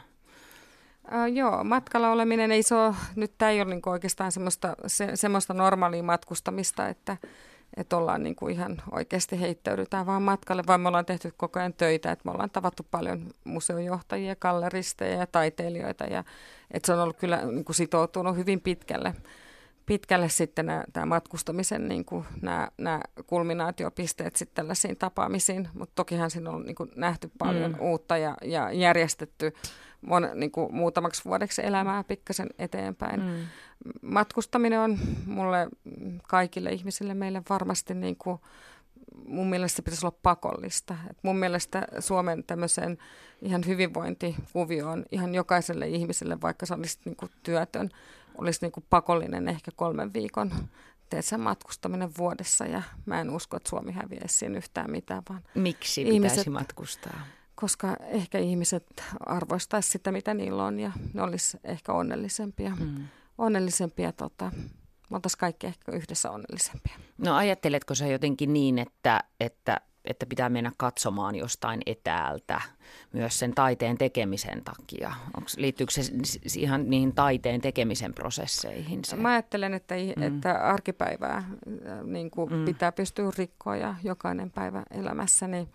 Uh, 1.06 1.34
joo, 1.34 1.64
matkalla 1.64 2.12
oleminen 2.12 2.52
ei 2.52 2.64
se 2.64 2.76
ole, 2.76 2.96
nyt 3.16 3.32
tämä 3.38 3.52
ei 3.52 3.62
ole 3.62 3.70
niin 3.70 3.82
oikeastaan 3.86 4.32
semmoista, 4.32 4.76
se, 4.88 5.16
semmoista 5.16 5.54
normaalia 5.54 6.04
matkustamista, 6.04 6.88
että, 6.88 7.18
että 7.78 7.98
ollaan 7.98 8.24
niin 8.24 8.36
ihan 8.52 8.82
oikeasti 8.92 9.42
heittäydytään 9.42 10.06
vaan 10.06 10.22
matkalle, 10.22 10.64
vaan 10.68 10.82
me 10.82 10.88
ollaan 10.88 11.06
tehty 11.06 11.34
koko 11.38 11.60
ajan 11.60 11.74
töitä, 11.74 12.12
että 12.12 12.22
me 12.26 12.32
ollaan 12.32 12.50
tavattu 12.50 12.88
paljon 12.92 13.30
museojohtajia, 13.44 14.36
galleristeja 14.36 15.18
ja 15.18 15.28
taiteilijoita 15.28 16.04
ja 16.04 16.24
että 16.72 16.88
se 16.88 16.94
on 16.94 17.00
ollut 17.00 17.18
kyllä 17.18 17.46
niin 17.46 17.66
kuin 17.66 17.76
sitoutunut 17.76 18.36
hyvin 18.36 18.62
pitkälle 18.62 19.14
pitkälle 19.88 20.30
sitten 20.30 20.68
tämä 20.94 21.06
matkustamisen 21.06 21.88
niin 21.88 22.06
nämä 22.78 23.02
kulminaatiopisteet 23.28 24.36
sitten 24.36 24.56
tällaisiin 24.56 24.98
tapaamisiin, 24.98 25.70
mutta 25.74 25.96
tokihan 25.96 26.32
siinä 26.32 26.50
on 26.50 26.66
niin 26.66 26.76
kuin 26.76 26.92
nähty 26.96 27.32
paljon 27.38 27.72
mm. 27.72 27.80
uutta 27.80 28.18
ja, 28.18 28.38
ja 28.44 28.72
järjestetty 28.72 29.54
mon, 30.02 30.30
niin 30.36 30.52
kuin 30.52 30.76
muutamaksi 30.76 31.26
vuodeksi 31.26 31.66
elämää 31.66 32.04
pikkasen 32.04 32.50
eteenpäin. 32.60 33.22
Mm. 33.22 33.48
Matkustaminen 34.02 34.80
on 34.80 35.00
mulle 35.26 35.68
kaikille 36.28 36.70
ihmisille 36.70 37.14
meille 37.14 37.42
varmasti 37.50 37.94
niin 37.94 38.16
kuin, 38.16 38.40
mun 39.26 39.50
mielestä 39.50 39.76
se 39.76 39.82
pitäisi 39.82 40.06
olla 40.06 40.18
pakollista. 40.24 40.96
Et 41.10 41.18
mun 41.24 41.38
mielestä 41.38 41.88
Suomen 42.00 42.44
tämmöiseen 42.44 42.98
ihan 43.42 43.64
hyvinvointikuvioon 43.68 45.06
ihan 45.12 45.36
jokaiselle 45.36 45.88
ihmiselle, 45.88 46.42
vaikka 46.42 46.66
se 46.66 46.74
olisi 46.74 47.00
niin 47.06 47.16
kuin 47.16 47.32
työtön, 47.44 47.90
olisi 48.38 48.60
niin 48.62 48.72
kuin 48.72 48.86
pakollinen 48.90 49.48
ehkä 49.48 49.72
kolmen 49.76 50.14
viikon 50.14 50.52
teessä 51.10 51.38
matkustaminen 51.38 52.10
vuodessa 52.18 52.66
ja 52.66 52.82
mä 53.06 53.22
en 53.22 53.30
usko, 53.30 53.58
että 53.58 53.70
Suomi 53.70 53.92
häviäisi 53.92 54.38
siinä 54.38 54.58
yhtään 54.58 54.92
mitään. 54.92 55.24
Vaan 55.30 55.44
Miksi 55.56 56.02
pitäisi 56.02 56.16
ihmiset, 56.16 56.48
matkustaa? 56.48 57.22
Koska 57.56 57.98
ehkä 58.00 58.38
ihmiset 58.38 59.04
arvoistaisivat 59.20 59.92
sitä, 59.92 60.12
mitä 60.12 60.34
niillä 60.34 60.64
on 60.64 60.80
ja 60.80 60.92
ne 61.14 61.22
olisi 61.22 61.58
ehkä 61.64 61.94
onnellisempia. 61.94 62.76
Hmm. 62.76 63.08
Onnellisempia 63.38 64.12
tota, 64.12 64.52
me 65.10 65.16
oltaisiin 65.16 65.40
kaikki 65.40 65.68
ehkä 65.68 65.92
yhdessä 65.92 66.32
onnellisempia. 66.32 66.98
No 67.18 67.36
ajatteletko 67.36 67.96
sä 67.96 68.08
jotenkin 68.08 68.54
niin, 68.54 68.80
että, 68.80 69.24
että, 69.40 69.82
että 70.08 70.26
pitää 70.26 70.50
mennä 70.50 70.72
katsomaan 70.78 71.36
jostain 71.36 71.82
etäältä 71.86 72.62
myös 73.14 73.40
sen 73.40 73.56
taiteen 73.56 73.98
tekemisen 73.98 74.64
takia? 74.64 75.14
Onks, 75.38 75.58
liittyykö 75.58 75.94
se 75.94 76.02
ihan 76.58 76.90
niihin 76.90 77.16
taiteen 77.16 77.62
tekemisen 77.62 78.14
prosesseihin? 78.14 79.06
Se? 79.06 79.16
Mä 79.16 79.30
ajattelen, 79.30 79.74
että, 79.74 79.96
mm. 79.96 80.24
että 80.24 80.54
arkipäivää 80.54 81.38
äh, 81.38 81.46
niin 82.04 82.32
kuin 82.32 82.54
mm. 82.54 82.66
pitää 82.66 82.92
pystyä 82.92 83.32
rikkoa 83.38 83.76
ja 83.76 83.96
jokainen 84.04 84.52
päivä 84.52 84.84
elämässä, 84.92 85.48
niin 85.48 85.70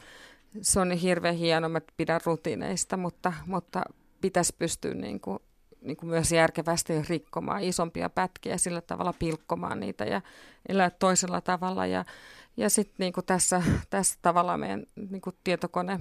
se 0.60 0.80
on 0.80 0.90
hirveän 0.90 1.34
hieno, 1.34 1.68
mä 1.68 1.80
pidän 1.96 2.20
rutiineista, 2.26 2.96
mutta, 2.96 3.32
mutta 3.46 3.82
pitäisi 4.20 4.54
pystyä 4.58 4.94
niin 4.94 5.20
kuin 5.20 5.38
niin 5.82 5.96
kuin 5.96 6.10
myös 6.10 6.32
järkevästi 6.32 7.02
rikkomaan 7.08 7.62
isompia 7.62 8.10
pätkiä, 8.10 8.56
sillä 8.56 8.80
tavalla 8.80 9.14
pilkkomaan 9.18 9.80
niitä 9.80 10.04
ja 10.04 10.20
elää 10.68 10.90
toisella 10.90 11.40
tavalla. 11.40 11.86
Ja, 11.86 12.04
ja 12.56 12.70
sitten 12.70 12.94
niin 12.98 13.12
kuin 13.12 13.26
tässä, 13.26 13.62
tässä 13.90 14.18
tavalla 14.22 14.56
meidän 14.56 14.86
niin 15.10 15.20
kuin 15.20 15.36
tietokone 15.44 16.00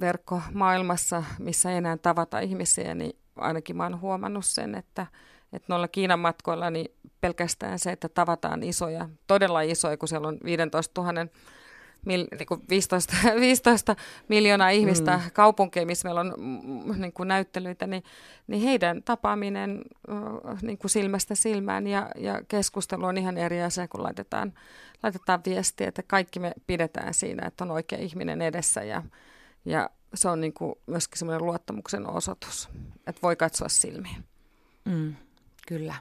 verkkomaailmassa, 0.00 1.22
missä 1.38 1.70
ei 1.70 1.76
enää 1.76 1.96
tavata 1.96 2.40
ihmisiä, 2.40 2.94
niin 2.94 3.16
ainakin 3.36 3.76
mä 3.76 3.82
oon 3.82 4.00
huomannut 4.00 4.44
sen, 4.44 4.74
että, 4.74 5.06
että 5.52 5.66
noilla 5.68 5.88
Kiinan 5.88 6.18
matkoilla 6.18 6.70
niin 6.70 6.94
pelkästään 7.20 7.78
se, 7.78 7.92
että 7.92 8.08
tavataan 8.08 8.62
isoja, 8.62 9.08
todella 9.26 9.60
isoja, 9.60 9.96
kun 9.96 10.08
siellä 10.08 10.28
on 10.28 10.38
15 10.44 11.02
000 11.02 11.26
mil, 12.06 12.26
niin 12.38 12.46
kuin 12.46 12.60
15, 12.68 13.16
15 13.40 13.96
miljoonaa 14.28 14.68
ihmistä 14.70 15.16
mm. 15.16 15.30
kaupunkeja, 15.32 15.86
missä 15.86 16.08
meillä 16.08 16.20
on 16.20 16.34
niin 16.96 17.12
kuin 17.12 17.28
näyttelyitä, 17.28 17.86
niin, 17.86 18.02
niin 18.46 18.62
heidän 18.62 19.02
tapaaminen 19.02 19.82
niin 20.62 20.78
kuin 20.78 20.90
silmästä 20.90 21.34
silmään 21.34 21.86
ja, 21.86 22.10
ja 22.16 22.40
keskustelu 22.48 23.04
on 23.04 23.18
ihan 23.18 23.38
eri 23.38 23.62
asia, 23.62 23.88
kun 23.88 24.02
laitetaan, 24.02 24.52
laitetaan 25.02 25.40
viestiä, 25.46 25.88
että 25.88 26.02
kaikki 26.02 26.40
me 26.40 26.52
pidetään 26.66 27.14
siinä, 27.14 27.46
että 27.46 27.64
on 27.64 27.70
oikea 27.70 27.98
ihminen 27.98 28.42
edessä 28.42 28.82
ja, 28.82 29.02
ja 29.64 29.90
se 30.14 30.28
on 30.28 30.40
niin 30.40 30.54
kuin 30.54 30.74
myöskin 30.86 31.18
semmoinen 31.18 31.46
luottamuksen 31.46 32.10
osoitus, 32.10 32.68
että 33.06 33.22
voi 33.22 33.36
katsoa 33.36 33.68
silmiin. 33.68 34.24
Mm, 34.84 35.14
kyllä. 35.68 35.94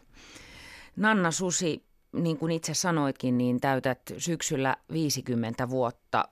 Nanna 0.95 1.31
Susi, 1.31 1.83
niin 2.12 2.38
kuin 2.38 2.51
itse 2.51 2.73
sanoitkin, 2.73 3.38
niin 3.38 3.62
täytät 3.62 4.01
syksyllä 4.17 4.77
50 4.93 5.69
vuotta. 5.69 6.25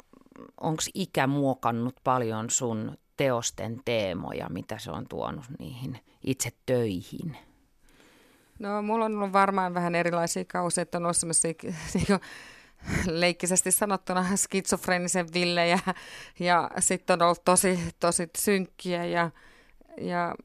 Onko 0.61 0.81
ikä 0.93 1.27
muokannut 1.27 1.95
paljon 2.03 2.49
sun 2.49 2.97
teosten 3.17 3.81
teemoja, 3.85 4.49
mitä 4.49 4.79
se 4.79 4.91
on 4.91 5.07
tuonut 5.07 5.45
niihin 5.59 5.99
itse 6.23 6.49
töihin? 6.65 7.37
No 8.59 8.81
mulla 8.81 9.05
on 9.05 9.17
ollut 9.17 9.33
varmaan 9.33 9.73
vähän 9.73 9.95
erilaisia 9.95 10.45
kausia, 10.45 10.81
että 10.81 10.97
on 10.97 11.05
ollut 11.05 11.17
sellaisia 11.17 11.53
niin 11.93 12.19
leikkisesti 13.05 13.71
sanottuna 13.71 14.35
skitsofreenisen 14.35 15.33
villejä 15.33 15.79
ja 16.39 16.69
sitten 16.79 17.13
on 17.13 17.25
ollut 17.25 17.45
tosi, 17.45 17.79
tosi 17.99 18.29
synkkiä 18.37 19.05
ja, 19.05 19.31
ja 20.01 20.35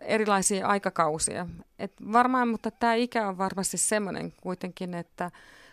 erilaisia 0.00 0.66
aikakausia. 0.66 1.46
Et 1.78 1.92
varmaan, 2.12 2.48
mutta 2.48 2.70
tämä 2.70 2.94
ikä 2.94 3.28
on 3.28 3.38
varmasti 3.38 3.78
semmoinen 3.78 4.32
kuitenkin, 4.40 4.94
että 4.94 5.30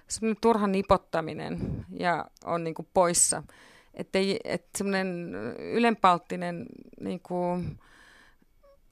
semmoinen 0.07 0.41
turha 0.41 0.67
nipottaminen 0.67 1.85
ja 1.89 2.25
on 2.45 2.63
niinku 2.63 2.87
poissa. 2.93 3.43
Että 3.93 4.19
et 4.43 4.65
semmoinen 4.77 5.35
ylenpalttinen 5.59 6.65
niinku 6.99 7.35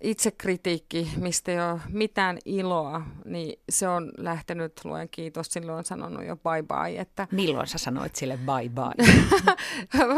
itsekritiikki, 0.03 1.11
mistä 1.17 1.51
ei 1.51 1.59
ole 1.59 1.81
mitään 1.89 2.37
iloa, 2.45 3.01
niin 3.25 3.59
se 3.69 3.87
on 3.87 4.11
lähtenyt, 4.17 4.85
luen 4.85 5.09
kiitos, 5.09 5.47
silloin 5.47 5.77
on 5.77 5.85
sanonut 5.85 6.25
jo 6.25 6.35
bye 6.35 6.63
bye. 6.63 7.01
Että 7.01 7.27
Milloin 7.31 7.67
sä 7.67 7.77
sanoit 7.77 8.15
sille 8.15 8.37
bye 8.37 8.69
bye? 8.69 9.07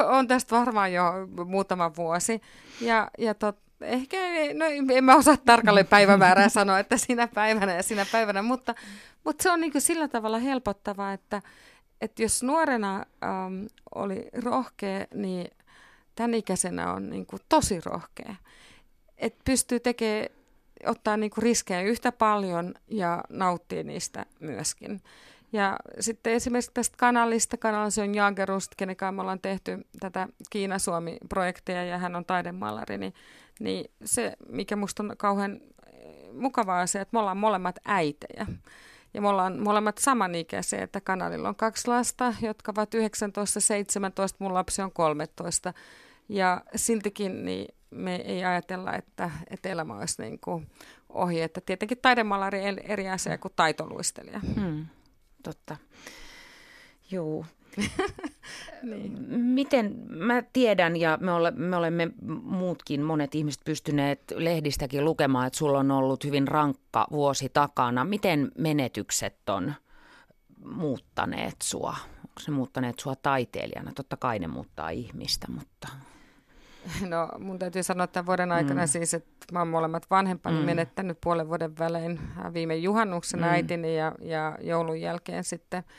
on 0.18 0.28
tästä 0.28 0.56
varmaan 0.56 0.94
jo 0.94 1.04
muutama 1.46 1.96
vuosi. 1.96 2.42
Ja, 2.82 3.12
ja 3.18 3.34
tot, 3.34 3.58
ehkä, 3.82 4.18
no 4.54 4.66
en 4.94 5.04
mä 5.04 5.16
osaa 5.16 5.38
tarkalleen 5.38 5.88
päivämäärää 5.88 6.50
sanoa, 6.50 6.80
että 6.80 6.98
sinä 6.98 7.28
päivänä 7.28 7.76
ja 7.76 7.84
sinä 7.84 8.06
päivänä, 8.12 8.42
mutta, 8.42 8.76
mutta 9.24 9.44
se 9.44 9.52
on 9.52 9.62
niin 9.62 9.82
sillä 9.82 10.08
tavalla 10.08 10.40
helpottavaa, 10.40 11.14
että, 11.14 11.42
että 12.02 12.24
jos 12.24 12.44
nuorena 12.44 13.06
ähm, 13.24 13.66
oli 13.96 14.30
rohkea, 14.44 15.06
niin 15.14 15.48
tämän 16.16 16.34
ikäisenä 16.34 16.94
on 16.94 17.10
niin 17.10 17.28
tosi 17.50 17.82
rohkea. 17.86 18.36
Että 19.18 19.42
pystyy 19.46 19.80
tekemään, 19.80 20.28
ottaa 20.86 21.18
niin 21.18 21.32
kuin 21.32 21.44
riskejä 21.44 21.82
yhtä 21.82 22.12
paljon 22.12 22.74
ja 22.88 23.24
nauttii 23.30 23.84
niistä 23.84 24.26
myöskin. 24.40 25.02
Ja 25.54 25.78
sitten 26.00 26.34
esimerkiksi 26.34 26.72
tästä 26.74 26.98
kanalista, 26.98 27.58
kanalissa 27.58 28.04
on 28.04 28.16
Jagerust, 28.16 28.72
kenen 28.78 28.96
kanssa 28.96 29.12
me 29.12 29.22
ollaan 29.22 29.42
tehty 29.42 29.86
tätä 30.00 30.28
Kiina-Suomi-projekteja 30.50 31.86
ja 31.86 31.98
hän 31.98 32.16
on 32.16 32.26
taidemaalari, 32.26 32.98
niin 32.98 33.14
niin 33.60 33.92
se, 34.06 34.34
mikä 34.50 34.76
musta 34.76 35.04
on 35.04 35.14
kauhean 35.18 35.62
eh, 35.94 36.34
mukavaa 36.34 36.82
asia, 36.82 37.02
että 37.02 37.16
me 37.16 37.20
ollaan 37.20 37.38
molemmat 37.38 37.76
äitejä. 37.86 38.46
Ja 39.14 39.22
me 39.22 39.28
ollaan 39.28 39.60
molemmat 39.60 39.98
samanikäisiä, 39.98 40.84
että 40.84 41.02
kanalilla 41.02 41.50
on 41.50 41.56
kaksi 41.56 41.88
lasta, 41.88 42.34
jotka 42.42 42.72
ovat 42.72 42.94
19, 42.94 43.60
17, 43.60 44.38
mun 44.40 44.54
lapsi 44.54 44.82
on 44.82 44.92
13. 44.92 45.74
Ja 46.30 46.62
siltikin 46.76 47.46
niin 47.46 47.76
me 47.96 48.16
ei 48.16 48.46
ajatella, 48.46 48.94
että, 48.94 49.32
että 49.50 49.70
elämä 49.70 49.98
olisi 49.98 50.22
niin 50.22 50.40
kuin 50.40 50.68
ohi. 51.10 51.42
Että 51.42 51.62
tietenkin 51.62 51.98
taidemaalari 52.02 52.60
eri 52.84 53.10
asia 53.10 53.38
kuin 53.38 53.54
taitoluistelija. 53.56 54.40
Hmm, 54.56 54.86
totta. 55.44 55.78
Joo. 57.12 57.46
niin. 58.84 59.34
Miten, 59.40 59.96
mä 60.10 60.44
tiedän 60.54 60.98
ja 60.98 61.18
me, 61.22 61.32
ole, 61.32 61.52
me 61.52 61.76
olemme 61.76 62.12
muutkin, 62.44 63.02
monet 63.02 63.36
ihmiset 63.36 63.62
pystyneet 63.66 64.22
lehdistäkin 64.36 65.06
lukemaan, 65.06 65.48
että 65.48 65.60
sulla 65.60 65.80
on 65.80 65.92
ollut 65.92 66.24
hyvin 66.24 66.48
rankka 66.48 67.08
vuosi 67.12 67.50
takana. 67.50 68.06
Miten 68.06 68.52
menetykset 68.58 69.50
on 69.50 69.74
muuttaneet 70.66 71.56
sua? 71.64 71.96
Onko 72.18 72.42
ne 72.48 72.54
muuttaneet 72.54 73.00
sua 73.00 73.16
taiteilijana? 73.16 73.92
Totta 73.96 74.18
kai 74.18 74.40
ne 74.40 74.48
muuttaa 74.48 74.90
ihmistä, 74.90 75.48
mutta... 75.52 75.88
No 77.10 77.30
mun 77.40 77.60
täytyy 77.60 77.84
sanoa 77.84 78.04
että 78.04 78.26
vuoden 78.26 78.52
aikana 78.52 78.82
mm. 78.82 78.88
siis, 78.88 79.14
että 79.14 79.46
mä 79.52 79.60
oon 79.60 79.68
molemmat 79.68 80.06
vanhempani 80.10 80.60
mm. 80.60 80.66
menettänyt 80.66 81.18
puolen 81.22 81.48
vuoden 81.48 81.78
välein 81.80 82.20
viime 82.54 82.76
juhannuksena 82.76 83.48
mm. 83.48 83.54
äitini 83.54 83.98
ja, 83.98 84.16
ja 84.22 84.58
joulun 84.62 85.02
jälkeen 85.02 85.44
sitten– 85.44 85.84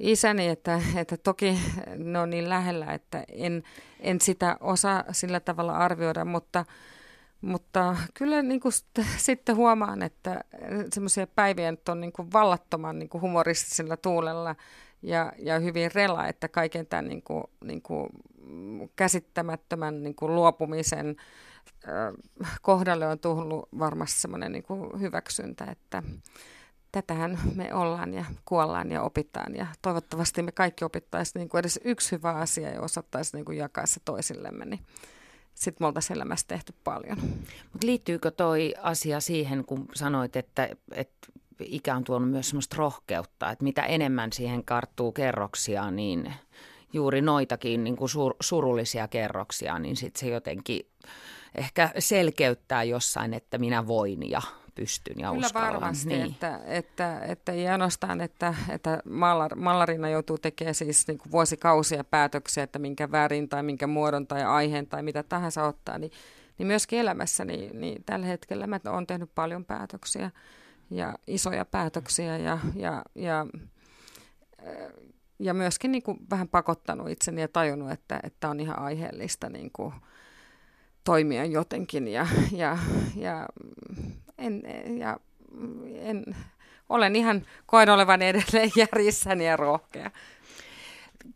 isäni, 0.00 0.48
että, 0.48 0.82
että 0.96 1.16
toki 1.16 1.58
ne 1.96 2.18
on 2.18 2.30
niin 2.30 2.48
lähellä, 2.48 2.86
että 2.86 3.24
en, 3.28 3.62
en 4.00 4.20
sitä 4.20 4.56
osaa 4.60 5.04
sillä 5.12 5.40
tavalla 5.40 5.76
arvioida, 5.76 6.24
mutta, 6.24 6.64
mutta 7.40 7.96
kyllä 8.14 8.42
niin 8.42 8.60
kuin 8.60 8.72
sitten 9.16 9.56
huomaan, 9.56 10.02
että 10.02 10.40
semmoisia 10.92 11.26
päiviä 11.26 11.70
nyt 11.70 11.88
on 11.88 12.00
niin 12.00 12.12
kuin 12.12 12.32
vallattoman 12.32 12.98
niin 12.98 13.08
kuin 13.08 13.22
humoristisella 13.22 13.96
tuulella 13.96 14.56
ja, 15.02 15.32
ja 15.38 15.58
hyvin 15.58 15.90
rela, 15.94 16.26
että 16.26 16.48
kaiken 16.48 16.86
tämän 16.86 17.08
niin 17.08 17.22
kuin, 17.22 17.44
niin 17.64 17.82
kuin 17.82 18.08
käsittämättömän 18.96 20.02
niin 20.02 20.14
kuin 20.14 20.34
luopumisen 20.34 21.16
kohdalle 22.62 23.06
on 23.06 23.18
tullut 23.18 23.68
varmasti 23.78 24.20
semmoinen 24.20 24.52
niin 24.52 24.62
kuin 24.62 25.00
hyväksyntä, 25.00 25.64
että 25.64 26.02
tätähän 26.92 27.38
me 27.54 27.74
ollaan 27.74 28.14
ja 28.14 28.24
kuollaan 28.44 28.92
ja 28.92 29.02
opitaan 29.02 29.56
ja 29.56 29.66
toivottavasti 29.82 30.42
me 30.42 30.52
kaikki 30.52 30.84
opittaisiin 30.84 31.40
niin 31.40 31.48
kuin 31.48 31.58
edes 31.58 31.80
yksi 31.84 32.12
hyvä 32.12 32.32
asia 32.32 32.70
ja 32.70 32.80
osattaisiin 32.80 33.38
niin 33.38 33.44
kuin 33.44 33.58
jakaa 33.58 33.86
se 33.86 34.00
toisillemme, 34.04 34.64
niin 34.64 34.80
sitten 35.54 35.84
me 35.84 35.86
oltaisiin 35.86 36.16
elämässä 36.16 36.46
tehty 36.48 36.74
paljon. 36.84 37.18
Mutta 37.72 37.86
liittyykö 37.86 38.30
toi 38.30 38.74
asia 38.82 39.20
siihen, 39.20 39.64
kun 39.64 39.86
sanoit, 39.94 40.36
että, 40.36 40.68
että 40.92 41.28
ikä 41.60 41.96
on 41.96 42.04
tuonut 42.04 42.30
myös 42.30 42.48
semmoista 42.48 42.76
rohkeutta, 42.76 43.50
että 43.50 43.64
mitä 43.64 43.82
enemmän 43.82 44.32
siihen 44.32 44.64
karttuu 44.64 45.12
kerroksia, 45.12 45.90
niin 45.90 46.34
juuri 46.92 47.22
noitakin 47.22 47.84
niin 47.84 47.96
kuin 47.96 48.08
sur, 48.08 48.34
surullisia 48.40 49.08
kerroksia, 49.08 49.78
niin 49.78 49.96
sitten 49.96 50.20
se 50.20 50.28
jotenkin 50.28 50.86
ehkä 51.54 51.90
selkeyttää 51.98 52.82
jossain, 52.82 53.34
että 53.34 53.58
minä 53.58 53.86
voin 53.86 54.30
ja 54.30 54.42
pystyn 54.74 55.18
ja 55.18 55.30
Kyllä 55.30 55.46
uskallan. 55.46 55.72
varmasti, 55.72 56.08
niin. 56.08 56.26
että, 56.26 56.60
että, 56.66 57.20
että 57.20 57.52
ei 57.52 57.68
ainoastaan, 57.68 58.20
että, 58.20 58.54
että 58.68 59.02
mallar, 59.08 59.54
mallarina 59.54 60.08
joutuu 60.08 60.38
tekemään 60.38 60.74
siis 60.74 61.08
niin 61.08 61.18
kuin 61.18 61.32
vuosikausia 61.32 62.04
päätöksiä, 62.04 62.62
että 62.62 62.78
minkä 62.78 63.10
värin 63.10 63.48
tai 63.48 63.62
minkä 63.62 63.86
muodon 63.86 64.26
tai 64.26 64.44
aiheen 64.44 64.86
tai 64.86 65.02
mitä 65.02 65.22
tahansa 65.22 65.64
ottaa, 65.64 65.98
niin, 65.98 66.12
niin 66.58 66.66
myöskin 66.66 66.98
elämässä, 66.98 67.44
niin, 67.44 67.80
niin 67.80 68.04
tällä 68.04 68.26
hetkellä 68.26 68.66
mä 68.66 68.80
oon 68.90 69.06
tehnyt 69.06 69.30
paljon 69.34 69.64
päätöksiä 69.64 70.30
ja 70.90 71.14
isoja 71.26 71.64
päätöksiä 71.64 72.38
ja, 72.38 72.58
ja, 72.74 73.02
ja, 73.14 73.46
ja 75.40 75.54
myöskin 75.54 75.92
niin 75.92 76.02
kuin 76.02 76.18
vähän 76.30 76.48
pakottanut 76.48 77.10
itseni 77.10 77.40
ja 77.40 77.48
tajunnut, 77.48 77.90
että, 77.90 78.20
että 78.22 78.48
on 78.48 78.60
ihan 78.60 78.78
aiheellista 78.78 79.48
niin 79.48 79.70
kuin 79.72 79.94
toimia 81.04 81.44
jotenkin 81.44 82.08
ja, 82.08 82.26
ja, 82.52 82.78
ja, 83.16 83.46
en, 84.38 84.62
ja 84.98 85.20
en, 85.94 86.24
olen 86.88 87.16
ihan, 87.16 87.46
koen 87.66 87.90
olevan 87.90 88.22
edelleen 88.22 88.70
järjissäni 88.92 89.46
ja 89.46 89.56
rohkea. 89.56 90.10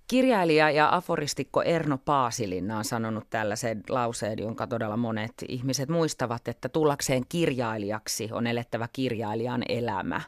Kirjailija 0.09 0.71
ja 0.71 0.97
aforistikko 0.97 1.63
Erno 1.63 1.99
Paasilinna 1.99 2.79
on 2.79 2.85
sanonut 2.85 3.31
tällaisen 3.31 3.83
lauseen, 3.89 4.39
jonka 4.39 4.67
todella 4.67 4.97
monet 4.97 5.35
ihmiset 5.49 5.89
muistavat, 5.89 6.49
että 6.49 6.69
tullakseen 6.69 7.23
kirjailijaksi 7.29 8.29
on 8.33 8.47
elettävä 8.47 8.89
kirjailijan 8.93 9.63
elämä. 9.69 10.21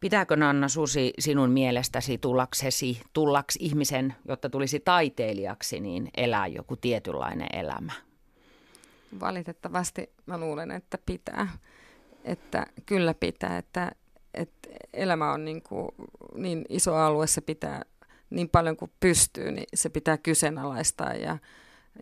Pitääkö 0.00 0.36
Nanna 0.36 0.68
Susi 0.68 1.12
sinun 1.18 1.50
mielestäsi 1.50 2.18
tullaksesi, 2.18 3.00
tullaks 3.12 3.56
ihmisen, 3.60 4.14
jotta 4.28 4.50
tulisi 4.50 4.80
taiteilijaksi, 4.80 5.80
niin 5.80 6.08
elää 6.16 6.46
joku 6.46 6.76
tietynlainen 6.76 7.48
elämä? 7.52 7.92
Valitettavasti 9.20 10.10
mä 10.26 10.38
luulen, 10.38 10.70
että 10.70 10.98
pitää. 11.06 11.48
Että 12.24 12.66
kyllä 12.86 13.14
pitää, 13.14 13.58
että, 13.58 13.92
että 14.34 14.68
elämä 14.92 15.32
on 15.32 15.44
niin, 15.44 15.62
kuin, 15.62 15.88
niin 16.34 16.64
iso 16.68 16.94
alue, 16.94 17.26
se 17.26 17.40
pitää 17.40 17.82
niin 18.30 18.48
paljon 18.48 18.76
kuin 18.76 18.90
pystyy, 19.00 19.52
niin 19.52 19.66
se 19.74 19.88
pitää 19.88 20.16
kyseenalaistaa 20.18 21.14
ja, 21.14 21.38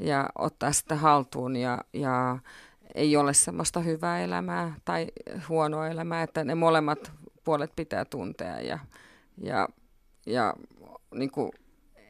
ja 0.01 0.29
ottaa 0.39 0.73
sitä 0.73 0.95
haltuun 0.95 1.57
ja, 1.57 1.79
ja 1.93 2.39
ei 2.95 3.17
ole 3.17 3.35
semmoista 3.35 3.81
hyvää 3.81 4.21
elämää 4.21 4.75
tai 4.85 5.07
huonoa 5.49 5.89
elämää, 5.89 6.23
että 6.23 6.45
ne 6.45 6.55
molemmat 6.55 7.13
puolet 7.45 7.73
pitää 7.77 8.05
tuntea 8.05 8.61
ja, 8.61 8.79
ja, 9.43 9.69
ja 10.27 10.55
niin 11.15 11.31
kuin, 11.31 11.53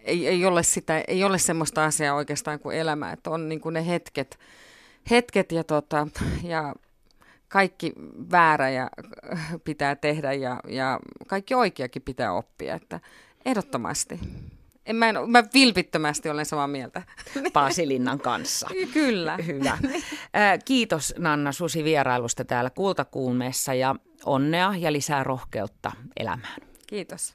ei, 0.04 0.28
ei, 0.28 0.46
ole 0.46 0.62
sitä, 0.62 1.04
ei 1.08 1.24
ole 1.24 1.38
semmoista 1.38 1.84
asiaa 1.84 2.14
oikeastaan 2.14 2.60
kuin 2.60 2.76
elämä, 2.76 3.12
että 3.12 3.30
on 3.30 3.48
niin 3.48 3.60
kuin 3.60 3.72
ne 3.72 3.86
hetket, 3.86 4.38
hetket 5.10 5.52
ja, 5.52 5.64
tota, 5.64 6.08
ja 6.42 6.74
kaikki 7.48 7.92
väärä 8.30 8.70
ja 8.70 8.90
pitää 9.64 9.96
tehdä 9.96 10.32
ja, 10.32 10.60
ja 10.68 11.00
kaikki 11.26 11.54
oikeakin 11.54 12.02
pitää 12.02 12.32
oppia, 12.32 12.74
että 12.74 13.00
ehdottomasti. 13.44 14.20
En, 14.86 14.96
mä, 14.96 15.08
en, 15.08 15.16
mä 15.26 15.44
vilpittömästi 15.54 16.30
olen 16.30 16.46
samaa 16.46 16.66
mieltä. 16.66 17.02
Paasilinnan 17.52 18.20
kanssa. 18.20 18.68
Kyllä. 18.92 19.36
Hyvä. 19.36 19.78
Kiitos 20.64 21.14
Nanna 21.18 21.52
Susi 21.52 21.84
vierailusta 21.84 22.44
täällä 22.44 22.70
Kultakuumeessa 22.70 23.74
ja 23.74 23.94
onnea 24.24 24.74
ja 24.78 24.92
lisää 24.92 25.24
rohkeutta 25.24 25.92
elämään. 26.16 26.60
Kiitos. 26.86 27.34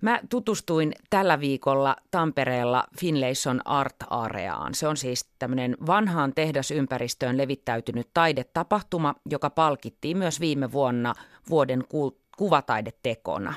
Mä 0.00 0.20
tutustuin 0.30 0.92
tällä 1.10 1.40
viikolla 1.40 1.96
Tampereella 2.10 2.84
Finlayson 3.00 3.60
Art 3.64 3.96
Areaan. 4.10 4.74
Se 4.74 4.88
on 4.88 4.96
siis 4.96 5.30
tämmöinen 5.38 5.76
vanhaan 5.86 6.34
tehdasympäristöön 6.34 7.38
levittäytynyt 7.38 8.08
taidetapahtuma, 8.14 9.14
joka 9.30 9.50
palkittiin 9.50 10.18
myös 10.18 10.40
viime 10.40 10.72
vuonna 10.72 11.14
vuoden 11.50 11.84
ku- 11.88 12.18
kuvataidetekona. 12.36 13.54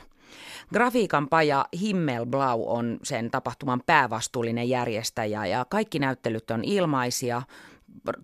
Grafiikan 0.73 1.29
paja 1.29 1.65
Himmelblau 1.81 2.63
on 2.67 2.97
sen 3.03 3.31
tapahtuman 3.31 3.81
päävastuullinen 3.85 4.69
järjestäjä 4.69 5.45
ja 5.45 5.65
kaikki 5.69 5.99
näyttelyt 5.99 6.51
on 6.51 6.63
ilmaisia. 6.63 7.41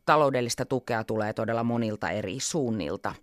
Taloudellista 0.06 0.65
tukea 0.65 1.04
tulee 1.04 1.34
todella 1.34 1.63
monilta 1.63 2.10
eri 2.10 2.39
suunnilta. 2.39 3.13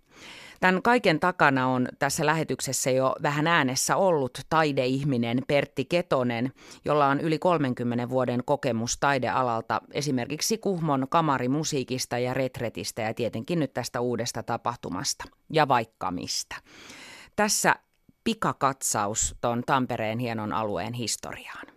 Tämän 0.59 0.81
kaiken 0.81 1.19
takana 1.19 1.67
on 1.67 1.87
tässä 1.99 2.25
lähetyksessä 2.25 2.91
jo 2.91 3.15
vähän 3.21 3.47
äänessä 3.47 3.95
ollut 3.95 4.39
taideihminen 4.49 5.41
Pertti 5.47 5.85
Ketonen, 5.85 6.51
jolla 6.85 7.07
on 7.07 7.19
yli 7.19 7.39
30 7.39 8.09
vuoden 8.09 8.41
kokemus 8.45 8.97
taidealalta 8.99 9.81
esimerkiksi 9.91 10.57
Kuhmon 10.57 11.07
kamarimusiikista 11.09 12.17
ja 12.17 12.33
retretistä 12.33 13.01
ja 13.01 13.13
tietenkin 13.13 13.59
nyt 13.59 13.73
tästä 13.73 14.01
uudesta 14.01 14.43
tapahtumasta 14.43 15.25
ja 15.53 15.67
vaikka 15.67 16.11
mistä. 16.11 16.55
Tässä 17.35 17.75
pikakatsaus 18.29 19.35
tuon 19.41 19.63
Tampereen 19.65 20.19
hienon 20.19 20.53
alueen 20.53 20.93
historiaan. 20.93 21.67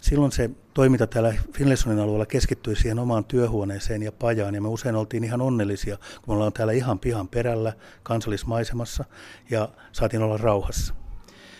Silloin 0.00 0.32
se 0.32 0.50
toiminta 0.74 1.06
täällä 1.06 1.34
Finlaysonin 1.52 1.98
alueella 1.98 2.26
keskittyi 2.26 2.76
siihen 2.76 2.98
omaan 2.98 3.24
työhuoneeseen 3.24 4.02
ja 4.02 4.12
pajaan, 4.12 4.54
ja 4.54 4.62
me 4.62 4.68
usein 4.68 4.96
oltiin 4.96 5.24
ihan 5.24 5.40
onnellisia, 5.40 5.96
kun 5.96 6.24
me 6.26 6.32
ollaan 6.34 6.52
täällä 6.52 6.72
ihan 6.72 6.98
pihan 6.98 7.28
perällä 7.28 7.72
kansallismaisemassa, 8.02 9.04
ja 9.50 9.68
saatiin 9.92 10.22
olla 10.22 10.36
rauhassa. 10.36 10.94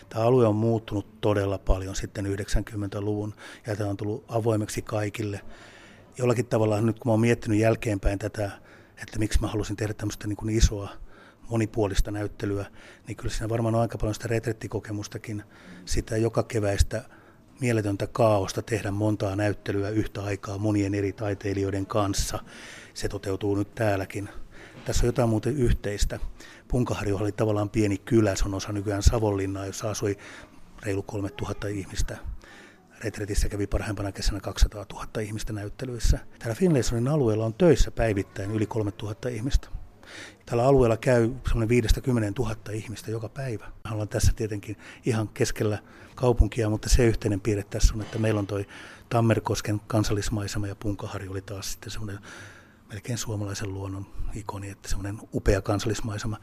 Tämä 0.09 0.25
alue 0.25 0.47
on 0.47 0.55
muuttunut 0.55 1.21
todella 1.21 1.57
paljon 1.57 1.95
sitten 1.95 2.25
90-luvun, 2.25 3.33
ja 3.67 3.75
tämä 3.75 3.89
on 3.89 3.97
tullut 3.97 4.25
avoimeksi 4.27 4.81
kaikille. 4.81 5.41
Jollakin 6.17 6.45
tavalla 6.45 6.81
nyt 6.81 6.99
kun 6.99 7.09
mä 7.09 7.13
oon 7.13 7.19
miettinyt 7.21 7.59
jälkeenpäin 7.59 8.19
tätä, 8.19 8.51
että 9.01 9.19
miksi 9.19 9.41
mä 9.41 9.47
halusin 9.47 9.75
tehdä 9.75 9.93
tämmöistä 9.93 10.27
niin 10.27 10.37
kuin 10.37 10.57
isoa 10.57 10.89
monipuolista 11.51 12.11
näyttelyä, 12.11 12.65
niin 13.07 13.15
kyllä 13.15 13.31
siinä 13.31 13.49
varmaan 13.49 13.75
on 13.75 13.81
aika 13.81 13.97
paljon 13.97 14.13
sitä 14.13 14.27
retrettikokemustakin, 14.27 15.43
sitä 15.85 16.17
joka 16.17 16.43
keväistä 16.43 17.03
mieletöntä 17.61 18.07
kaaosta 18.07 18.61
tehdä 18.61 18.91
montaa 18.91 19.35
näyttelyä 19.35 19.89
yhtä 19.89 20.23
aikaa 20.23 20.57
monien 20.57 20.93
eri 20.93 21.13
taiteilijoiden 21.13 21.85
kanssa. 21.85 22.39
Se 22.93 23.09
toteutuu 23.09 23.55
nyt 23.55 23.75
täälläkin. 23.75 24.29
Tässä 24.85 25.03
on 25.03 25.07
jotain 25.07 25.29
muuten 25.29 25.57
yhteistä. 25.57 26.19
Punkaharju 26.67 27.17
oli 27.17 27.31
tavallaan 27.31 27.69
pieni 27.69 27.97
kylä, 27.97 28.35
se 28.35 28.45
on 28.45 28.53
osa 28.53 28.71
nykyään 28.71 29.03
Savonlinnaa, 29.03 29.65
jossa 29.65 29.91
asui 29.91 30.17
reilu 30.83 31.03
3000 31.03 31.67
ihmistä. 31.67 32.17
Retretissä 33.03 33.49
kävi 33.49 33.67
parhaimpana 33.67 34.11
kesänä 34.11 34.39
200 34.39 34.85
000 34.93 35.21
ihmistä 35.21 35.53
näyttelyissä. 35.53 36.19
Täällä 36.39 36.55
Finlaysonin 36.55 37.07
alueella 37.07 37.45
on 37.45 37.53
töissä 37.53 37.91
päivittäin 37.91 38.51
yli 38.51 38.65
3000 38.65 39.29
ihmistä. 39.29 39.67
Tällä 40.45 40.65
alueella 40.65 40.97
käy 40.97 41.29
semmoinen 41.47 41.69
50 41.69 42.41
000 42.41 42.55
ihmistä 42.73 43.11
joka 43.11 43.29
päivä. 43.29 43.71
Me 43.83 43.91
ollaan 43.91 44.07
tässä 44.07 44.33
tietenkin 44.35 44.77
ihan 45.05 45.27
keskellä 45.27 45.77
kaupunkia, 46.15 46.69
mutta 46.69 46.89
se 46.89 47.05
yhteinen 47.05 47.41
piirre 47.41 47.63
tässä 47.63 47.93
on, 47.93 48.01
että 48.01 48.19
meillä 48.19 48.39
on 48.39 48.47
toi 48.47 48.65
Tammerkosken 49.09 49.81
kansallismaisema 49.87 50.67
ja 50.67 50.75
Punkaharju 50.75 51.31
oli 51.31 51.41
taas 51.41 51.71
sitten 51.71 51.91
semmoinen 51.91 52.19
melkein 52.89 53.17
suomalaisen 53.17 53.73
luonnon 53.73 54.07
ikoni, 54.33 54.69
että 54.69 54.89
semmoinen 54.89 55.19
upea 55.33 55.61
kansallismaisema 55.61 56.37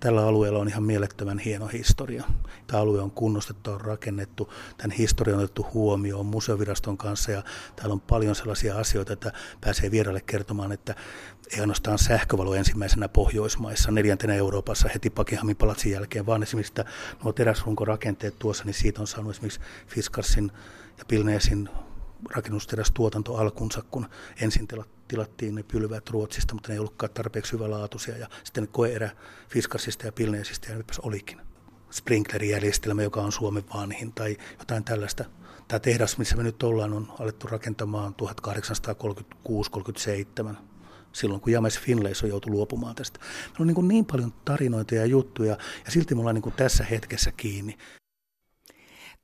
tällä 0.00 0.26
alueella 0.26 0.58
on 0.58 0.68
ihan 0.68 0.82
mielettömän 0.82 1.38
hieno 1.38 1.66
historia. 1.66 2.24
Tämä 2.66 2.82
alue 2.82 3.00
on 3.00 3.10
kunnostettu, 3.10 3.70
on 3.70 3.80
rakennettu, 3.80 4.52
tämän 4.76 4.96
historian 4.96 5.38
on 5.38 5.44
otettu 5.44 5.66
huomioon 5.74 6.26
museoviraston 6.26 6.96
kanssa 6.98 7.30
ja 7.30 7.42
täällä 7.76 7.92
on 7.92 8.00
paljon 8.00 8.34
sellaisia 8.34 8.78
asioita, 8.78 9.12
että 9.12 9.32
pääsee 9.60 9.90
vieraille 9.90 10.20
kertomaan, 10.20 10.72
että 10.72 10.94
ei 11.52 11.60
ainoastaan 11.60 11.98
sähkövalo 11.98 12.54
ensimmäisenä 12.54 13.08
Pohjoismaissa, 13.08 13.90
neljäntenä 13.90 14.34
Euroopassa 14.34 14.88
heti 14.88 15.10
Pakihamin 15.10 15.56
palatsin 15.56 15.92
jälkeen, 15.92 16.26
vaan 16.26 16.42
esimerkiksi 16.42 16.70
että 16.70 16.84
nuo 17.24 17.32
teräsrunkorakenteet 17.32 18.38
tuossa, 18.38 18.64
niin 18.64 18.74
siitä 18.74 19.00
on 19.00 19.06
saanut 19.06 19.30
esimerkiksi 19.30 19.60
Fiskarsin 19.88 20.52
ja 20.98 21.04
Pilneesin 21.08 21.68
rakennusterästuotanto 22.30 23.36
alkunsa, 23.36 23.82
kun 23.90 24.06
ensin 24.40 24.68
tilattiin 25.10 25.54
ne 25.54 25.62
pylvät 25.62 26.10
Ruotsista, 26.10 26.54
mutta 26.54 26.68
ne 26.68 26.74
ei 26.74 26.78
ollutkaan 26.78 27.12
tarpeeksi 27.12 27.52
hyvälaatuisia. 27.52 28.16
Ja 28.16 28.28
sitten 28.44 28.68
koeerä 28.68 29.10
Fiskarsista 29.48 30.06
ja 30.06 30.12
Pilneesistä 30.12 30.70
ja 30.70 30.76
nytpäs 30.76 30.98
olikin. 30.98 31.40
Sprinklerijärjestelmä, 31.90 33.02
joka 33.02 33.20
on 33.20 33.32
Suomen 33.32 33.64
vanhin 33.74 34.12
tai 34.12 34.36
jotain 34.58 34.84
tällaista. 34.84 35.24
Tämä 35.68 35.80
tehdas, 35.80 36.18
missä 36.18 36.36
me 36.36 36.42
nyt 36.42 36.62
ollaan, 36.62 36.92
on 36.92 37.12
alettu 37.18 37.46
rakentamaan 37.46 38.14
1836-37 40.52 40.54
silloin, 41.12 41.40
kun 41.40 41.52
James 41.52 41.78
Finlayson 41.78 42.28
joutui 42.28 42.52
luopumaan 42.52 42.94
tästä. 42.94 43.20
Meillä 43.20 43.56
on 43.60 43.66
niin, 43.66 43.88
niin 43.88 44.06
paljon 44.06 44.32
tarinoita 44.44 44.94
ja 44.94 45.06
juttuja, 45.06 45.56
ja 45.84 45.90
silti 45.90 46.14
me 46.14 46.20
ollaan 46.20 46.34
niin 46.34 46.52
tässä 46.52 46.84
hetkessä 46.84 47.32
kiinni. 47.32 47.78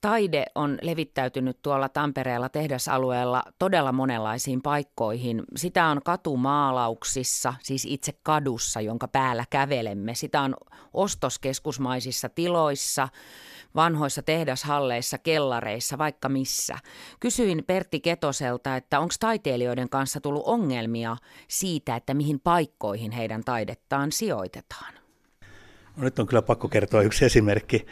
Taide 0.00 0.44
on 0.54 0.78
levittäytynyt 0.82 1.62
tuolla 1.62 1.88
Tampereella 1.88 2.48
tehdasalueella 2.48 3.42
todella 3.59 3.92
monenlaisiin 3.92 4.62
paikkoihin. 4.62 5.42
Sitä 5.56 5.87
on 5.87 6.00
katumaalauksissa, 6.04 7.54
siis 7.62 7.85
itse 7.85 8.12
kadussa, 8.22 8.80
jonka 8.80 9.09
päällä 9.09 9.44
kävelemme. 9.50 10.14
Sitä 10.14 10.40
on 10.40 10.54
ostoskeskusmaisissa 10.92 12.28
tiloissa, 12.28 13.09
vanhoissa 13.74 14.22
tehdashalleissa, 14.22 15.18
kellareissa, 15.18 15.98
vaikka 15.98 16.28
missä. 16.28 16.78
Kysyin 17.20 17.64
Pertti 17.66 18.00
Ketoselta, 18.00 18.76
että 18.76 19.00
onko 19.00 19.14
taiteilijoiden 19.20 19.88
kanssa 19.88 20.20
tullut 20.20 20.46
ongelmia 20.46 21.16
siitä, 21.48 21.96
että 21.96 22.14
mihin 22.14 22.40
paikkoihin 22.40 23.12
heidän 23.12 23.44
taidettaan 23.44 24.12
sijoitetaan. 24.12 24.94
No 25.96 26.04
nyt 26.04 26.18
on 26.18 26.26
kyllä 26.26 26.42
pakko 26.42 26.68
kertoa 26.68 27.02
yksi 27.02 27.24
esimerkki. 27.24 27.87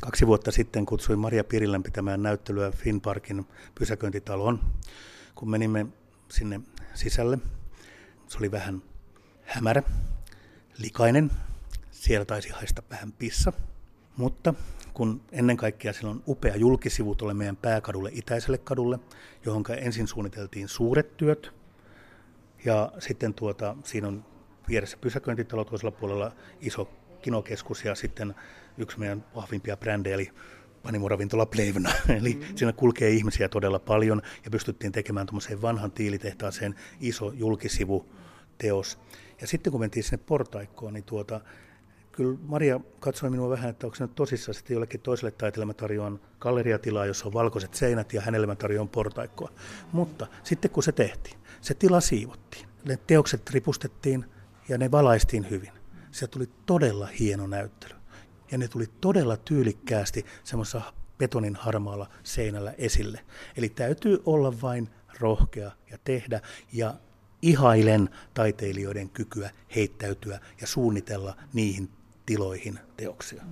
Kaksi 0.00 0.26
vuotta 0.26 0.50
sitten 0.50 0.86
kutsuin 0.86 1.18
Maria 1.18 1.44
Pirilän 1.44 1.82
pitämään 1.82 2.22
näyttelyä 2.22 2.70
Finparkin 2.70 3.46
pysäköintitaloon. 3.74 4.60
Kun 5.34 5.50
menimme 5.50 5.86
sinne 6.28 6.60
sisälle, 6.94 7.38
se 8.28 8.38
oli 8.38 8.50
vähän 8.50 8.82
hämärä, 9.44 9.82
likainen, 10.78 11.30
siellä 11.90 12.24
taisi 12.24 12.48
haista 12.48 12.82
vähän 12.90 13.12
pissa, 13.12 13.52
mutta 14.16 14.54
kun 14.94 15.20
ennen 15.32 15.56
kaikkea 15.56 15.92
siellä 15.92 16.10
on 16.10 16.22
upea 16.28 16.56
julkisivu 16.56 17.14
tuolle 17.14 17.34
meidän 17.34 17.56
pääkadulle, 17.56 18.10
itäiselle 18.12 18.58
kadulle, 18.58 18.98
johon 19.44 19.64
ensin 19.78 20.08
suunniteltiin 20.08 20.68
suuret 20.68 21.16
työt, 21.16 21.52
ja 22.64 22.92
sitten 22.98 23.34
tuota, 23.34 23.76
siinä 23.84 24.08
on 24.08 24.24
vieressä 24.68 24.96
pysäköintitalo 25.00 25.64
toisella 25.64 25.90
puolella 25.90 26.32
iso 26.60 26.88
kinokeskus 27.22 27.84
ja 27.84 27.94
sitten 27.94 28.34
yksi 28.78 28.98
meidän 28.98 29.24
vahvimpia 29.34 29.76
brändejä, 29.76 30.14
eli 30.14 30.30
panimoravintola 30.82 31.46
Plevna. 31.46 31.90
Eli 32.18 32.34
mm-hmm. 32.34 32.56
siinä 32.56 32.72
kulkee 32.72 33.10
ihmisiä 33.10 33.48
todella 33.48 33.78
paljon 33.78 34.22
ja 34.44 34.50
pystyttiin 34.50 34.92
tekemään 34.92 35.26
tuommoiseen 35.26 35.62
vanhan 35.62 35.92
tiilitehtaaseen 35.92 36.74
iso 37.00 37.32
julkisivuteos. 37.32 38.98
Ja 39.40 39.46
sitten 39.46 39.70
kun 39.70 39.80
mentiin 39.80 40.04
sinne 40.04 40.24
portaikkoon, 40.26 40.94
niin 40.94 41.04
tuota, 41.04 41.40
kyllä 42.12 42.38
Maria 42.42 42.80
katsoi 43.00 43.30
minua 43.30 43.50
vähän, 43.50 43.70
että 43.70 43.86
onko 43.86 43.94
se 43.94 44.04
nyt 44.04 44.14
tosissaan 44.14 44.54
sitten 44.54 44.74
jollekin 44.74 45.00
toiselle 45.00 45.30
taiteelle 45.30 45.66
mä 45.66 45.74
tarjoan 45.74 46.20
galleriatilaa, 46.40 47.06
jossa 47.06 47.26
on 47.26 47.32
valkoiset 47.32 47.74
seinät 47.74 48.12
ja 48.12 48.20
hänelle 48.20 48.46
mä 48.46 48.54
tarjoan 48.54 48.88
portaikkoa. 48.88 49.50
Mutta 49.92 50.26
sitten 50.42 50.70
kun 50.70 50.82
se 50.82 50.92
tehtiin, 50.92 51.38
se 51.60 51.74
tila 51.74 52.00
siivottiin, 52.00 52.68
ne 52.84 52.98
teokset 53.06 53.50
ripustettiin 53.50 54.24
ja 54.68 54.78
ne 54.78 54.90
valaistiin 54.90 55.50
hyvin. 55.50 55.72
Se 56.10 56.26
tuli 56.26 56.48
todella 56.66 57.06
hieno 57.06 57.46
näyttely. 57.46 57.94
Ja 58.50 58.58
ne 58.58 58.68
tuli 58.68 58.86
todella 59.00 59.36
tyylikkäästi 59.36 60.26
semmoisessa 60.44 60.82
betonin 61.18 61.56
harmaalla 61.56 62.08
seinällä 62.22 62.74
esille. 62.78 63.20
Eli 63.56 63.68
täytyy 63.68 64.22
olla 64.26 64.60
vain 64.62 64.88
rohkea 65.20 65.70
ja 65.90 65.98
tehdä 66.04 66.40
ja 66.72 66.94
ihailen 67.42 68.10
taiteilijoiden 68.34 69.10
kykyä 69.10 69.50
heittäytyä 69.76 70.40
ja 70.60 70.66
suunnitella 70.66 71.36
niihin 71.52 71.88
tiloihin 72.26 72.78
teoksia. 72.96 73.42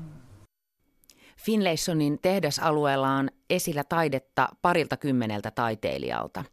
Finlaysonin 1.37 2.19
tehdasalueella 2.23 3.09
on 3.09 3.29
esillä 3.51 3.85
taidetta 3.85 4.49
parilta 4.63 4.97
kymmeneltä 4.97 5.51
taiteilijalta. 5.51 6.45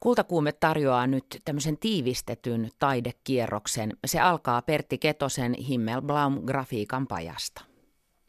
Kultakuume 0.00 0.52
tarjoaa 0.52 1.06
nyt 1.06 1.42
tämmöisen 1.44 1.78
tiivistetyn 1.78 2.70
taidekierroksen. 2.78 3.92
Se 4.06 4.20
alkaa 4.20 4.62
Pertti 4.62 4.98
Ketosen 4.98 5.54
Himmelblaum-grafiikan 5.54 7.06
pajasta. 7.08 7.73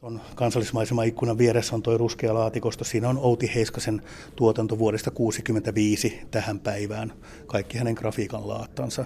On 0.02 0.20
kansallismaisema 0.34 1.02
ikkunan 1.02 1.38
vieressä 1.38 1.74
on 1.74 1.82
tuo 1.82 1.98
ruskea 1.98 2.34
laatikosto. 2.34 2.84
Siinä 2.84 3.08
on 3.08 3.18
Outi 3.18 3.54
Heiskasen 3.54 4.02
tuotanto 4.36 4.78
vuodesta 4.78 5.10
1965 5.10 6.20
tähän 6.30 6.60
päivään. 6.60 7.12
Kaikki 7.46 7.78
hänen 7.78 7.94
grafiikan 7.94 8.48
laattansa. 8.48 9.04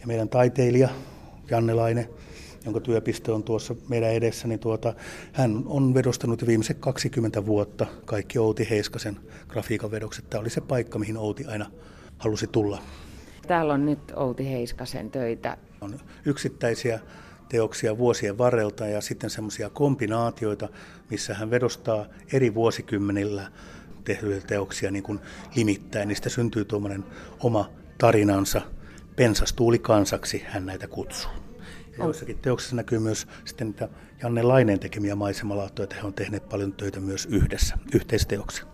Ja 0.00 0.06
meidän 0.06 0.28
taiteilija 0.28 0.88
Janne 1.50 1.74
Laine 1.74 2.08
jonka 2.64 2.80
työpiste 2.80 3.32
on 3.32 3.42
tuossa 3.42 3.74
meidän 3.88 4.12
edessä, 4.12 4.48
niin 4.48 4.60
tuota, 4.60 4.94
hän 5.32 5.62
on 5.66 5.94
vedostanut 5.94 6.46
viimeiset 6.46 6.78
20 6.80 7.46
vuotta 7.46 7.86
kaikki 8.04 8.38
Outi 8.38 8.70
Heiskasen 8.70 9.16
grafiikan 9.48 9.90
vedokset. 9.90 10.30
Tämä 10.30 10.40
oli 10.40 10.50
se 10.50 10.60
paikka, 10.60 10.98
mihin 10.98 11.16
Outi 11.16 11.44
aina 11.44 11.70
halusi 12.18 12.46
tulla. 12.46 12.82
Täällä 13.46 13.74
on 13.74 13.86
nyt 13.86 14.12
Outi 14.16 14.50
Heiskasen 14.50 15.10
töitä. 15.10 15.56
On 15.80 16.00
yksittäisiä 16.24 17.00
teoksia 17.48 17.98
vuosien 17.98 18.38
varrelta 18.38 18.86
ja 18.86 19.00
sitten 19.00 19.30
semmoisia 19.30 19.70
kombinaatioita, 19.70 20.68
missä 21.10 21.34
hän 21.34 21.50
vedostaa 21.50 22.06
eri 22.32 22.54
vuosikymmenillä 22.54 23.50
tehtyjä 24.04 24.40
teoksia 24.40 24.90
niin 24.90 25.02
kuin 25.02 25.20
limittäin. 25.56 26.08
Niistä 26.08 26.28
syntyy 26.28 26.64
tuommoinen 26.64 27.04
oma 27.40 27.70
tarinansa. 27.98 28.60
Pensastuuli 29.16 29.78
kansaksi 29.78 30.44
hän 30.46 30.66
näitä 30.66 30.88
kutsuu. 30.88 31.30
Ja 31.98 32.04
joissakin 32.04 32.38
teoksissa 32.38 32.76
näkyy 32.76 32.98
myös 32.98 33.26
sitten 33.44 33.66
niitä 33.66 33.88
Janne 34.22 34.42
Laineen 34.42 34.80
tekemiä 34.80 35.14
maisemalaattoja, 35.14 35.84
että 35.84 35.96
he 35.96 36.02
on 36.02 36.14
tehneet 36.14 36.48
paljon 36.48 36.72
töitä 36.72 37.00
myös 37.00 37.26
yhdessä, 37.26 37.78
yhteisteoksia. 37.94 38.64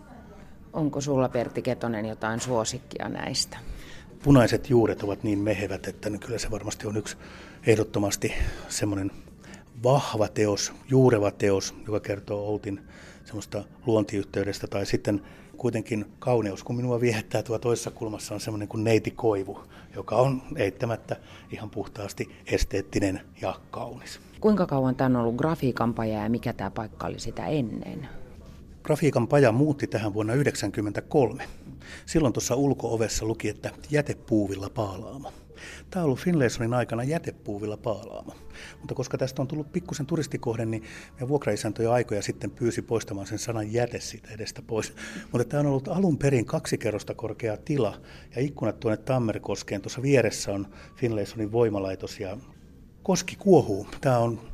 Onko 0.72 1.00
sulla 1.00 1.28
Pertti 1.28 1.62
Ketonen 1.62 2.06
jotain 2.06 2.40
suosikkia 2.40 3.08
näistä? 3.08 3.58
Punaiset 4.22 4.70
juuret 4.70 5.02
ovat 5.02 5.24
niin 5.24 5.38
mehevät, 5.38 5.86
että 5.86 6.10
kyllä 6.10 6.38
se 6.38 6.50
varmasti 6.50 6.86
on 6.86 6.96
yksi 6.96 7.16
ehdottomasti 7.66 8.32
semmoinen 8.68 9.10
vahva 9.82 10.28
teos, 10.28 10.72
juureva 10.88 11.30
teos, 11.30 11.74
joka 11.86 12.00
kertoo 12.00 12.46
Outin 12.46 12.80
semmoista 13.24 13.64
luontiyhteydestä 13.86 14.66
tai 14.66 14.86
sitten 14.86 15.22
kuitenkin 15.56 16.06
kauneus, 16.18 16.64
kun 16.64 16.76
minua 16.76 17.00
viehättää 17.00 17.42
tuo 17.42 17.58
toisessa 17.58 17.90
kulmassa 17.90 18.34
on 18.34 18.40
semmoinen 18.40 18.68
kuin 18.68 18.84
neiti 18.84 19.10
koivu, 19.10 19.60
joka 19.94 20.16
on 20.16 20.42
eittämättä 20.56 21.16
ihan 21.50 21.70
puhtaasti 21.70 22.30
esteettinen 22.46 23.20
ja 23.40 23.54
kaunis. 23.70 24.20
Kuinka 24.40 24.66
kauan 24.66 24.94
tämä 24.94 25.18
on 25.18 25.24
ollut 25.24 25.36
grafiikan 25.36 25.94
paja 25.94 26.22
ja 26.22 26.30
mikä 26.30 26.52
tämä 26.52 26.70
paikka 26.70 27.06
oli 27.06 27.20
sitä 27.20 27.46
ennen? 27.46 28.08
Grafiikan 28.82 29.28
paja 29.28 29.52
muutti 29.52 29.86
tähän 29.86 30.14
vuonna 30.14 30.32
1993. 30.32 31.44
Silloin 32.06 32.32
tuossa 32.32 32.54
ulkoovessa 32.54 33.24
luki, 33.26 33.48
että 33.48 33.70
jätepuuvilla 33.90 34.70
paalaama. 34.70 35.32
Tämä 35.90 36.02
on 36.02 36.04
ollut 36.04 36.18
Finlaysonin 36.18 36.74
aikana 36.74 37.04
jätepuuvilla 37.04 37.76
paalaama. 37.76 38.34
Mutta 38.78 38.94
koska 38.94 39.18
tästä 39.18 39.42
on 39.42 39.48
tullut 39.48 39.72
pikkusen 39.72 40.06
turistikohde, 40.06 40.64
niin 40.64 40.82
meidän 41.10 41.28
vuokraisäntä 41.28 41.82
jo 41.82 41.92
aikoja 41.92 42.22
sitten 42.22 42.50
pyysi 42.50 42.82
poistamaan 42.82 43.26
sen 43.26 43.38
sanan 43.38 43.72
jäte 43.72 44.00
siitä 44.00 44.28
edestä 44.34 44.62
pois. 44.62 44.94
Mutta 45.32 45.44
tämä 45.44 45.60
on 45.60 45.66
ollut 45.66 45.88
alun 45.88 46.18
perin 46.18 46.44
kaksi 46.44 46.78
kerrosta 46.78 47.14
korkea 47.14 47.56
tila 47.56 48.00
ja 48.36 48.42
ikkunat 48.42 48.80
tuonne 48.80 48.96
Tammerkoskeen. 48.96 49.82
Tuossa 49.82 50.02
vieressä 50.02 50.52
on 50.52 50.66
Finlaysonin 50.96 51.52
voimalaitos 51.52 52.20
ja 52.20 52.36
koski 53.02 53.36
kuohuu. 53.36 53.86
Tämä 54.00 54.18
on 54.18 54.51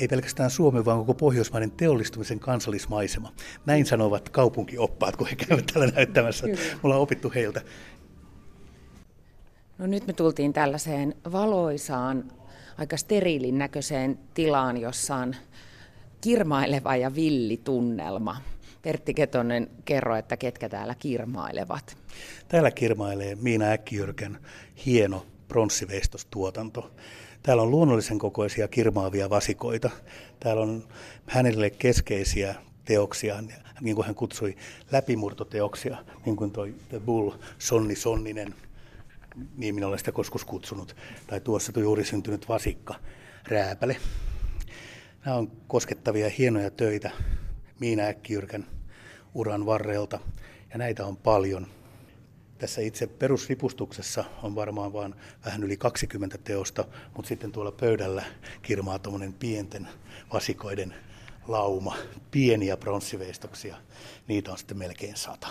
ei 0.00 0.08
pelkästään 0.08 0.50
Suomen, 0.50 0.84
vaan 0.84 0.98
koko 0.98 1.14
Pohjoismaiden 1.14 1.70
teollistumisen 1.70 2.40
kansallismaisema. 2.40 3.32
Näin 3.66 3.86
sanovat 3.86 4.28
kaupunkioppaat, 4.28 5.16
kun 5.16 5.26
he 5.26 5.36
käyvät 5.36 5.66
täällä 5.66 5.92
näyttämässä. 5.92 6.46
Kyllä. 6.46 6.58
Me 6.58 6.80
ollaan 6.82 7.00
opittu 7.00 7.32
heiltä. 7.34 7.62
No 9.78 9.86
nyt 9.86 10.06
me 10.06 10.12
tultiin 10.12 10.52
tällaiseen 10.52 11.14
valoisaan, 11.32 12.32
aika 12.78 12.96
steriilin 12.96 13.58
näköiseen 13.58 14.18
tilaan, 14.34 14.76
jossa 14.76 15.16
on 15.16 15.36
kirmaileva 16.20 16.96
ja 16.96 17.14
villi 17.14 17.60
tunnelma. 17.64 18.36
Pertti 18.82 19.14
Ketonen, 19.14 19.70
kerro, 19.84 20.16
että 20.16 20.36
ketkä 20.36 20.68
täällä 20.68 20.94
kirmailevat. 20.94 21.96
Täällä 22.48 22.70
kirmailee 22.70 23.34
Miina 23.34 23.64
Äkkijyrkän 23.64 24.38
hieno 24.86 25.26
pronssiveistostuotanto. 25.48 26.90
Täällä 27.42 27.62
on 27.62 27.70
luonnollisen 27.70 28.18
kokoisia 28.18 28.68
kirmaavia 28.68 29.30
vasikoita. 29.30 29.90
Täällä 30.40 30.62
on 30.62 30.88
hänelle 31.26 31.70
keskeisiä 31.70 32.54
teoksia, 32.84 33.42
niin 33.80 33.96
kuin 33.96 34.06
hän 34.06 34.14
kutsui 34.14 34.56
läpimurtoteoksia, 34.92 36.04
niin 36.26 36.36
kuin 36.36 36.50
toi 36.50 36.74
The 36.88 37.00
Bull, 37.00 37.30
Sonni 37.58 37.96
Sonninen– 37.96 38.54
niin 39.56 39.74
minä 39.74 39.86
olen 39.86 39.98
sitä 39.98 40.12
koskus 40.12 40.44
kutsunut, 40.44 40.96
tai 41.26 41.40
tuossa 41.40 41.72
tuo 41.72 41.82
juuri 41.82 42.04
syntynyt 42.04 42.48
vasikka, 42.48 42.94
rääpäle. 43.48 43.96
Nämä 45.24 45.36
on 45.36 45.52
koskettavia 45.66 46.30
hienoja 46.38 46.70
töitä 46.70 47.10
Miina 47.80 48.02
Äkkijyrkän 48.02 48.66
uran 49.34 49.66
varrelta, 49.66 50.18
ja 50.72 50.78
näitä 50.78 51.06
on 51.06 51.16
paljon. 51.16 51.66
Tässä 52.60 52.80
itse 52.80 53.06
perusripustuksessa 53.06 54.24
on 54.42 54.54
varmaan 54.54 54.92
vain 54.92 55.14
vähän 55.44 55.62
yli 55.62 55.76
20 55.76 56.38
teosta, 56.38 56.84
mutta 57.16 57.28
sitten 57.28 57.52
tuolla 57.52 57.72
pöydällä 57.72 58.24
kirmaa 58.62 58.98
tuommoinen 58.98 59.32
pienten 59.32 59.88
vasikoiden 60.32 60.94
lauma, 61.48 61.96
pieniä 62.30 62.76
pronssiveistoksia. 62.76 63.76
Niitä 64.28 64.52
on 64.52 64.58
sitten 64.58 64.78
melkein 64.78 65.16
sata 65.16 65.48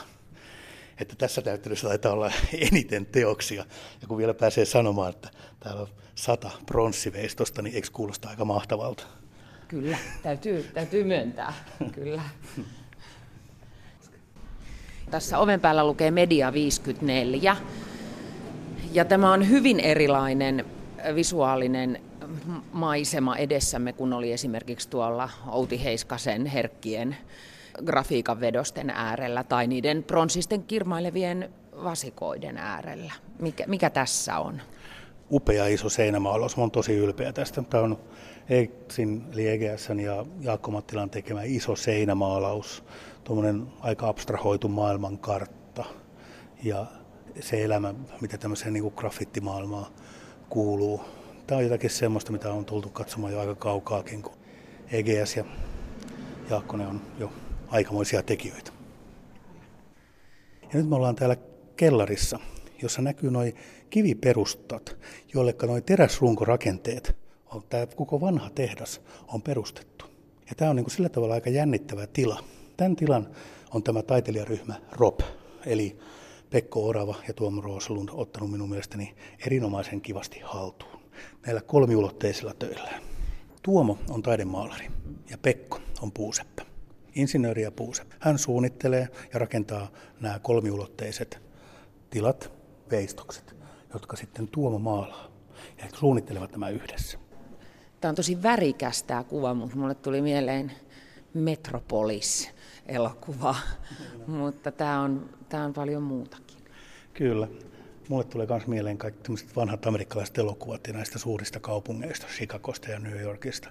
että 0.99 1.15
tässä 1.15 1.41
näyttelyssä 1.45 1.87
taitaa 1.87 2.13
olla 2.13 2.31
eniten 2.71 3.05
teoksia. 3.05 3.65
Ja 4.01 4.07
kun 4.07 4.17
vielä 4.17 4.33
pääsee 4.33 4.65
sanomaan, 4.65 5.09
että 5.09 5.29
täällä 5.59 5.81
on 5.81 5.87
sata 6.15 6.51
pronssiveistosta, 6.65 7.61
niin 7.61 7.75
eikö 7.75 7.87
kuulosta 7.93 8.29
aika 8.29 8.45
mahtavalta? 8.45 9.03
Kyllä, 9.67 9.97
täytyy, 10.23 10.63
täytyy 10.73 11.03
myöntää, 11.03 11.53
kyllä. 11.91 12.21
Tässä 15.11 15.37
oven 15.37 15.59
päällä 15.59 15.87
lukee 15.87 16.11
Media 16.11 16.53
54. 16.53 17.57
Ja 18.91 19.05
tämä 19.05 19.33
on 19.33 19.49
hyvin 19.49 19.79
erilainen 19.79 20.65
visuaalinen 21.15 22.01
maisema 22.71 23.37
edessämme, 23.37 23.93
kun 23.93 24.13
oli 24.13 24.31
esimerkiksi 24.31 24.89
tuolla 24.89 25.29
Outi 25.47 25.83
Heiskasen 25.83 26.45
herkkien 26.45 27.17
grafiikan 27.85 28.39
vedosten 28.39 28.89
äärellä 28.89 29.43
tai 29.43 29.67
niiden 29.67 30.03
pronsisten 30.03 30.63
kirmailevien 30.63 31.49
vasikoiden 31.83 32.57
äärellä. 32.57 33.13
Mikä, 33.39 33.63
mikä 33.67 33.89
tässä 33.89 34.39
on? 34.39 34.61
Upea 35.31 35.67
iso 35.67 35.89
seinämaalaus. 35.89 36.57
Oon 36.57 36.71
tosi 36.71 36.95
ylpeä 36.95 37.33
tästä. 37.33 37.63
Tämä 37.69 37.83
on 37.83 37.97
Eitsin, 38.49 39.23
eli 39.33 39.47
EGSn 39.47 39.99
ja 39.99 40.25
Jaakko 40.41 40.71
Mattilan 40.71 41.09
tekemä 41.09 41.43
iso 41.43 41.75
seinämaalaus. 41.75 42.83
Tuommoinen 43.29 43.67
aika 43.79 44.07
abstrahoitu 44.07 44.67
maailmankartta. 44.67 45.85
Ja 46.63 46.85
se 47.39 47.63
elämä, 47.63 47.93
mitä 48.21 48.37
tämmöiseen 48.37 48.73
niin 48.73 48.93
graffittimaailmaan 48.95 49.91
kuuluu. 50.49 51.01
Tämä 51.47 51.57
on 51.57 51.63
jotakin 51.63 51.89
semmoista, 51.89 52.31
mitä 52.31 52.53
on 52.53 52.65
tultu 52.65 52.89
katsomaan 52.89 53.33
jo 53.33 53.39
aika 53.39 53.55
kaukaakin, 53.55 54.21
kun 54.21 54.33
EGS 54.91 55.35
ja 55.35 55.45
Jaakkonen 56.49 56.87
on 56.87 57.01
jo 57.19 57.31
aikamoisia 57.67 58.23
tekijöitä. 58.23 58.71
Ja 60.61 60.69
nyt 60.73 60.89
me 60.89 60.95
ollaan 60.95 61.15
täällä 61.15 61.35
kellarissa, 61.75 62.39
jossa 62.81 63.01
näkyy 63.01 63.31
noin 63.31 63.55
kiviperustat, 63.89 64.97
joille 65.33 65.55
noin 65.67 65.83
teräsrunkorakenteet, 65.83 67.17
on, 67.45 67.63
tämä 67.69 67.87
koko 67.87 68.21
vanha 68.21 68.49
tehdas 68.49 69.01
on 69.27 69.41
perustettu. 69.41 70.05
Ja 70.49 70.55
tämä 70.57 70.69
on 70.69 70.75
niin 70.75 70.83
kuin 70.85 70.95
sillä 70.95 71.09
tavalla 71.09 71.33
aika 71.33 71.49
jännittävä 71.49 72.07
tila. 72.07 72.43
Tämän 72.79 72.95
tilan 72.95 73.27
on 73.73 73.83
tämä 73.83 74.01
taiteilijaryhmä 74.01 74.75
ROP, 74.91 75.19
eli 75.65 75.99
Pekko 76.49 76.87
Orava 76.87 77.15
ja 77.27 77.33
Tuomo 77.33 77.61
Rooslund 77.61 78.09
ottanut 78.11 78.51
minun 78.51 78.69
mielestäni 78.69 79.15
erinomaisen 79.45 80.01
kivasti 80.01 80.39
haltuun 80.43 80.99
näillä 81.45 81.61
kolmiulotteisilla 81.61 82.53
töillä. 82.53 83.01
Tuomo 83.63 83.97
on 84.09 84.21
taidemaalari 84.21 84.87
ja 85.29 85.37
Pekko 85.37 85.79
on 86.01 86.11
puuseppä 86.11 86.65
insinööri 87.15 87.61
ja 87.61 87.71
puuseppä. 87.71 88.15
Hän 88.19 88.37
suunnittelee 88.37 89.07
ja 89.33 89.39
rakentaa 89.39 89.91
nämä 90.19 90.39
kolmiulotteiset 90.39 91.41
tilat, 92.09 92.51
veistokset, 92.91 93.55
jotka 93.93 94.15
sitten 94.15 94.47
Tuomo 94.47 94.79
maalaa. 94.79 95.27
Ja 95.77 95.83
he 95.83 95.89
suunnittelevat 95.95 96.51
nämä 96.51 96.69
yhdessä. 96.69 97.17
Tämä 98.01 98.09
on 98.09 98.15
tosi 98.15 98.43
värikäs 98.43 99.03
tämä 99.03 99.23
kuva, 99.23 99.53
mutta 99.53 99.75
mulle 99.75 99.95
tuli 99.95 100.21
mieleen 100.21 100.71
Metropolis-elokuva, 102.89 103.55
mutta 104.27 104.71
tämä 104.71 105.01
on, 105.01 105.29
tämä 105.49 105.65
on 105.65 105.73
paljon 105.73 106.03
muutakin. 106.03 106.57
Kyllä. 107.13 107.47
Mulle 108.09 108.23
tulee 108.23 108.47
myös 108.49 108.67
mieleen 108.67 108.97
kaikki 108.97 109.31
vanhat 109.55 109.87
amerikkalaiset 109.87 110.37
elokuvat 110.37 110.87
ja 110.87 110.93
näistä 110.93 111.19
suurista 111.19 111.59
kaupungeista, 111.59 112.27
Chicagosta 112.27 112.91
ja 112.91 112.99
New 112.99 113.21
Yorkista. 113.21 113.69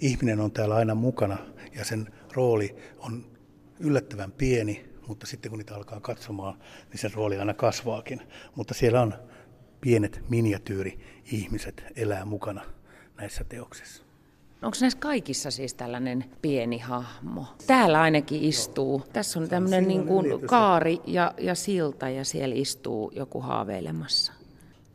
Ihminen 0.00 0.40
on 0.40 0.52
täällä 0.52 0.74
aina 0.74 0.94
mukana 0.94 1.38
ja 1.74 1.84
sen 1.84 2.12
rooli 2.32 2.76
on 2.98 3.26
yllättävän 3.78 4.32
pieni, 4.32 4.88
mutta 5.06 5.26
sitten 5.26 5.50
kun 5.50 5.58
niitä 5.58 5.74
alkaa 5.74 6.00
katsomaan, 6.00 6.58
niin 6.90 6.98
sen 6.98 7.14
rooli 7.14 7.38
aina 7.38 7.54
kasvaakin. 7.54 8.22
Mutta 8.54 8.74
siellä 8.74 9.02
on 9.02 9.14
pienet 9.80 10.22
miniatyyri-ihmiset 10.28 11.84
elää 11.96 12.24
mukana 12.24 12.64
näissä 13.16 13.44
teoksissa. 13.44 14.09
Onko 14.62 14.76
näissä 14.80 14.98
kaikissa 14.98 15.50
siis 15.50 15.74
tällainen 15.74 16.24
pieni 16.42 16.78
hahmo? 16.78 17.46
Täällä 17.66 18.00
ainakin 18.00 18.42
istuu. 18.42 19.02
Tässä 19.12 19.40
on 19.40 19.48
tämmöinen 19.48 19.88
niin 19.88 20.06
kuin 20.06 20.40
kaari 20.46 21.00
ja, 21.06 21.34
ja 21.38 21.54
silta 21.54 22.08
ja 22.08 22.24
siellä 22.24 22.54
istuu 22.54 23.12
joku 23.14 23.40
haaveilemassa. 23.40 24.32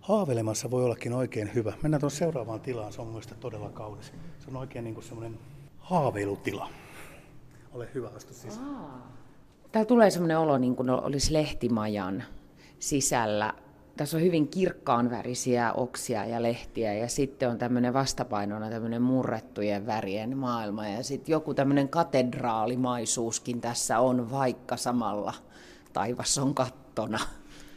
Haaveilemassa 0.01 0.71
voi 0.71 0.83
ollakin 0.85 1.13
oikein 1.13 1.53
hyvä. 1.55 1.73
Mennään 1.81 1.99
tuon 1.99 2.11
seuraavaan 2.11 2.61
tilaan, 2.61 2.93
se 2.93 3.01
on 3.01 3.07
mielestäni 3.07 3.41
todella 3.41 3.69
kaunis. 3.69 4.13
Se 4.39 4.47
on 4.47 4.55
oikein 4.55 4.83
niin 4.83 4.93
kuin 4.93 5.03
semmoinen 5.05 5.39
haaveilutila. 5.79 6.69
Ole 7.73 7.89
hyvä, 7.93 8.09
astu 8.15 8.33
sisään. 8.33 8.65
Täällä 9.71 9.87
tulee 9.87 10.09
semmoinen 10.09 10.39
olo, 10.39 10.57
niin 10.57 10.75
kuin 10.75 10.89
olisi 10.89 11.33
lehtimajan 11.33 12.23
sisällä 12.79 13.53
tässä 13.97 14.17
on 14.17 14.23
hyvin 14.23 14.47
kirkkaan 14.47 15.09
värisiä 15.09 15.73
oksia 15.73 16.25
ja 16.25 16.43
lehtiä 16.43 16.93
ja 16.93 17.07
sitten 17.07 17.49
on 17.49 17.57
tämmöinen 17.57 17.93
vastapainona 17.93 18.69
tämmöinen 18.69 19.01
murrettujen 19.01 19.85
värien 19.85 20.37
maailma 20.37 20.87
ja 20.87 21.03
sitten 21.03 21.33
joku 21.33 21.53
tämmöinen 21.53 21.89
katedraalimaisuuskin 21.89 23.61
tässä 23.61 23.99
on, 23.99 24.31
vaikka 24.31 24.77
samalla 24.77 25.33
taivas 25.93 26.37
on 26.37 26.55
kattona. 26.55 27.19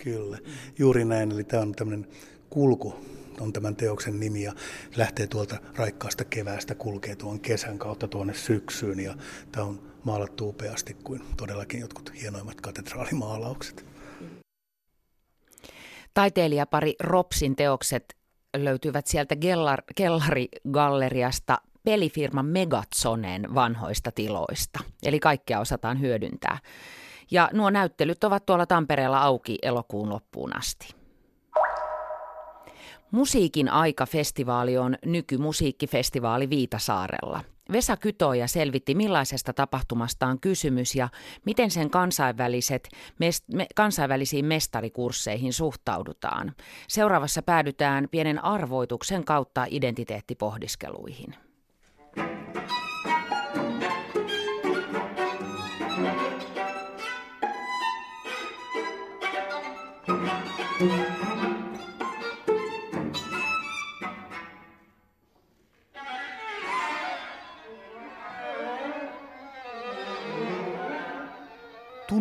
Kyllä, 0.04 0.38
juuri 0.78 1.04
näin. 1.04 1.32
Eli 1.32 1.44
tämä 1.44 1.62
on 1.62 1.72
tämmöinen 1.72 2.06
kulku 2.50 2.94
on 3.40 3.52
tämän 3.52 3.76
teoksen 3.76 4.20
nimi 4.20 4.42
ja 4.42 4.52
lähtee 4.96 5.26
tuolta 5.26 5.56
raikkaasta 5.76 6.24
keväästä, 6.24 6.74
kulkee 6.74 7.16
tuon 7.16 7.40
kesän 7.40 7.78
kautta 7.78 8.08
tuonne 8.08 8.34
syksyyn 8.34 9.00
ja 9.00 9.14
tämä 9.52 9.66
on 9.66 9.80
maalattu 10.04 10.48
upeasti 10.48 10.94
kuin 11.04 11.22
todellakin 11.36 11.80
jotkut 11.80 12.12
hienoimmat 12.22 12.60
katedraalimaalaukset. 12.60 13.87
Taiteilijapari 16.18 16.94
Ropsin 17.00 17.56
teokset 17.56 18.16
löytyvät 18.56 19.06
sieltä 19.06 19.36
kellar, 19.36 19.82
kellarigalleriasta 19.96 21.58
pelifirma 21.84 22.42
Megatsonen 22.42 23.54
vanhoista 23.54 24.12
tiloista. 24.12 24.78
Eli 25.02 25.20
kaikkea 25.20 25.60
osataan 25.60 26.00
hyödyntää. 26.00 26.58
Ja 27.30 27.50
nuo 27.52 27.70
näyttelyt 27.70 28.24
ovat 28.24 28.46
tuolla 28.46 28.66
Tampereella 28.66 29.22
auki 29.22 29.58
elokuun 29.62 30.08
loppuun 30.08 30.56
asti. 30.56 30.94
Musiikin 33.10 33.68
aika-festivaali 33.68 34.78
on 34.78 34.96
nykymusiikkifestivaali 35.06 36.50
Viitasaarella– 36.50 37.44
Vesa 37.72 37.96
Kytoja 37.96 38.48
selvitti, 38.48 38.94
millaisesta 38.94 39.52
tapahtumasta 39.52 40.26
on 40.26 40.40
kysymys 40.40 40.94
ja 40.94 41.08
miten 41.44 41.70
sen 41.70 41.90
kansainväliset, 41.90 42.88
mest, 43.18 43.44
me, 43.54 43.66
kansainvälisiin 43.74 44.44
mestarikursseihin 44.44 45.52
suhtaudutaan. 45.52 46.54
Seuraavassa 46.88 47.42
päädytään 47.42 48.08
pienen 48.10 48.44
arvoituksen 48.44 49.24
kautta 49.24 49.66
identiteettipohdiskeluihin. 49.70 51.47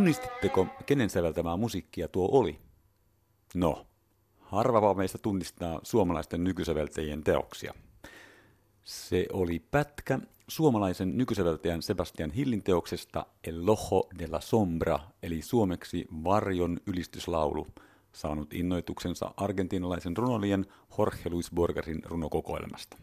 Tunnistitteko, 0.07 0.67
kenen 0.85 1.09
säveltämää 1.09 1.57
musiikkia 1.57 2.07
tuo 2.07 2.29
oli? 2.31 2.59
No, 3.55 3.87
harvava 4.39 4.93
meistä 4.93 5.17
tunnistaa 5.17 5.79
suomalaisten 5.83 6.43
nykysäveltäjien 6.43 7.23
teoksia. 7.23 7.73
Se 8.83 9.25
oli 9.33 9.59
pätkä 9.59 10.19
suomalaisen 10.47 11.17
nykysäveltäjän 11.17 11.81
Sebastian 11.81 12.31
Hillin 12.31 12.63
teoksesta 12.63 13.25
El 13.43 13.65
Lojo 13.65 14.07
de 14.19 14.27
la 14.27 14.39
Sombra, 14.39 14.99
eli 15.23 15.41
suomeksi 15.41 16.07
Varjon 16.23 16.79
ylistyslaulu, 16.85 17.67
saanut 18.11 18.53
innoituksensa 18.53 19.33
argentinalaisen 19.37 20.17
runolien 20.17 20.65
Jorge 20.97 21.29
Luis 21.29 21.51
Borgesin 21.51 22.01
runokokoelmasta. 22.05 22.97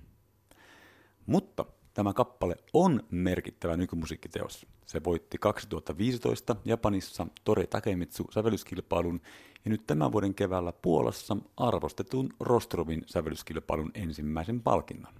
Mutta 1.26 1.64
Tämä 1.94 2.12
kappale 2.12 2.56
on 2.72 3.02
merkittävä 3.10 3.76
nykymusiikkiteos. 3.76 4.66
Se 4.86 5.04
voitti 5.04 5.38
2015 5.38 6.56
Japanissa 6.64 7.26
Tore 7.44 7.66
Takemitsu 7.66 8.24
sävellyskilpailun 8.30 9.20
ja 9.64 9.70
nyt 9.70 9.86
tämän 9.86 10.12
vuoden 10.12 10.34
keväällä 10.34 10.72
Puolassa 10.72 11.36
arvostetun 11.56 12.34
Rostrovin 12.40 13.02
sävellyskilpailun 13.06 13.90
ensimmäisen 13.94 14.62
palkinnon. 14.62 15.14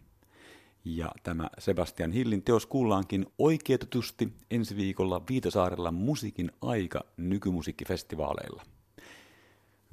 Ja 0.85 1.12
tämä 1.22 1.51
Sebastian 1.59 2.12
Hillin 2.12 2.43
teos 2.43 2.66
kuullaankin 2.66 3.27
oikeutetusti 3.39 4.33
ensi 4.51 4.77
viikolla 4.77 5.22
Viitasaarella 5.31 5.91
musiikin 5.91 6.53
aika 6.61 7.05
nykymusiikkifestivaaleilla. 7.16 8.62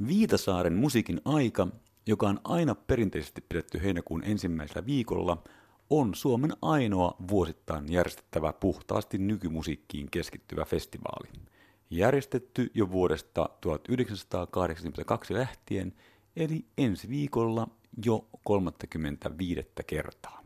Viitasaaren 0.07 0.73
musiikin 0.73 1.21
aika, 1.25 1.67
joka 2.07 2.29
on 2.29 2.39
aina 2.43 2.75
perinteisesti 2.75 3.41
pidetty 3.41 3.83
heinäkuun 3.83 4.23
ensimmäisellä 4.23 4.85
viikolla– 4.85 5.37
on 5.91 6.15
Suomen 6.15 6.51
ainoa 6.61 7.15
vuosittain 7.27 7.91
järjestettävä 7.91 8.53
puhtaasti 8.53 9.17
nykymusiikkiin 9.17 10.11
keskittyvä 10.11 10.65
festivaali. 10.65 11.29
Järjestetty 11.89 12.71
jo 12.73 12.91
vuodesta 12.91 13.49
1982 13.61 15.33
lähtien, 15.33 15.93
eli 16.35 16.65
ensi 16.77 17.09
viikolla 17.09 17.67
jo 18.05 18.27
35 18.43 19.67
kertaa. 19.87 20.41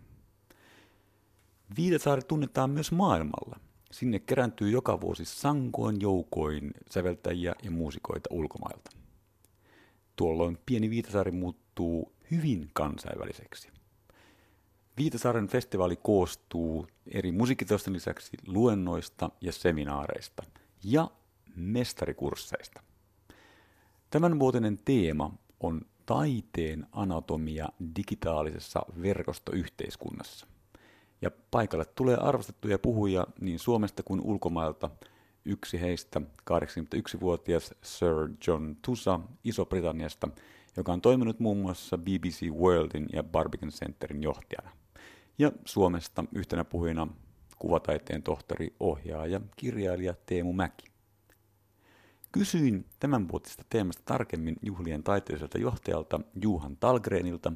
Viitasaari 1.78 2.22
tunnetaan 2.28 2.70
myös 2.70 2.92
maailmalla. 2.92 3.60
sinne 3.92 4.20
kerääntyy 4.20 4.70
joka 4.70 5.02
vuosi 5.02 5.26
sankoin 5.26 6.02
joukoin 6.02 6.72
säveltäjiä 6.92 7.56
ja 7.64 7.72
muusikoita 7.72 8.30
ulkomailta. 8.32 8.92
Tuolloin 10.16 10.58
pieni 10.66 10.90
Viitasaari 10.90 11.32
muuttuu 11.32 12.14
hyvin 12.32 12.70
kansainväliseksi. 12.74 13.75
Viitasaaren 14.98 15.48
festivaali 15.48 15.96
koostuu 15.96 16.88
eri 17.08 17.32
musiikkiteosten 17.32 17.94
lisäksi 17.94 18.38
luennoista 18.48 19.30
ja 19.42 19.52
seminaareista 19.52 20.44
ja 20.84 21.12
mestarikursseista. 21.56 22.82
Tämän 24.10 24.40
vuotinen 24.40 24.80
teema 24.86 25.34
on 25.60 25.82
taiteen 26.06 26.88
anatomia 26.92 27.70
digitaalisessa 27.96 28.86
verkostoyhteiskunnassa. 29.02 30.48
Ja 31.22 31.32
paikalle 31.52 31.86
tulee 31.86 32.18
arvostettuja 32.18 32.80
puhuja 32.80 33.28
niin 33.42 33.60
Suomesta 33.60 34.04
kuin 34.04 34.22
ulkomailta. 34.22 34.90
Yksi 35.46 35.82
heistä, 35.82 36.22
81-vuotias 36.52 37.74
Sir 37.84 38.30
John 38.48 38.76
Tusa 38.82 39.20
Iso-Britanniasta, 39.44 40.28
joka 40.78 40.94
on 40.94 41.02
toiminut 41.02 41.40
muun 41.40 41.58
muassa 41.58 41.98
BBC 41.98 42.50
Worldin 42.50 43.10
ja 43.14 43.24
Barbican 43.24 43.70
Centerin 43.70 44.24
johtajana. 44.24 44.72
Ja 45.38 45.52
Suomesta 45.66 46.26
yhtenä 46.36 46.64
puhujana 46.64 47.08
kuvataiteen 47.60 48.24
tohtori, 48.24 48.74
ohjaaja, 48.80 49.42
kirjailija 49.56 50.14
Teemu 50.26 50.54
Mäki. 50.54 50.86
Kysyin 52.32 52.86
tämänvuotisesta 53.00 53.64
teemasta 53.70 54.02
tarkemmin 54.06 54.56
juhlien 54.62 55.04
taiteelliselta 55.04 55.58
johtajalta 55.58 56.20
Juhan 56.42 56.78
Talgrenilta, 56.78 57.54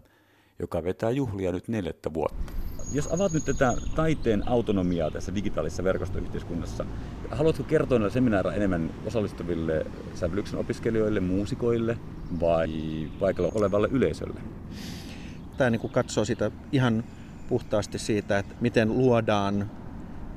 joka 0.59 0.84
vetää 0.84 1.09
juhlia 1.09 1.51
nyt 1.51 1.67
neljättä 1.67 2.13
vuotta. 2.13 2.53
Jos 2.91 3.07
avaat 3.07 3.32
nyt 3.32 3.45
tätä 3.45 3.73
taiteen 3.95 4.47
autonomiaa 4.47 5.11
tässä 5.11 5.36
digitaalisessa 5.36 5.84
verkostoyhteiskunnassa, 5.84 6.86
haluatko 7.32 7.63
kertoa 7.63 7.99
näillä 7.99 8.13
seminaarilla 8.13 8.55
enemmän 8.55 8.93
osallistuville 9.05 9.86
sävellyksen 10.15 10.59
opiskelijoille, 10.59 11.19
muusikoille 11.19 11.97
vai 12.39 12.69
paikalla 13.19 13.51
olevalle 13.55 13.88
yleisölle? 13.91 14.41
Tämä 15.57 15.69
niin 15.69 15.89
katsoo 15.89 16.25
sitä 16.25 16.51
ihan 16.71 17.03
puhtaasti 17.50 18.00
siitä, 18.00 18.39
että 18.39 18.56
miten 18.62 18.97
luodaan 18.97 19.72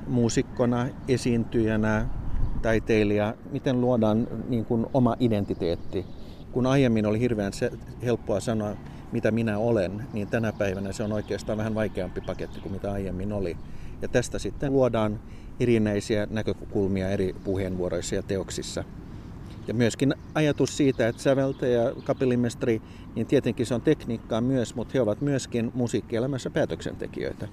muusikkona, 0.07 0.87
esiintyjänä, 1.07 2.07
taiteilija, 2.61 3.33
miten 3.51 3.81
luodaan 3.81 4.27
niin 4.49 4.65
kuin 4.65 4.85
oma 4.93 5.15
identiteetti. 5.19 6.05
Kun 6.51 6.65
aiemmin 6.65 7.05
oli 7.05 7.19
hirveän 7.19 7.53
se, 7.53 7.71
helppoa 8.03 8.39
sanoa, 8.39 8.75
mitä 9.11 9.31
minä 9.31 9.57
olen, 9.57 10.07
niin 10.13 10.27
tänä 10.27 10.53
päivänä 10.53 10.91
se 10.91 11.03
on 11.03 11.11
oikeastaan 11.11 11.57
vähän 11.57 11.75
vaikeampi 11.75 12.21
paketti 12.21 12.59
kuin 12.59 12.73
mitä 12.73 12.91
aiemmin 12.91 13.33
oli. 13.33 13.57
Ja 14.01 14.07
tästä 14.07 14.39
sitten 14.39 14.73
luodaan 14.73 15.19
erinäisiä 15.59 16.27
näkökulmia 16.29 17.09
eri 17.09 17.35
puheenvuoroissa 17.43 18.15
ja 18.15 18.23
teoksissa. 18.23 18.83
Ja 19.67 19.73
myöskin 19.73 20.13
ajatus 20.35 20.77
siitä, 20.77 21.07
että 21.07 21.21
säveltäjä, 21.21 21.81
kapellimestari, 22.03 22.81
niin 23.15 23.27
tietenkin 23.27 23.65
se 23.65 23.73
on 23.75 23.81
tekniikkaa 23.81 24.41
myös, 24.41 24.75
mutta 24.75 24.91
he 24.93 25.01
ovat 25.01 25.21
myöskin 25.21 25.71
musiikkielämässä 25.73 26.49
päätöksentekijöitä. 26.49 27.47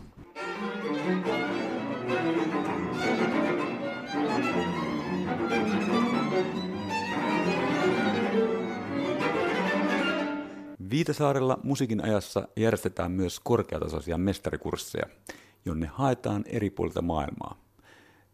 Viitasaarella 10.91 11.59
musiikin 11.63 12.05
ajassa 12.05 12.49
järjestetään 12.57 13.13
myös 13.13 13.41
korkeatasoisia 13.41 14.19
mestarikursseja, 14.19 15.07
jonne 15.65 15.87
haetaan 15.87 16.45
eri 16.47 16.71
puolilta 16.71 17.03
maailmaa. 17.03 17.70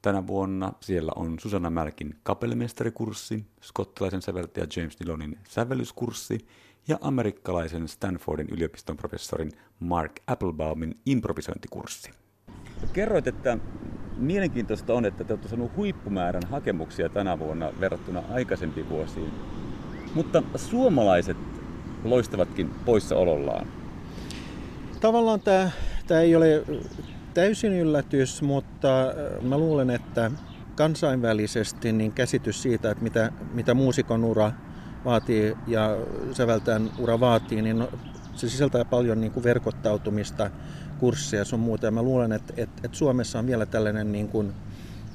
Tänä 0.07 0.27
vuonna 0.27 0.73
siellä 0.81 1.13
on 1.17 1.39
Susanna 1.39 1.71
Mälkin 1.71 2.15
kapellimestarikurssi, 2.23 3.45
skottilaisen 3.61 4.23
säveltäjä 4.23 4.67
James 4.77 4.97
Dillonin 5.01 5.39
sävellyskurssi 5.49 6.47
ja 6.89 6.99
amerikkalaisen 7.01 7.89
Stanfordin 7.89 8.49
yliopiston 8.51 8.97
professorin 8.97 9.53
Mark 9.81 10.13
Applebaumin 10.27 10.95
improvisointikurssi. 11.07 12.11
Kerroit, 12.93 13.27
että 13.27 13.59
mielenkiintoista 14.17 14.95
on, 14.95 15.05
että 15.05 15.25
te 15.25 15.33
olette 15.33 15.49
saaneet 15.49 15.77
huippumäärän 15.77 16.43
hakemuksia 16.51 17.09
tänä 17.09 17.39
vuonna 17.39 17.73
verrattuna 17.81 18.23
aikaisempiin 18.31 18.89
vuosiin. 18.89 19.31
Mutta 20.15 20.43
suomalaiset 20.57 21.37
loistavatkin 22.05 22.71
poissaolollaan. 22.85 23.67
Tavallaan 25.01 25.41
tämä, 25.41 25.71
tämä 26.07 26.21
ei 26.21 26.37
ole 26.37 26.65
täysin 27.37 27.73
yllätys, 27.73 28.43
mutta 28.43 29.03
äh, 29.03 29.43
mä 29.43 29.59
luulen, 29.59 29.91
että 29.91 30.31
kansainvälisesti 30.75 31.93
niin 31.93 32.13
käsitys 32.13 32.63
siitä, 32.63 32.91
että 32.91 33.05
mitä, 33.05 33.33
mitä 33.53 33.75
muusikon 33.75 34.25
ura 34.25 34.53
vaatii 35.05 35.57
ja 35.67 35.97
säveltäjän 36.33 36.91
ura 36.99 37.21
vaatii, 37.21 37.63
niin 37.63 37.79
no, 37.79 37.89
se 38.35 38.49
sisältää 38.49 38.85
paljon 38.85 39.21
niin 39.21 39.33
kuin 39.33 39.45
verkottautumista, 39.45 40.51
kursseja 40.99 41.41
ja 41.41 41.45
sun 41.45 41.61
muuta. 41.61 41.87
Ja 41.87 41.91
mä 41.91 42.03
luulen, 42.03 42.33
että, 42.33 42.55
että, 42.57 42.81
että 42.85 42.99
Suomessa 42.99 43.39
on 43.39 43.47
vielä 43.47 43.67
tällainen 43.67 44.13
niin 44.13 44.29
kuin 44.29 44.53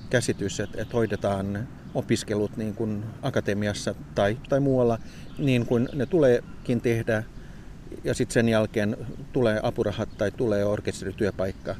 käsitys, 0.09 0.59
että, 0.59 0.82
että 0.82 0.97
hoidetaan 0.97 1.67
opiskelut 1.93 2.57
niin 2.57 2.74
kuin 2.74 3.03
akatemiassa 3.22 3.95
tai, 4.15 4.38
tai 4.49 4.59
muualla 4.59 4.99
niin 5.38 5.65
kuin 5.65 5.89
ne 5.93 6.05
tuleekin 6.05 6.82
tehdä 6.82 7.24
ja 8.03 8.13
sitten 8.13 8.33
sen 8.33 8.49
jälkeen 8.49 8.97
tulee 9.33 9.59
apurahat 9.63 10.09
tai 10.17 10.31
tulee 10.31 10.65
orkesterityöpaikka. 10.65 11.75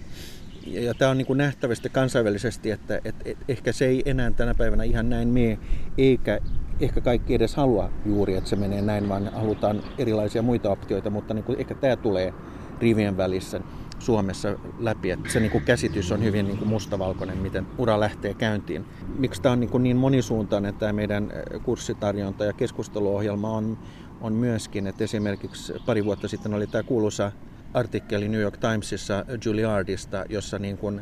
Ja, 0.68 0.82
ja 0.82 0.94
tämä 0.94 1.12
on 1.12 1.18
niin 1.18 1.38
nähtävästi 1.38 1.90
kansainvälisesti, 1.90 2.72
että 2.72 3.02
et, 3.06 3.16
et, 3.26 3.38
ehkä 3.48 3.72
se 3.72 3.86
ei 3.86 4.02
enää 4.06 4.32
tänä 4.32 4.54
päivänä 4.54 4.84
ihan 4.84 5.10
näin 5.10 5.28
mene, 5.28 5.60
eikä 5.98 6.40
ehkä 6.80 7.02
kaikki 7.02 7.36
edes 7.36 7.56
halua 7.56 7.90
juuri, 8.06 8.36
että 8.36 8.50
se 8.50 8.56
menee 8.56 8.82
näin, 8.82 9.10
vaan 9.10 9.34
halutaan 9.34 9.84
erilaisia 9.98 10.42
muita 10.42 10.72
optioita, 10.72 11.10
mutta 11.10 11.34
niin 11.34 11.46
ehkä 11.58 11.76
tämä 11.76 11.96
tulee 11.96 12.34
rivien 12.80 13.18
välissä. 13.18 13.62
Suomessa 14.00 14.58
läpi. 14.80 15.12
Että 15.12 15.30
se 15.30 15.40
niin 15.40 15.52
kuin 15.52 15.64
käsitys 15.64 16.12
on 16.12 16.24
hyvin 16.24 16.46
niin 16.48 16.58
kuin 16.58 16.68
mustavalkoinen, 16.68 17.38
miten 17.38 17.68
ura 17.78 18.00
lähtee 18.00 18.34
käyntiin. 18.34 18.86
Miksi 19.18 19.42
tämä 19.42 19.54
on 19.54 19.60
niin, 19.60 19.70
kuin 19.70 19.84
niin 19.84 19.98
monisuuntainen 19.98 20.74
tämä 20.74 20.94
meidän 20.94 21.32
kurssitarjonta 21.64 22.46
ja 22.46 22.54
keskusteluohjelma 22.54 23.50
on, 23.50 23.78
on 24.22 24.34
myöskin, 24.34 24.88
että 24.88 25.04
esimerkiksi 25.04 25.74
pari 25.86 26.06
vuotta 26.06 26.28
sitten 26.28 26.54
oli 26.54 26.68
tämä 26.68 26.84
kuuluisa 26.84 27.32
artikkeli 27.74 28.30
New 28.30 28.42
York 28.42 28.58
Timesissa 28.58 29.26
Juilliardista, 29.46 30.26
jossa 30.30 30.60
niin 30.60 30.78
kuin 30.78 31.02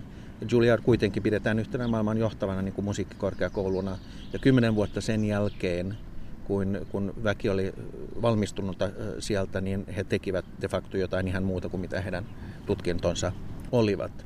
Juilliard 0.51 0.82
kuitenkin 0.84 1.24
pidetään 1.24 1.59
yhtenä 1.59 1.88
maailman 1.88 2.17
johtavana 2.17 2.61
niin 2.61 2.74
kuin 2.74 2.86
musiikkikorkeakouluna. 2.86 3.97
Ja 4.34 4.39
kymmenen 4.39 4.76
vuotta 4.76 5.01
sen 5.01 5.26
jälkeen 5.26 5.97
kun, 6.43 6.80
kun 6.91 7.13
väki 7.24 7.49
oli 7.49 7.74
valmistunut 8.22 8.78
sieltä, 9.20 9.61
niin 9.61 9.86
he 9.95 10.03
tekivät 10.03 10.45
de 10.61 10.67
facto 10.67 10.97
jotain 10.97 11.28
ihan 11.28 11.43
muuta 11.43 11.70
kuin 11.70 11.82
mitä 11.82 12.01
heidän 12.01 12.26
tutkintonsa 12.65 13.32
olivat. 13.72 14.26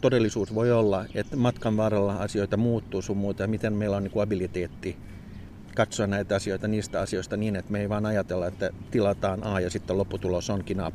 Todellisuus 0.00 0.54
voi 0.54 0.72
olla, 0.72 1.04
että 1.14 1.36
matkan 1.36 1.76
varrella 1.76 2.14
asioita 2.14 2.56
muuttuu 2.56 3.02
sun 3.02 3.16
muuta 3.16 3.42
ja 3.42 3.48
miten 3.48 3.72
meillä 3.72 3.96
on 3.96 4.02
niin 4.02 4.10
kuin 4.10 4.22
abiliteetti 4.22 4.96
katsoa 5.76 6.06
näitä 6.06 6.36
asioita 6.36 6.68
niistä 6.68 7.00
asioista 7.00 7.36
niin, 7.36 7.56
että 7.56 7.72
me 7.72 7.80
ei 7.80 7.88
vaan 7.88 8.06
ajatella, 8.06 8.46
että 8.46 8.70
tilataan 8.90 9.44
A 9.44 9.60
ja 9.60 9.70
sitten 9.70 9.98
lopputulos 9.98 10.50
onkin 10.50 10.80
A+. 10.80 10.90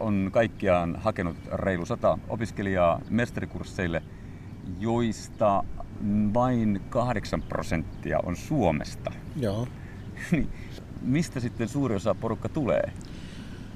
On 0.00 0.30
kaikkiaan 0.32 0.96
hakenut 0.96 1.36
reilu 1.52 1.86
sata 1.86 2.18
opiskelijaa 2.28 3.00
mestarikursseille, 3.10 4.02
joista 4.80 5.64
vain 6.34 6.80
8 6.88 7.42
prosenttia 7.42 8.18
on 8.22 8.36
Suomesta. 8.36 9.12
Joo. 9.36 9.66
Niin, 10.32 10.48
mistä 11.02 11.40
sitten 11.40 11.68
suuri 11.68 11.94
osa 11.94 12.14
porukka 12.14 12.48
tulee? 12.48 12.92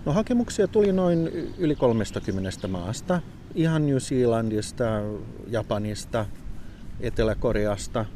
No 0.06 0.12
hakemuksia 0.12 0.68
tuli 0.68 0.92
noin 0.92 1.28
yli 1.58 1.74
30 1.76 2.68
maasta. 2.68 3.20
Ihan 3.54 3.86
New 3.86 3.96
Zealandista, 3.96 4.84
Japanista, 5.46 6.26
Etelä-Koreasta. 7.00 8.06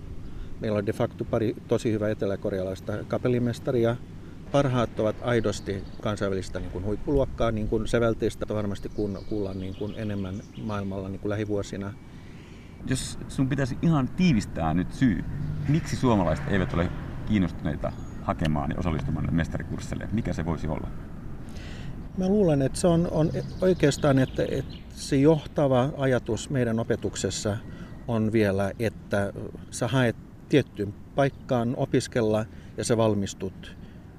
Meillä 0.63 0.79
on 0.79 0.87
de 0.87 0.93
facto 0.93 1.25
pari 1.25 1.57
tosi 1.69 1.93
hyvää 1.93 2.09
eteläkorealaista 2.09 2.93
kapellimestaria. 3.09 3.97
Parhaat 4.53 5.01
ovat 5.01 5.17
aidosti 5.23 5.85
kansainvälistä 6.01 6.61
niin 6.61 6.71
kuin 6.71 6.85
huippuluokkaa, 6.85 7.51
niin 7.51 7.69
kuin 7.69 7.89
sävelteistä 7.89 8.47
varmasti 8.49 8.91
kuullaan 9.29 9.61
niin 9.61 9.75
kuin 9.75 9.95
enemmän 9.97 10.35
maailmalla 10.65 11.09
niin 11.09 11.21
kuin 11.21 11.31
lähivuosina. 11.31 11.93
Jos 12.87 13.19
sun 13.29 13.49
pitäisi 13.49 13.79
ihan 13.83 14.09
tiivistää 14.09 14.75
nyt 14.75 14.93
syy, 14.93 15.25
miksi 15.69 15.97
suomalaiset 15.97 16.49
eivät 16.49 16.75
ole 16.75 16.89
kiinnostuneita 17.29 17.93
hakemaan 18.23 18.71
ja 18.71 18.79
osallistumaan 18.79 19.35
mestarikurssille, 19.35 20.09
mikä 20.13 20.33
se 20.33 20.45
voisi 20.45 20.69
olla? 20.69 20.89
Mä 22.19 22.29
luulen, 22.29 22.63
että 22.63 22.81
se 22.81 22.87
on, 22.87 23.09
on 23.11 23.31
oikeastaan, 23.61 24.19
että, 24.19 24.43
että 24.49 24.75
se 24.95 25.17
johtava 25.17 25.89
ajatus 25.99 26.51
meidän 26.51 26.81
opetuksessa 26.81 27.57
on 28.09 28.33
vielä, 28.33 28.73
että 28.79 29.33
sä 29.71 29.89
haet 29.89 30.17
tiettyyn 30.53 30.95
paikkaan 31.15 31.75
opiskella 31.77 32.45
ja 32.77 32.85
sä 32.85 32.97
valmistut 32.97 33.77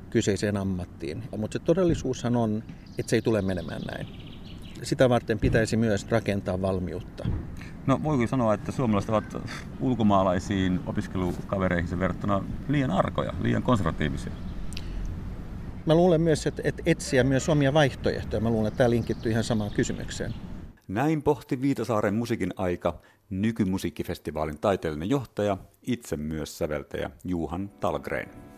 kyseiseen 0.09 0.57
ammattiin. 0.57 1.23
Mutta 1.37 1.59
se 1.59 1.65
todellisuushan 1.65 2.35
on, 2.35 2.63
että 2.97 3.09
se 3.09 3.15
ei 3.15 3.21
tule 3.21 3.41
menemään 3.41 3.81
näin. 3.81 4.07
Sitä 4.83 5.09
varten 5.09 5.39
pitäisi 5.39 5.77
myös 5.77 6.07
rakentaa 6.09 6.61
valmiutta. 6.61 7.27
No 7.87 7.99
voiko 8.03 8.27
sanoa, 8.27 8.53
että 8.53 8.71
suomalaiset 8.71 9.09
ovat 9.09 9.37
ulkomaalaisiin 9.79 10.79
opiskelukavereihin 10.85 11.99
verrattuna 11.99 12.43
liian 12.67 12.91
arkoja, 12.91 13.33
liian 13.41 13.63
konservatiivisia? 13.63 14.31
Mä 15.85 15.95
luulen 15.95 16.21
myös, 16.21 16.47
että, 16.47 16.61
että 16.65 16.83
etsiä 16.85 17.23
myös 17.23 17.49
omia 17.49 17.73
vaihtoehtoja. 17.73 18.41
Mä 18.41 18.49
luulen, 18.49 18.67
että 18.67 18.77
tämä 18.77 18.89
linkittyy 18.89 19.31
ihan 19.31 19.43
samaan 19.43 19.71
kysymykseen. 19.71 20.33
Näin 20.87 21.23
pohti 21.23 21.61
Viitasaaren 21.61 22.13
musiikin 22.13 22.53
aika 22.57 22.99
nykymusiikkifestivaalin 23.41 24.59
taiteellinen 24.59 25.09
johtaja, 25.09 25.57
itse 25.81 26.17
myös 26.17 26.57
säveltäjä 26.57 27.09
Juhan 27.23 27.69
Talgren. 27.69 28.52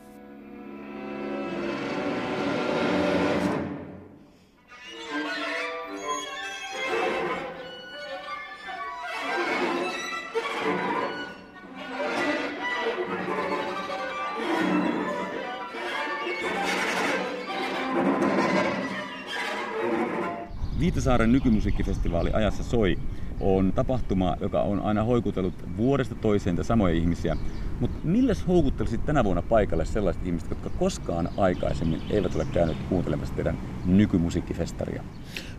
Viitasaaren 21.06 21.32
nykymusiikkifestivaali 21.32 22.30
Ajassa 22.34 22.64
soi 22.64 22.98
on 23.40 23.74
tapahtuma, 23.76 24.38
joka 24.42 24.62
on 24.62 24.80
aina 24.80 25.04
hoikutellut 25.04 25.54
vuodesta 25.78 26.16
toiseen 26.16 26.64
samoja 26.64 26.96
ihmisiä. 26.96 27.38
Mutta 27.80 27.98
milläs 28.04 28.48
houkuttelisit 28.48 29.06
tänä 29.06 29.24
vuonna 29.24 29.42
paikalle 29.42 29.86
sellaiset 29.86 30.26
ihmiset, 30.26 30.50
jotka 30.50 30.70
koskaan 30.70 31.30
aikaisemmin 31.38 32.02
eivät 32.10 32.36
ole 32.36 32.48
käyneet 32.54 32.78
kuuntelemassa 32.90 33.36
teidän 33.36 33.58
nykymusiikkifestaria? 33.86 35.04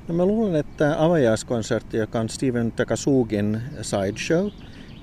No 0.08 0.14
mä 0.14 0.26
luulen, 0.26 0.54
että 0.54 1.04
avajaiskonsertti, 1.04 1.96
joka 1.96 2.20
on 2.20 2.28
Steven 2.28 2.72
Takasugin 2.72 3.60
sideshow, 3.82 4.48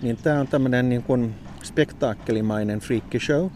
niin 0.02 0.18
tämä 0.18 0.40
on 0.40 0.48
tämmöinen 0.48 0.90
niin 0.90 1.04
kuin 1.04 1.36
spektaakkelimainen 1.64 2.80
freakkishow. 2.80 3.48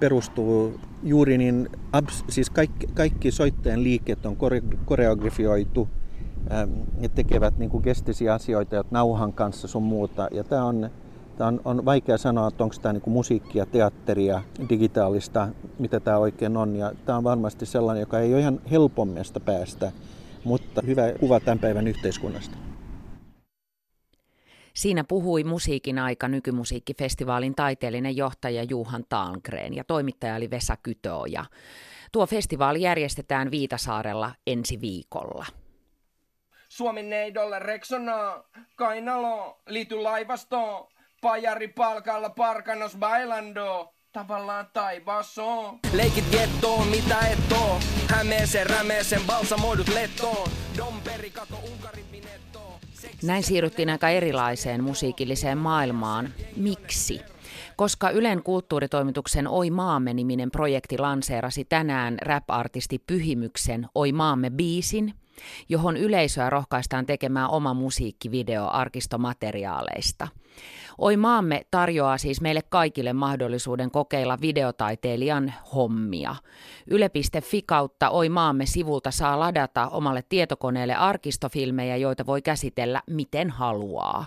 Perustuu 0.00 0.80
juuri 1.02 1.38
niin, 1.38 1.68
siis 2.28 2.50
kaikki, 2.50 2.86
kaikki 2.86 3.30
soitteen 3.30 3.84
liikkeet 3.84 4.26
on 4.26 4.36
koreografioitu 4.84 5.88
ja 7.00 7.08
tekevät 7.08 7.58
niin 7.58 7.82
kestisiä 7.82 8.34
asioita, 8.34 8.80
että 8.80 8.94
nauhan 8.94 9.32
kanssa 9.32 9.68
sun 9.68 9.82
muuta. 9.82 10.28
Ja 10.30 10.44
tämä 10.44 10.64
on, 10.64 10.90
tämä 11.38 11.48
on, 11.48 11.60
on 11.64 11.84
vaikea 11.84 12.18
sanoa, 12.18 12.48
että 12.48 12.64
onko 12.64 12.76
tämä 12.82 12.92
niin 12.92 13.02
musiikkia, 13.06 13.66
teatteria, 13.66 14.42
digitaalista, 14.68 15.48
mitä 15.78 16.00
tämä 16.00 16.18
oikein 16.18 16.56
on. 16.56 16.76
Ja 16.76 16.92
tämä 17.04 17.18
on 17.18 17.24
varmasti 17.24 17.66
sellainen, 17.66 18.00
joka 18.00 18.20
ei 18.20 18.32
ole 18.32 18.40
ihan 18.40 18.60
helpommasta 18.70 19.40
päästä, 19.40 19.92
mutta 20.44 20.82
hyvä 20.86 21.12
kuva 21.20 21.40
tämän 21.40 21.58
päivän 21.58 21.88
yhteiskunnasta. 21.88 22.56
Siinä 24.74 25.04
puhui 25.04 25.44
musiikin 25.44 25.98
aika 25.98 26.28
nykymusiikkifestivaalin 26.28 27.54
taiteellinen 27.54 28.16
johtaja 28.16 28.62
Juhan 28.62 29.04
Talgren 29.08 29.74
ja 29.74 29.84
toimittaja 29.84 30.34
oli 30.34 30.50
Vesa 30.50 30.76
Kytöoja. 30.76 31.44
Tuo 32.12 32.26
festivaali 32.26 32.82
järjestetään 32.82 33.50
Viitasaarella 33.50 34.32
ensi 34.46 34.80
viikolla. 34.80 35.46
Suomen 36.74 37.10
neidolle 37.10 37.58
Rexona, 37.58 38.44
Kainalo, 38.76 39.62
liity 39.68 39.94
laivastoon, 39.94 40.88
pajari 41.20 41.68
palkalla 41.68 42.30
parkanos 42.30 42.96
bailando, 42.96 43.94
tavallaan 44.12 44.66
taivaassa 44.72 45.42
Leikit 45.92 46.24
gettoon, 46.30 46.88
mitä 46.88 47.18
et 47.18 47.52
oo, 47.52 47.80
Hämeeseen, 48.08 48.70
rämeeseen, 48.70 49.22
balsamoidut 49.26 49.88
lettoon, 49.88 50.48
Domperi, 50.76 51.30
kato 51.30 51.56
Unkarin 51.72 52.04
pinettoon. 52.10 52.80
Näin 53.22 53.42
siirryttiin 53.42 53.90
aika 53.90 54.08
erilaiseen 54.08 54.84
musiikilliseen 54.84 55.58
maailmaan. 55.58 56.34
Miksi? 56.56 57.20
Koska 57.76 58.10
Ylen 58.10 58.42
kulttuuritoimituksen 58.42 59.48
Oi 59.48 59.70
maamme-niminen 59.70 60.50
projekti 60.50 60.98
lanseerasi 60.98 61.64
tänään 61.64 62.18
rap-artisti 62.22 62.98
Pyhimyksen 62.98 63.86
Oi 63.94 64.12
maamme 64.12 64.50
biisin, 64.50 65.14
johon 65.68 65.96
yleisöä 65.96 66.50
rohkaistaan 66.50 67.06
tekemään 67.06 67.50
oma 67.50 67.74
musiikkivideo 67.74 68.68
arkistomateriaaleista. 68.68 70.28
Oi 70.98 71.16
maamme 71.16 71.66
tarjoaa 71.70 72.18
siis 72.18 72.40
meille 72.40 72.62
kaikille 72.68 73.12
mahdollisuuden 73.12 73.90
kokeilla 73.90 74.38
videotaiteilijan 74.40 75.54
hommia. 75.74 76.36
Yle.fi 76.86 77.62
kautta 77.62 78.10
Oi 78.10 78.28
maamme 78.28 78.66
sivulta 78.66 79.10
saa 79.10 79.40
ladata 79.40 79.88
omalle 79.88 80.24
tietokoneelle 80.28 80.94
arkistofilmejä, 80.94 81.96
joita 81.96 82.26
voi 82.26 82.42
käsitellä 82.42 83.02
miten 83.10 83.50
haluaa. 83.50 84.26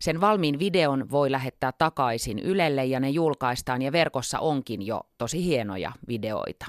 Sen 0.00 0.20
valmiin 0.20 0.58
videon 0.58 1.10
voi 1.10 1.30
lähettää 1.30 1.72
takaisin 1.72 2.38
Ylelle 2.38 2.84
ja 2.84 3.00
ne 3.00 3.10
julkaistaan 3.10 3.82
ja 3.82 3.92
verkossa 3.92 4.38
onkin 4.38 4.86
jo 4.86 5.00
tosi 5.18 5.44
hienoja 5.44 5.92
videoita. 6.08 6.66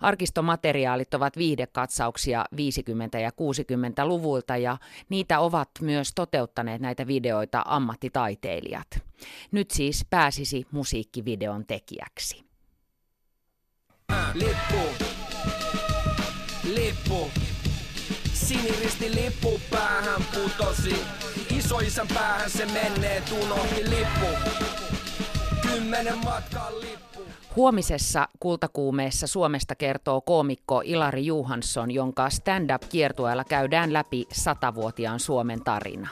Arkistomateriaalit 0.00 1.14
ovat 1.14 1.36
viihdekatsauksia 1.36 2.44
50- 2.54 3.18
ja 3.18 3.30
60-luvulta 3.30 4.56
ja 4.56 4.78
niitä 5.08 5.40
ovat 5.40 5.70
myös 5.80 6.12
toteuttaneet 6.14 6.80
näitä 6.80 7.06
videoita 7.06 7.62
ammattitaiteilijat. 7.66 8.86
Nyt 9.52 9.70
siis 9.70 10.06
pääsisi 10.10 10.66
musiikkivideon 10.70 11.66
tekijäksi. 11.66 12.44
Lippu, 14.34 15.04
lippu, 16.64 17.30
siniristi 18.32 19.14
lippu 19.14 19.60
päähän 19.70 20.22
putosi. 20.34 21.04
Isoisän 21.58 22.08
päähän 22.14 22.50
se 22.50 22.66
menee, 22.66 23.22
unohti 23.44 23.90
lippu. 23.90 24.26
Kymmenen 25.62 26.18
matkan 26.18 26.80
lippu. 26.80 27.22
Huomisessa 27.56 28.28
kultakuumeessa 28.40 29.26
Suomesta 29.26 29.74
kertoo 29.74 30.20
koomikko 30.20 30.82
Ilari 30.84 31.26
Juhansson, 31.26 31.90
jonka 31.90 32.30
stand-up-kiertueella 32.30 33.44
käydään 33.44 33.92
läpi 33.92 34.26
satavuotiaan 34.32 35.20
Suomen 35.20 35.64
tarina. 35.64 36.08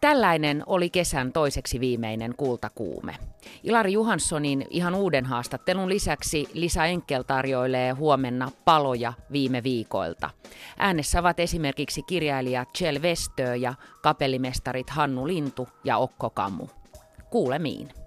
Tällainen 0.00 0.62
oli 0.66 0.90
kesän 0.90 1.32
toiseksi 1.32 1.80
viimeinen 1.80 2.34
kultakuume. 2.36 3.16
Ilari 3.62 3.92
Johanssonin 3.92 4.66
ihan 4.70 4.94
uuden 4.94 5.24
haastattelun 5.24 5.88
lisäksi 5.88 6.48
Lisa 6.52 6.84
Enkel 6.84 7.22
tarjoilee 7.22 7.90
huomenna 7.90 8.50
paloja 8.64 9.12
viime 9.32 9.62
viikoilta. 9.62 10.30
Äänessä 10.78 11.20
ovat 11.20 11.40
esimerkiksi 11.40 12.02
kirjailija 12.02 12.66
Chel 12.76 13.02
Westö 13.02 13.56
ja 13.56 13.74
kapellimestarit 14.02 14.90
Hannu 14.90 15.26
Lintu 15.26 15.68
ja 15.84 15.96
Okko 15.96 16.30
Kammu. 16.30 16.66
Kuulemiin. 17.30 18.01